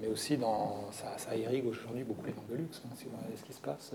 mais 0.00 0.08
aussi 0.08 0.36
dans, 0.36 0.90
ça, 0.90 1.16
ça 1.16 1.36
irrigue 1.36 1.66
aujourd'hui 1.66 2.04
beaucoup 2.04 2.26
les 2.26 2.32
marques 2.32 2.50
de 2.50 2.56
luxe. 2.56 2.82
Hein, 2.84 2.90
si 2.96 3.04
vous 3.04 3.16
regardez 3.16 3.36
ce 3.36 3.44
qui 3.44 3.52
se 3.52 3.60
passe, 3.60 3.92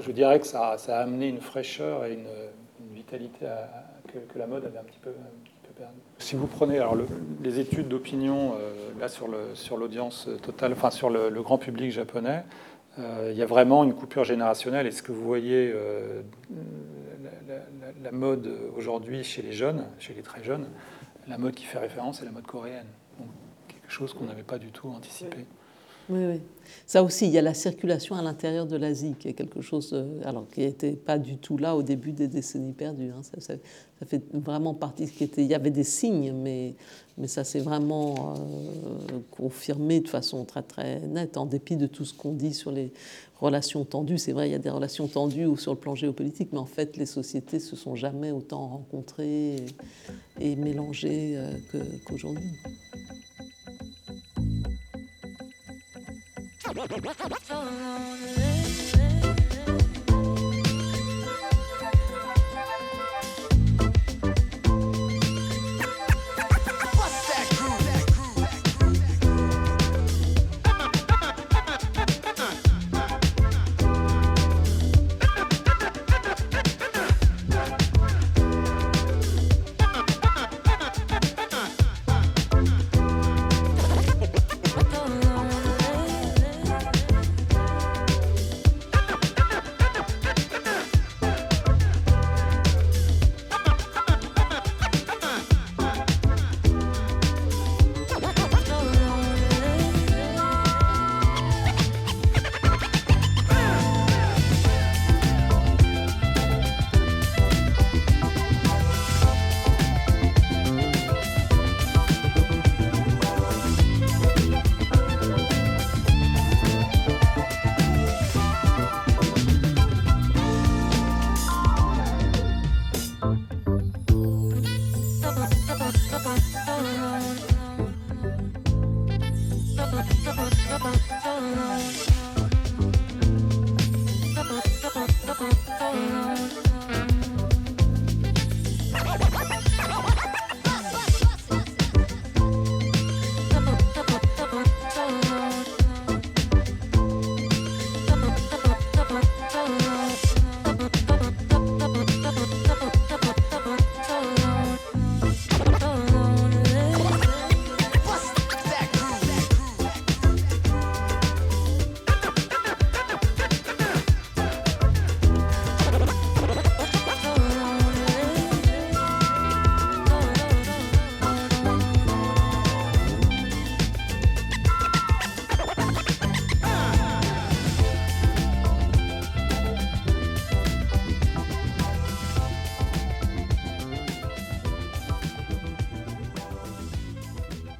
je 0.00 0.12
dirais 0.12 0.40
que 0.40 0.46
ça, 0.46 0.76
a 0.88 0.98
amené 0.98 1.28
une 1.28 1.40
fraîcheur 1.40 2.04
et 2.04 2.14
une, 2.14 2.26
vitalité 2.94 3.46
que, 4.06 4.18
que, 4.18 4.38
la 4.38 4.46
mode 4.46 4.64
avait 4.64 4.78
un 4.78 4.84
petit 4.84 4.98
peu, 5.00 5.12
si 6.18 6.36
vous 6.36 6.46
prenez 6.46 6.78
alors 6.78 6.96
les 7.42 7.60
études 7.60 7.88
d'opinion 7.88 8.54
euh, 8.54 8.72
là 9.00 9.08
sur 9.08 9.76
l'audience 9.76 10.28
totale, 10.42 10.72
enfin 10.72 10.90
sur 10.90 11.10
le, 11.10 11.30
grand 11.42 11.58
public 11.58 11.92
japonais, 11.92 12.44
euh, 12.98 13.30
il 13.32 13.38
y 13.38 13.42
a 13.42 13.46
vraiment 13.46 13.84
une 13.84 13.94
coupure 13.94 14.24
générationnelle. 14.24 14.86
Et 14.86 14.90
ce 14.90 15.02
que 15.02 15.12
vous 15.12 15.24
voyez, 15.24 15.72
euh, 15.72 16.22
la, 18.02 18.12
mode 18.12 18.50
aujourd'hui 18.76 19.24
chez 19.24 19.42
les 19.42 19.52
jeunes, 19.52 19.86
chez 19.98 20.14
les 20.14 20.22
très 20.22 20.42
jeunes, 20.42 20.68
la 21.26 21.38
mode 21.38 21.54
qui 21.54 21.64
fait 21.64 21.78
référence, 21.78 22.18
c'est 22.18 22.24
la 22.24 22.30
mode 22.30 22.46
coréenne. 22.46 22.88
Quelque 23.68 23.90
chose 23.90 24.14
qu'on 24.14 24.24
n'avait 24.24 24.42
pas 24.42 24.58
du 24.58 24.70
tout 24.70 24.88
anticipé. 24.88 25.46
Oui, 26.10 26.20
oui. 26.24 26.40
Ça 26.86 27.02
aussi, 27.02 27.26
il 27.26 27.32
y 27.32 27.38
a 27.38 27.42
la 27.42 27.54
circulation 27.54 28.14
à 28.16 28.22
l'intérieur 28.22 28.66
de 28.66 28.76
l'Asie, 28.76 29.14
qui 29.18 29.28
est 29.28 29.34
quelque 29.34 29.60
chose 29.60 29.94
alors, 30.24 30.46
qui 30.48 30.60
n'était 30.60 30.92
pas 30.92 31.18
du 31.18 31.36
tout 31.36 31.58
là 31.58 31.76
au 31.76 31.82
début 31.82 32.12
des 32.12 32.28
décennies 32.28 32.72
perdues. 32.72 33.10
Hein. 33.10 33.22
Ça, 33.22 33.54
fait 34.06 34.22
vraiment 34.32 34.74
partie. 34.74 35.06
Qui 35.10 35.24
était, 35.24 35.42
il 35.42 35.48
y 35.48 35.54
avait 35.54 35.70
des 35.70 35.84
signes, 35.84 36.32
mais, 36.32 36.74
mais 37.18 37.26
ça 37.26 37.44
s'est 37.44 37.60
vraiment 37.60 38.34
euh, 38.36 39.18
confirmé 39.30 40.00
de 40.00 40.08
façon 40.08 40.44
très 40.44 40.62
très 40.62 41.00
nette, 41.00 41.36
en 41.36 41.46
dépit 41.46 41.76
de 41.76 41.86
tout 41.86 42.04
ce 42.04 42.14
qu'on 42.14 42.32
dit 42.32 42.54
sur 42.54 42.70
les 42.70 42.90
relations 43.38 43.84
tendues. 43.84 44.18
C'est 44.18 44.32
vrai, 44.32 44.48
il 44.48 44.52
y 44.52 44.56
a 44.56 44.58
des 44.58 44.70
relations 44.70 45.08
tendues 45.08 45.48
sur 45.56 45.72
le 45.72 45.78
plan 45.78 45.94
géopolitique, 45.94 46.50
mais 46.52 46.58
en 46.58 46.66
fait, 46.66 46.96
les 46.96 47.06
sociétés 47.06 47.60
se 47.60 47.76
sont 47.76 47.96
jamais 47.96 48.30
autant 48.30 48.66
rencontrées 48.66 49.56
et, 50.40 50.56
mélangées 50.56 51.34
euh, 51.36 51.52
qu'aujourd'hui. 52.06 52.50
So 56.78 57.54
lonely. 57.54 58.57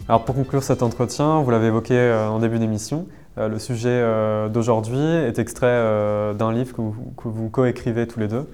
Alors 0.08 0.24
pour 0.24 0.34
conclure 0.34 0.62
cet 0.62 0.82
entretien, 0.82 1.42
vous 1.42 1.50
l'avez 1.50 1.66
évoqué 1.66 1.92
euh, 1.92 2.30
en 2.30 2.38
début 2.38 2.58
d'émission, 2.58 3.06
euh, 3.36 3.46
le 3.46 3.58
sujet 3.58 3.90
euh, 3.90 4.48
d'aujourd'hui 4.48 4.98
est 4.98 5.38
extrait 5.38 5.84
d'un 6.34 6.50
livre 6.50 6.74
que 6.74 6.80
vous, 6.80 6.94
vous 7.24 7.50
coécrivez 7.50 8.06
tous 8.06 8.18
les 8.18 8.28
deux. 8.28 8.46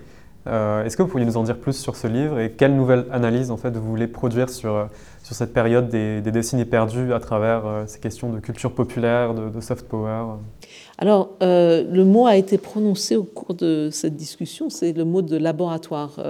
Est-ce 0.47 0.95
que 0.95 1.03
vous 1.03 1.09
pourriez 1.09 1.25
nous 1.25 1.39
en 1.39 1.43
dire 1.43 1.57
plus 1.57 1.73
sur 1.73 1.97
ce 1.97 2.07
livre 2.07 2.39
et 2.39 2.51
quelle 2.51 2.77
nouvelle 2.77 3.07
analyse 3.11 3.51
en 3.51 3.57
fait, 3.57 3.71
vous 3.71 3.89
voulez 3.89 4.07
produire 4.07 4.51
sur, 4.51 4.91
sur 5.23 5.35
cette 5.35 5.55
période 5.55 5.89
des, 5.89 6.21
des 6.21 6.33
décennies 6.33 6.67
perdues 6.67 7.15
à 7.15 7.19
travers 7.19 7.63
ces 7.87 7.99
questions 7.99 8.29
de 8.29 8.41
culture 8.41 8.75
populaire, 8.75 9.33
de, 9.33 9.61
soft 9.63 9.89
power? 9.89 10.35
Alors, 10.99 11.31
le 11.41 12.03
mot 12.03 12.27
a 12.27 12.37
été 12.37 12.59
prononcé 12.59 13.17
au 13.17 13.25
cours 13.25 13.55
de 13.55 13.89
cette 13.91 14.17
discussion, 14.17 14.69
c'est 14.69 14.93
le 14.93 15.07
mot 15.07 15.23
de 15.23 15.39
laboratoire. 15.39 16.21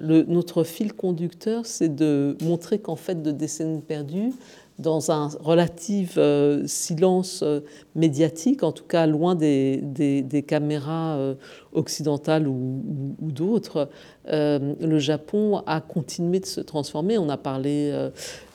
Notre 0.00 0.64
fil 0.64 0.92
conducteur, 0.92 1.64
c'est 1.64 1.94
de 1.94 2.36
montrer 2.42 2.80
qu'en 2.80 2.96
fait, 2.96 3.22
de 3.22 3.30
décennies 3.30 3.80
perdues, 3.80 4.32
dans 4.78 5.10
un 5.10 5.28
relatif 5.40 6.14
euh, 6.16 6.66
silence 6.66 7.42
euh, 7.42 7.60
médiatique, 7.94 8.62
en 8.62 8.72
tout 8.72 8.84
cas 8.84 9.06
loin 9.06 9.34
des, 9.34 9.78
des, 9.82 10.42
caméras 10.42 11.16
euh, 11.16 11.34
occidentales 11.72 12.48
ou, 12.48 12.82
d'autres, 13.20 13.88
le 14.26 14.98
Japon 14.98 15.62
a 15.66 15.80
continué 15.80 16.40
de 16.40 16.46
se 16.46 16.60
transformer. 16.60 17.18
On 17.18 17.28
a 17.28 17.36
parlé 17.36 17.92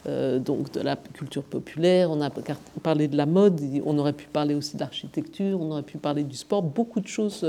donc 0.06 0.72
de 0.72 0.82
la 0.82 0.96
culture 0.96 1.44
populaire, 1.44 2.12
on 2.12 2.22
a 2.22 2.30
parlé 2.84 3.08
de 3.08 3.18
la 3.18 3.26
mode, 3.26 3.60
on 3.86 3.98
aurait 3.98 4.14
pu 4.14 4.28
parler 4.28 4.56
aussi 4.56 4.76
de 4.76 4.82
l'architecture, 4.82 5.60
on 5.60 5.72
aurait 5.72 5.84
pu 5.84 5.98
parler 5.98 6.24
du 6.24 6.36
sport, 6.36 6.62
beaucoup 6.62 7.00
de 7.00 7.08
choses 7.08 7.46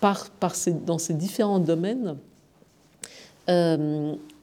par, 0.00 0.30
par 0.30 0.54
ces, 0.54 0.72
dans 0.72 0.98
ces 0.98 1.14
différents 1.14 1.58
domaines 1.58 2.16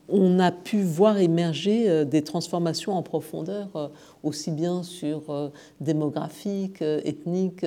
on 0.09 0.39
a 0.39 0.51
pu 0.51 0.81
voir 0.81 1.17
émerger 1.17 2.05
des 2.05 2.21
transformations 2.21 2.93
en 2.93 3.01
profondeur, 3.01 3.91
aussi 4.23 4.51
bien 4.51 4.83
sur 4.83 5.51
démographique, 5.81 6.81
ethnique, 6.81 7.65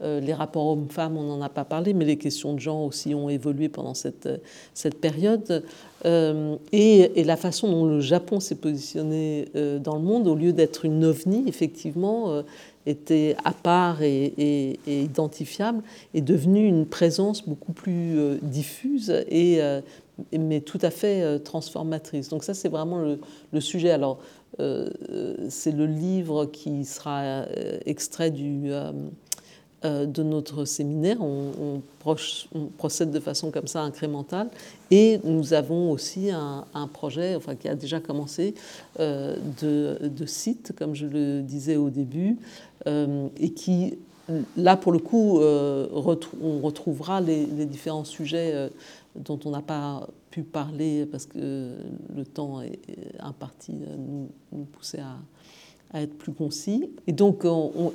les 0.00 0.34
rapports 0.34 0.66
hommes-femmes, 0.66 1.16
on 1.16 1.22
n'en 1.22 1.40
a 1.42 1.48
pas 1.48 1.64
parlé, 1.64 1.94
mais 1.94 2.04
les 2.04 2.16
questions 2.16 2.54
de 2.54 2.58
genre 2.58 2.82
aussi 2.82 3.14
ont 3.14 3.28
évolué 3.28 3.68
pendant 3.68 3.94
cette, 3.94 4.28
cette 4.74 5.00
période. 5.00 5.64
Et, 6.04 7.24
la 7.24 7.36
façon 7.36 7.70
dont 7.70 7.84
le 7.86 8.00
Japon 8.00 8.40
s'est 8.40 8.56
positionné 8.56 9.46
dans 9.54 9.96
le 9.96 10.02
monde, 10.02 10.26
au 10.26 10.34
lieu 10.34 10.52
d'être 10.52 10.84
une 10.84 11.04
ovni, 11.04 11.44
effectivement, 11.46 12.42
était 12.86 13.36
à 13.44 13.52
part 13.52 14.02
et, 14.02 14.78
identifiable, 14.86 15.82
est 16.14 16.20
devenue 16.20 16.66
une 16.66 16.86
présence 16.86 17.46
beaucoup 17.46 17.72
plus 17.72 18.18
euh, 18.18 18.38
diffuse 18.42 19.10
et 19.28 19.60
euh, 19.60 19.80
mais 20.32 20.60
tout 20.60 20.78
à 20.82 20.90
fait 20.90 21.22
euh, 21.22 21.38
transformatrice. 21.38 22.28
Donc 22.28 22.44
ça, 22.44 22.54
c'est 22.54 22.68
vraiment 22.68 22.98
le, 23.52 23.60
sujet. 23.60 23.90
Alors, 23.90 24.18
c'est 24.58 25.72
le 25.72 25.84
livre 25.84 26.46
qui 26.46 26.86
sera 26.86 27.44
extrait 27.84 28.30
du, 28.30 28.70
de 29.82 30.22
notre 30.22 30.64
séminaire. 30.64 31.18
On, 31.20 31.82
procède 32.78 33.10
de 33.10 33.20
façon 33.20 33.50
comme 33.50 33.66
ça 33.66 33.82
incrémentale. 33.82 34.48
Et 34.90 35.20
nous 35.24 35.52
avons 35.52 35.90
aussi 35.90 36.30
un, 36.30 36.64
projet, 36.90 37.34
enfin 37.34 37.54
qui 37.54 37.68
a 37.68 37.74
déjà 37.74 38.00
commencé, 38.00 38.54
de, 38.98 39.98
de, 40.08 40.26
site, 40.26 40.72
comme 40.78 40.94
je 40.94 41.06
le 41.06 41.42
disais 41.42 41.76
au 41.76 41.90
début, 41.90 42.38
euh, 42.86 43.28
et 43.38 43.50
qui, 43.50 43.98
là, 44.56 44.76
pour 44.76 44.92
le 44.92 44.98
coup, 44.98 45.40
euh, 45.40 45.88
on 45.92 46.60
retrouvera 46.60 47.20
les, 47.20 47.46
différents 47.66 48.04
sujets 48.04 48.52
euh, 48.54 48.68
dont 49.24 49.38
on 49.44 49.50
n'a 49.50 49.62
pas 49.62 50.08
pu 50.30 50.42
parler 50.42 51.06
parce 51.06 51.26
que 51.26 51.72
le 52.14 52.24
temps 52.24 52.60
est 52.60 52.78
imparti 53.20 53.72
nous, 53.72 54.28
nous 54.52 54.64
poussait 54.64 55.00
à, 55.00 55.16
être 56.00 56.18
plus 56.18 56.32
concis. 56.32 56.90
Et 57.06 57.12
donc 57.12 57.44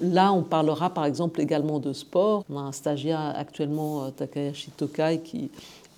là, 0.02 0.34
on 0.34 0.42
parlera 0.44 0.90
par 0.90 1.06
exemple 1.06 1.40
également 1.40 1.80
de 1.80 1.94
sport. 1.94 2.44
On 2.50 2.58
a 2.58 2.62
un 2.62 2.72
stagiaire 2.72 3.34
actuellement, 3.36 4.10
Takayashi 4.12 4.72
Tokai, 4.72 5.22
qui 5.24 5.52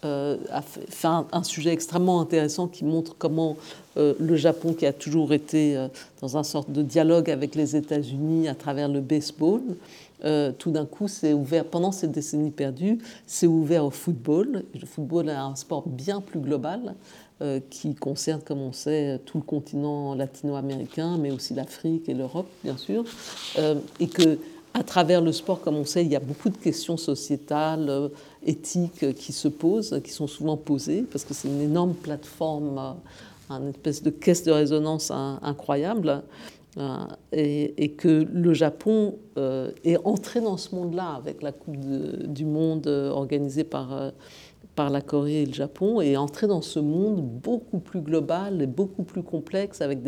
a 0.04 0.62
fait 0.62 1.08
un, 1.08 1.44
sujet 1.44 1.72
extrêmement 1.72 2.20
intéressant 2.20 2.68
qui 2.68 2.84
montre 2.84 3.16
comment 3.18 3.58
euh, 3.98 4.14
le 4.20 4.36
Japon, 4.36 4.74
qui 4.74 4.86
a 4.86 4.94
toujours 4.94 5.34
été 5.34 5.78
euh, 5.78 5.88
dans 6.22 6.38
un 6.38 6.44
sorte 6.44 6.72
de 6.72 6.82
dialogue 6.82 7.30
avec 7.30 7.56
les 7.56 7.76
États-Unis 7.76 8.48
à 8.48 8.56
travers 8.56 8.90
le 8.90 9.02
baseball, 9.02 9.62
euh, 10.26 10.52
tout 10.52 10.72
d'un 10.72 10.86
coup 10.86 11.08
pendant 11.72 11.92
ces 11.92 12.08
décennies 12.08 12.52
perdues, 12.52 13.00
s'est 13.28 13.48
ouvert 13.48 13.86
au 13.86 13.90
football. 13.90 14.64
le 14.74 14.86
football 14.86 15.30
est 15.30 15.34
un 15.34 15.56
sport 15.56 15.88
bien 15.88 16.22
plus 16.22 16.40
global 16.40 16.96
qui 17.70 17.94
concerne, 17.94 18.40
comme 18.40 18.62
on 18.62 18.72
sait, 18.72 19.20
tout 19.26 19.38
le 19.38 19.44
continent 19.44 20.16
latino-américain, 20.16 21.18
mais 21.18 21.30
aussi 21.30 21.54
l'Afrique 21.54 22.08
et 22.08 22.14
l'Europe, 22.14 22.48
bien 22.64 22.78
sûr. 22.78 23.04
et 24.00 24.08
que 24.08 24.38
à 24.74 24.82
travers 24.82 25.20
le 25.20 25.34
sport, 25.34 25.60
comme 25.60 25.76
on 25.76 25.84
sait, 25.84 26.06
il 26.06 26.12
y 26.12 26.16
a 26.16 26.22
beaucoup 26.22 26.50
de 26.50 26.56
questions 26.56 26.96
sociétales, 26.96 28.10
éthiques 28.46 29.14
qui 29.16 29.34
se 29.34 29.50
posent, 29.50 30.00
qui 30.06 30.12
sont 30.12 30.28
souvent 30.28 30.56
posées, 30.56 31.02
parce 31.02 31.26
que 31.26 31.34
c'est 31.34 31.50
une 31.50 31.60
énorme 31.60 31.96
plateforme 31.96 32.96
une 33.50 33.70
espèce 33.70 34.04
de 34.04 34.10
caisse 34.10 34.44
de 34.44 34.52
résonance 34.52 35.12
incroyable. 35.12 36.24
Euh, 36.78 37.06
et, 37.32 37.92
que 37.92 38.26
le 38.34 38.54
Japon 38.54 39.20
euh, 39.38 39.72
est 39.84 39.98
entré 40.06 40.42
dans 40.42 40.58
ce 40.58 40.74
monde-là 40.74 41.14
avec 41.18 41.44
la 41.44 41.52
Coupe 41.52 41.78
du 41.78 42.46
Monde 42.46 42.88
euh, 42.88 43.12
organisée 43.12 43.64
par, 43.64 44.12
par 44.74 44.90
la 44.90 45.02
Corée 45.02 45.44
et 45.44 45.46
le 45.46 45.54
Japon, 45.54 46.02
est 46.02 46.18
entré 46.18 46.48
dans 46.48 46.64
ce 46.64 46.80
monde 46.80 47.22
beaucoup 47.22 47.78
plus 47.78 48.02
global 48.02 48.62
et 48.62 48.68
beaucoup 48.68 49.04
plus 49.04 49.22
complexe, 49.22 49.82
avec 49.82 50.00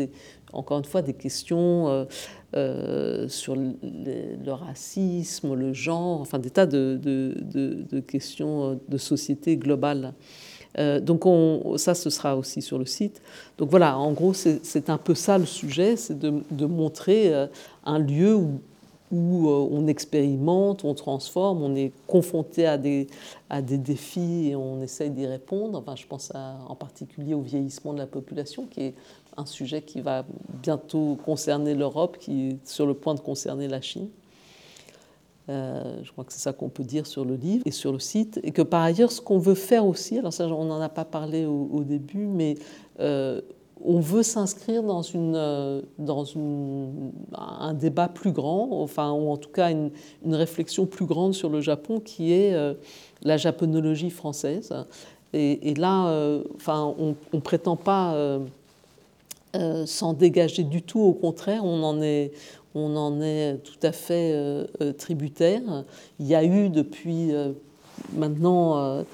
encore 0.52 0.78
une 0.78 0.84
fois 0.84 1.02
des 1.02 1.14
questions 1.14 2.06
sur 2.52 3.54
le, 3.54 4.50
racisme, 4.50 5.54
le 5.54 5.72
genre, 5.72 6.20
enfin 6.20 6.40
des 6.40 6.50
tas 6.50 6.66
de 6.66 8.00
questions 8.08 8.80
de 8.88 8.98
société 8.98 9.56
globale. 9.56 10.14
Euh, 10.78 11.00
donc 11.00 11.24
ça, 11.78 11.94
ce 11.94 12.10
sera 12.10 12.36
aussi 12.36 12.62
sur 12.62 12.78
le 12.78 12.86
site. 12.86 13.22
Donc 13.58 13.70
voilà, 13.70 13.98
en 13.98 14.12
gros, 14.12 14.34
c'est 14.34 14.90
un 14.90 14.98
peu 14.98 15.14
ça 15.14 15.38
le 15.38 15.46
sujet, 15.46 15.96
c'est 15.96 16.18
de, 16.18 16.66
montrer 16.66 17.32
euh, 17.32 17.46
un 17.84 17.98
lieu 17.98 18.36
où, 18.36 19.48
euh, 19.48 19.68
on 19.70 19.86
expérimente, 19.86 20.84
on 20.84 20.94
transforme, 20.94 21.62
on 21.62 21.74
est 21.74 21.92
confronté 22.06 22.66
à 22.66 22.76
des, 22.76 23.08
défis 23.60 24.48
et 24.50 24.56
on 24.56 24.82
essaye 24.82 25.10
d'y 25.10 25.26
répondre. 25.26 25.78
Enfin, 25.78 25.96
je 25.96 26.06
pense 26.06 26.32
en 26.34 26.74
particulier 26.74 27.34
au 27.34 27.42
vieillissement 27.42 27.92
de 27.92 27.98
la 27.98 28.06
population, 28.06 28.66
qui 28.66 28.82
est 28.82 28.94
un 29.36 29.46
sujet 29.46 29.82
qui 29.82 30.00
va 30.00 30.24
bientôt 30.62 31.18
concerner 31.24 31.74
l'Europe, 31.74 32.16
qui 32.18 32.48
est 32.48 32.66
sur 32.66 32.86
le 32.86 32.94
point 32.94 33.14
de 33.14 33.20
concerner 33.20 33.68
la 33.68 33.80
Chine. 33.80 34.08
Euh, 35.48 36.00
je 36.02 36.10
crois 36.10 36.24
que 36.24 36.32
c'est 36.32 36.40
ça 36.40 36.52
qu'on 36.52 36.68
peut 36.68 36.82
dire 36.82 37.06
sur 37.06 37.24
le 37.24 37.36
livre 37.36 37.62
et 37.66 37.70
sur 37.70 37.92
le 37.92 37.98
site. 37.98 38.40
Et 38.42 38.50
que 38.50 38.62
par 38.62 38.82
ailleurs, 38.82 39.12
ce 39.12 39.20
qu'on 39.20 39.38
veut 39.38 39.54
faire 39.54 39.86
aussi, 39.86 40.18
alors 40.18 40.32
ça, 40.32 40.46
on 40.48 40.64
n'en 40.64 40.80
a 40.80 40.88
pas 40.88 41.04
parlé 41.04 41.46
au, 41.46 41.84
début, 41.84 42.26
mais 42.26 42.56
euh, 42.98 43.40
on 43.84 44.00
veut 44.00 44.24
s'inscrire 44.24 44.82
dans, 44.82 45.02
euh, 45.14 45.82
un 47.36 47.74
débat 47.74 48.08
plus 48.08 48.32
grand, 48.32 48.68
enfin, 48.82 49.12
ou 49.12 49.30
en 49.30 49.36
tout 49.36 49.50
cas 49.50 49.70
une, 49.70 49.90
réflexion 50.24 50.86
plus 50.86 51.06
grande 51.06 51.34
sur 51.34 51.48
le 51.48 51.60
Japon, 51.60 52.00
qui 52.00 52.32
est 52.32 52.56
la 53.22 53.36
japonologie 53.36 54.10
française. 54.10 54.74
Et, 55.32 55.70
et 55.70 55.74
là, 55.74 56.40
enfin, 56.56 56.92
on 56.98 57.14
ne 57.32 57.40
prétend 57.40 57.76
pas 57.76 58.40
s'en 59.84 60.12
dégager 60.12 60.64
du 60.64 60.82
tout, 60.82 61.00
au 61.00 61.12
contraire, 61.12 61.64
on 61.64 61.82
en 61.84 62.02
est, 62.02 62.32
on 62.76 62.94
en 62.96 63.20
est 63.22 63.56
tout 63.64 63.78
à 63.82 63.92
fait 63.92 64.32
euh, 64.34 64.66
euh, 64.82 64.92
tributaire. 64.92 65.62
Il 66.20 66.26
y 66.26 66.34
a 66.34 66.44
eu 66.44 66.68
depuis 66.68 67.34
euh, 67.34 67.52
maintenant 68.12 69.04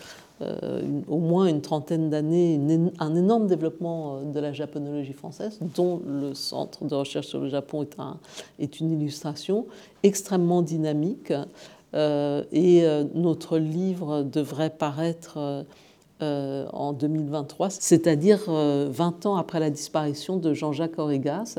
au 1.07 1.19
moins 1.19 1.47
une 1.47 1.61
trentaine 1.61 2.11
d'années 2.11 2.61
un 2.99 3.15
énorme 3.15 3.47
développement 3.47 4.23
de 4.23 4.41
la 4.41 4.53
japonologie 4.53 5.13
française, 5.13 5.61
dont 5.77 6.03
le 6.05 6.35
Centre 6.35 6.85
de 6.85 6.97
recherche 6.97 7.29
sur 7.29 7.39
le 7.39 7.49
Japon 7.49 7.85
est, 7.85 7.97
est 8.59 8.81
une 8.81 8.91
illustration 8.91 9.67
extrêmement 10.03 10.63
dynamique. 10.63 11.33
et 11.95 12.85
notre 13.15 13.59
livre 13.59 14.25
devrait 14.25 14.71
paraître 14.71 15.65
en 16.21 16.93
2023, 16.93 17.71
c'est-à-dire 17.71 18.51
20 18.51 19.27
ans 19.27 19.37
après 19.37 19.61
la 19.61 19.71
disparition 19.71 20.39
de 20.39 20.55
Jean-Jacques 20.55 20.99
Origas. 20.99 21.57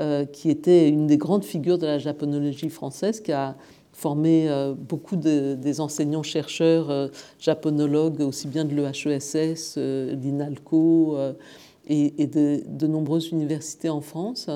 Euh, 0.00 0.24
qui 0.24 0.50
était 0.50 0.88
une 0.88 1.06
des 1.06 1.18
grandes 1.18 1.44
figures 1.44 1.78
de 1.78 1.86
la 1.86 2.00
japonologie 2.00 2.68
française, 2.68 3.20
qui 3.20 3.30
a 3.30 3.54
formé 3.92 4.48
euh, 4.48 4.74
beaucoup 4.76 5.14
des 5.14 5.80
enseignants-chercheurs 5.80 6.90
euh, 6.90 7.06
japonologues, 7.38 8.20
aussi 8.20 8.48
bien 8.48 8.64
de 8.64 8.74
l'EHESS, 8.74 9.76
l'INALCO 9.76 11.16
et, 11.86 12.26
de, 12.26 12.86
nombreuses 12.88 13.30
universités 13.30 13.88
en 13.88 14.00
France. 14.00 14.50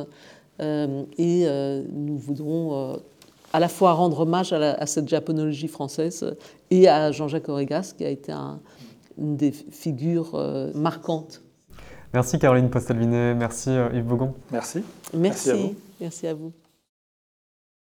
et 0.59 1.47
nous 1.93 2.17
voudrons 2.17 2.99
à 3.53 3.61
la 3.61 3.69
fois 3.69 3.93
rendre 3.93 4.21
hommage 4.21 4.53
à, 4.53 4.87
cette 4.87 5.09
japonologie 5.09 5.69
française 5.69 6.35
et 6.73 6.89
à 6.89 7.13
Jean-Jacques 7.13 7.49
Origas, 7.49 7.95
qui 7.97 8.05
a 8.05 8.11
été 8.11 8.33
une 9.17 9.37
des 9.37 9.53
figures 9.53 10.33
marquantes 10.75 11.43
Merci 12.15 12.39
Caroline 12.39 12.71
Postelvinet, 12.71 13.35
merci 13.35 13.71
euh, 13.71 13.91
Yves 13.93 14.05
Bougon. 14.05 14.35
Merci. 14.51 14.83
Merci, 15.13 15.49
merci 15.49 15.51
à 15.51 15.55
vous. 15.55 15.75
Merci 16.01 16.27
à 16.27 16.35
vous. 16.35 16.53